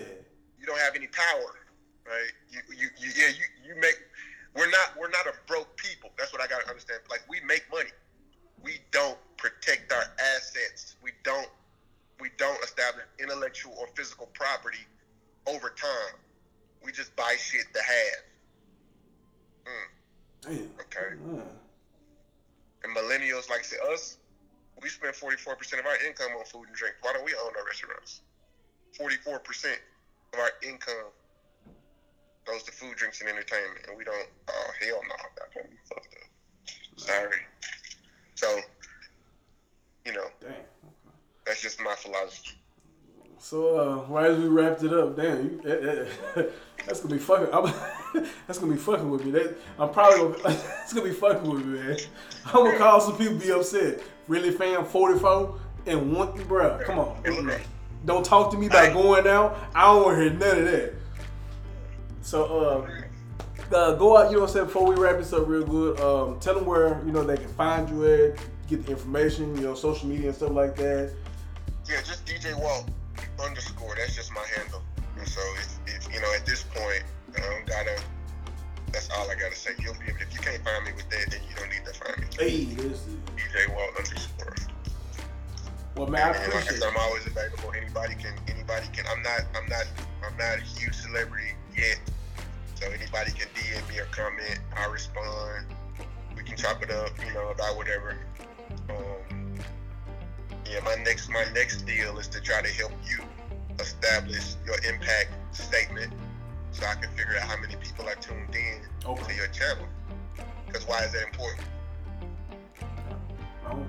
You 0.61 0.67
don't 0.67 0.79
have 0.79 0.95
any 0.95 1.07
power, 1.07 1.57
right? 2.07 2.33
You, 2.51 2.61
you, 2.77 2.89
you 2.99 3.11
yeah, 3.17 3.29
you, 3.29 3.75
you 3.75 3.81
make. 3.81 3.97
We're 4.55 4.71
not, 4.71 4.93
we're 5.01 5.09
not 5.09 5.27
a 5.27 5.33
broke 5.47 5.75
people. 5.79 6.11
That's 6.19 6.35
what 6.35 6.43
I 6.43 6.47
gotta 6.47 6.69
understand. 6.69 7.01
Like 7.09 7.23
we 7.31 7.41
make 7.47 7.65
money. 7.73 7.89
We 8.63 8.79
don't 8.91 9.17
protect 9.39 9.91
our 9.91 10.05
assets. 10.37 10.97
We 11.03 11.13
don't, 11.25 11.49
we 12.21 12.29
don't 12.37 12.63
establish 12.63 13.07
intellectual 13.19 13.75
or 13.81 13.87
physical 13.97 14.27
property 14.35 14.85
over 15.47 15.71
time. 15.71 16.19
We 16.85 16.93
just 16.93 17.15
buy 17.17 17.37
shit 17.39 17.67
to 17.75 17.81
have. 17.83 18.23
Mm. 19.67 19.89
Damn. 20.43 20.71
Okay. 20.81 21.17
And 22.85 22.97
millennials, 22.97 23.49
like 23.49 23.65
said, 23.65 23.79
us, 23.93 24.19
we 24.83 24.89
spend 24.89 25.15
44% 25.15 25.79
of 25.79 25.87
our 25.87 25.97
income 26.05 26.33
on 26.37 26.45
food 26.45 26.67
and 26.67 26.77
drink. 26.77 26.97
Why 27.03 27.13
don't 27.13 27.25
we 27.25 27.35
own 27.35 27.53
our 27.57 27.65
restaurants? 27.65 28.23
44% 28.99 29.77
of 30.33 30.39
our 30.39 30.51
income 30.63 31.13
goes 32.45 32.65
to 32.65 32.73
food, 32.73 32.97
drinks, 32.97 33.21
and 33.21 33.31
entertainment. 33.31 33.87
And 33.89 33.97
we 33.97 34.05
don't, 34.05 34.29
oh, 34.49 34.71
hell 34.81 35.01
no. 35.09 35.63
Be 35.63 35.77
fucked 35.89 36.17
up. 36.17 36.99
Sorry. 36.99 37.39
So, 38.35 38.59
you 40.05 40.13
know, 40.13 40.27
Damn. 40.41 40.53
that's 41.47 41.63
just 41.63 41.81
my 41.81 41.95
philosophy. 41.95 42.59
So 43.43 43.77
uh, 43.77 44.05
right 44.05 44.31
as 44.31 44.39
we 44.39 44.47
wrapped 44.47 44.85
it 44.85 44.93
up, 44.93 45.17
damn, 45.17 45.43
you, 45.43 45.61
eh, 45.67 46.05
eh, 46.37 46.45
that's 46.87 47.01
gonna 47.01 47.13
be 47.13 47.21
fucking. 47.21 47.53
I'm, 47.53 47.75
that's 48.47 48.61
gonna 48.61 48.71
be 48.71 48.79
fucking 48.79 49.11
with 49.11 49.25
me. 49.25 49.33
That, 49.33 49.57
I'm 49.81 49.91
probably 49.91 50.41
gonna. 50.41 50.57
It's 50.85 50.93
gonna 50.93 51.09
be 51.09 51.15
fucking 51.15 51.51
with 51.51 51.67
me, 51.67 51.81
man. 51.81 51.99
I'm 52.47 52.65
gonna 52.65 52.79
call 52.79 53.01
some 53.01 53.19
people 53.19 53.35
be 53.35 53.51
upset. 53.51 54.01
Really, 54.29 54.53
fam, 54.53 54.85
44 54.85 55.59
and 55.87 56.13
one, 56.13 56.41
bro. 56.45 56.79
Come 56.85 57.01
on, 57.01 57.21
don't 58.05 58.25
talk 58.25 58.53
to 58.53 58.57
me 58.57 58.67
about 58.67 58.93
going 58.93 59.27
out. 59.27 59.59
I 59.75 59.87
don't 59.87 60.05
want 60.05 60.19
to 60.19 60.23
hear 60.23 60.33
none 60.35 60.59
of 60.59 60.65
that. 60.67 60.95
So 62.21 62.45
uh, 62.45 63.75
uh, 63.75 63.95
go 63.97 64.19
out. 64.19 64.31
You 64.31 64.37
know 64.37 64.43
what 64.43 64.51
I'm 64.51 64.55
saying? 64.55 64.67
Before 64.67 64.87
we 64.87 64.95
wrap 64.95 65.17
this 65.17 65.33
up 65.33 65.49
real 65.49 65.67
good, 65.67 65.99
um, 65.99 66.39
tell 66.39 66.55
them 66.55 66.65
where 66.65 67.05
you 67.05 67.11
know 67.11 67.25
they 67.25 67.39
can 67.39 67.53
find 67.55 67.91
you 67.91 68.07
at, 68.07 68.39
get 68.69 68.87
the 68.87 68.93
information, 68.93 69.53
you 69.57 69.63
know, 69.63 69.75
social 69.75 70.09
media 70.09 70.29
and 70.29 70.37
stuff 70.37 70.53
like 70.53 70.77
that. 70.77 71.13
Yeah, 71.89 71.97
just 72.03 72.25
DJ 72.25 72.57
Walt 72.57 72.89
underscore. 73.43 73.95
That's 73.97 74.15
just 74.15 74.33
my 74.33 74.45
handle. 74.57 74.83
And 75.19 75.29
so 75.29 75.41
if, 75.59 75.79
if 75.87 76.15
you 76.15 76.21
know 76.21 76.33
at 76.35 76.47
this 76.47 76.63
point, 76.63 77.05
I 77.37 77.41
don't 77.41 77.67
gotta. 77.67 78.01
That's 78.93 79.11
all 79.11 79.31
I 79.31 79.35
gotta 79.35 79.55
say. 79.57 79.73
You'll 79.81 79.95
be 79.95 80.09
able. 80.09 80.21
If 80.21 80.35
you 80.35 80.41
can't 80.41 80.63
find 80.65 80.85
me 80.85 80.93
with 80.93 81.09
that, 81.11 81.31
then 81.31 81.41
you 81.49 81.55
don't 81.57 81.71
need 81.71 81.85
to 81.85 81.93
find 81.93 82.19
me. 82.21 82.27
Hey, 82.39 82.65
this 82.75 83.07
is. 83.07 83.17
DJ 83.37 83.75
Walt 83.75 83.91
underscore. 83.97 84.55
Well, 85.97 86.07
man, 86.07 86.29
And 86.29 86.37
like 86.37 86.41
I 86.41 86.45
appreciate 86.45 86.81
said, 86.81 86.89
it. 86.89 86.93
I'm 86.93 86.97
always 86.97 87.27
available. 87.27 87.73
Anybody 87.77 88.15
can. 88.15 88.35
Anybody 88.49 88.87
can. 88.93 89.05
I'm 89.11 89.23
not. 89.23 89.43
I'm 89.55 89.69
not. 89.69 89.87
I'm 90.25 90.37
not 90.37 90.59
a 90.59 90.61
huge 90.61 90.95
celebrity 90.95 91.53
yet. 91.77 92.01
So 92.75 92.87
anybody 92.89 93.31
can 93.33 93.49
DM 93.55 93.89
me 93.89 93.99
or 93.99 94.07
comment. 94.07 94.59
I 94.77 94.87
respond. 94.87 95.67
We 96.37 96.43
can 96.43 96.57
chop 96.57 96.83
it 96.83 96.91
up. 96.91 97.11
You 97.25 97.33
know 97.35 97.51
about 97.51 97.77
whatever. 97.77 98.17
Yeah, 100.73 100.81
my 100.85 100.95
next 101.05 101.29
my 101.29 101.45
next 101.53 101.83
deal 101.83 102.19
is 102.19 102.29
to 102.29 102.41
try 102.41 102.63
to 102.63 102.69
help 102.69 102.93
you 103.05 103.19
establish 103.79 104.55
your 104.65 104.77
impact 104.89 105.35
statement, 105.55 106.15
so 106.71 106.87
I 106.87 106.95
can 106.95 107.11
figure 107.11 107.37
out 107.37 107.47
how 107.47 107.61
many 107.61 107.77
people 107.77 108.09
are 108.09 108.15
tuned 108.15 108.55
in 108.55 108.81
to 109.03 109.35
your 109.35 109.49
channel. 109.49 109.87
Because 110.67 110.89
why 110.89 111.05
is 111.05 111.13
that 111.13 111.27
important? 111.27 111.67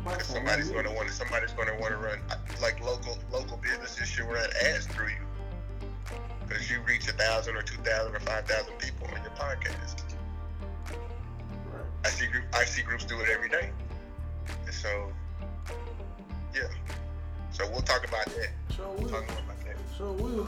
Because 0.04 0.28
somebody's 0.28 0.72
going 0.72 0.84
to 0.84 0.92
want 0.92 1.08
to 1.08 1.14
somebody's 1.14 1.54
going 1.54 1.70
to 1.70 1.76
want 1.76 1.92
to 1.92 1.98
run 1.98 2.20
like 2.62 2.84
local 2.84 3.18
local 3.32 3.58
businesses 3.58 4.10
should 4.10 4.26
run 4.26 4.50
ads 4.66 4.86
through 4.88 5.08
you 5.08 6.18
because 6.46 6.70
you 6.70 6.82
reach 6.82 7.08
a 7.08 7.14
thousand 7.14 7.56
or 7.56 7.62
two 7.62 7.82
thousand 7.84 8.14
or 8.14 8.20
five 8.20 8.46
thousand 8.46 8.78
people 8.80 9.08
on 9.08 9.22
your 9.22 9.32
podcast. 9.32 10.04
Right. 10.90 11.86
I 12.04 12.10
see 12.10 12.28
group 12.28 12.44
I 12.54 12.66
see 12.66 12.82
groups 12.82 13.06
do 13.06 13.22
it 13.22 13.30
every 13.30 13.48
day, 13.48 13.72
and 14.66 14.74
so 14.74 15.14
yeah. 16.54 16.62
So 17.52 17.70
we'll 17.70 17.82
talk 17.82 18.08
about 18.08 18.26
that. 18.26 18.50
Sure 18.76 18.88
We'll 18.88 19.04
will. 19.04 19.10
talk 19.10 19.28
more 19.30 19.40
about 19.40 19.60
that. 19.66 19.76
Sure 19.98 20.12
will. 20.14 20.48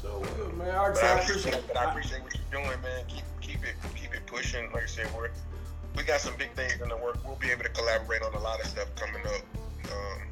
Sure 0.00 0.20
will, 0.20 0.52
man. 0.56 0.70
I 0.70 0.88
But 0.90 1.04
I 1.04 1.18
appreciate, 1.20 1.54
appreciate 1.54 1.66
but 1.68 1.76
I 1.76 1.90
appreciate 1.90 2.22
what 2.22 2.32
you're 2.34 2.62
doing, 2.62 2.80
man. 2.82 3.04
Keep 3.08 3.24
keep 3.40 3.64
it 3.64 3.74
keep 3.94 4.14
it 4.14 4.26
pushing. 4.26 4.70
Like 4.72 4.84
I 4.84 4.86
said, 4.86 5.08
we're 5.16 5.30
we 5.96 6.02
got 6.04 6.20
some 6.20 6.34
big 6.38 6.52
things 6.52 6.80
in 6.80 6.88
the 6.88 6.96
work. 6.96 7.18
We'll 7.26 7.36
be 7.36 7.50
able 7.50 7.64
to 7.64 7.68
collaborate 7.70 8.22
on 8.22 8.32
a 8.34 8.38
lot 8.40 8.60
of 8.60 8.66
stuff 8.66 8.88
coming 8.96 9.22
up. 9.26 9.42
Um, 9.92 10.22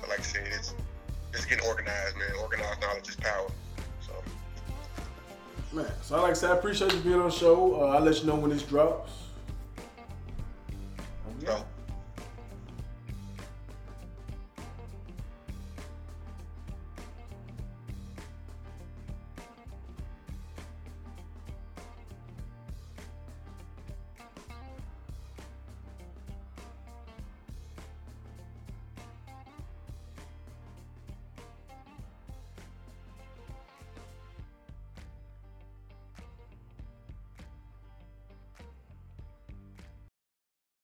but 0.00 0.08
like 0.08 0.20
I 0.20 0.22
said, 0.22 0.46
it's 0.52 0.74
it's 1.34 1.44
getting 1.44 1.64
organized, 1.66 2.16
man. 2.16 2.30
Organized 2.40 2.80
knowledge 2.80 3.08
is 3.08 3.16
power. 3.16 3.48
So 4.00 4.12
Man, 5.72 5.86
so 6.02 6.20
like 6.20 6.32
I 6.32 6.34
said, 6.34 6.50
I 6.50 6.56
appreciate 6.56 6.92
you 6.92 7.00
being 7.00 7.14
on 7.20 7.28
the 7.28 7.34
show. 7.34 7.80
Uh, 7.82 7.86
I'll 7.96 8.00
let 8.02 8.18
you 8.20 8.26
know 8.26 8.34
when 8.34 8.50
this 8.50 8.62
drops. 8.62 9.12
so 11.44 11.64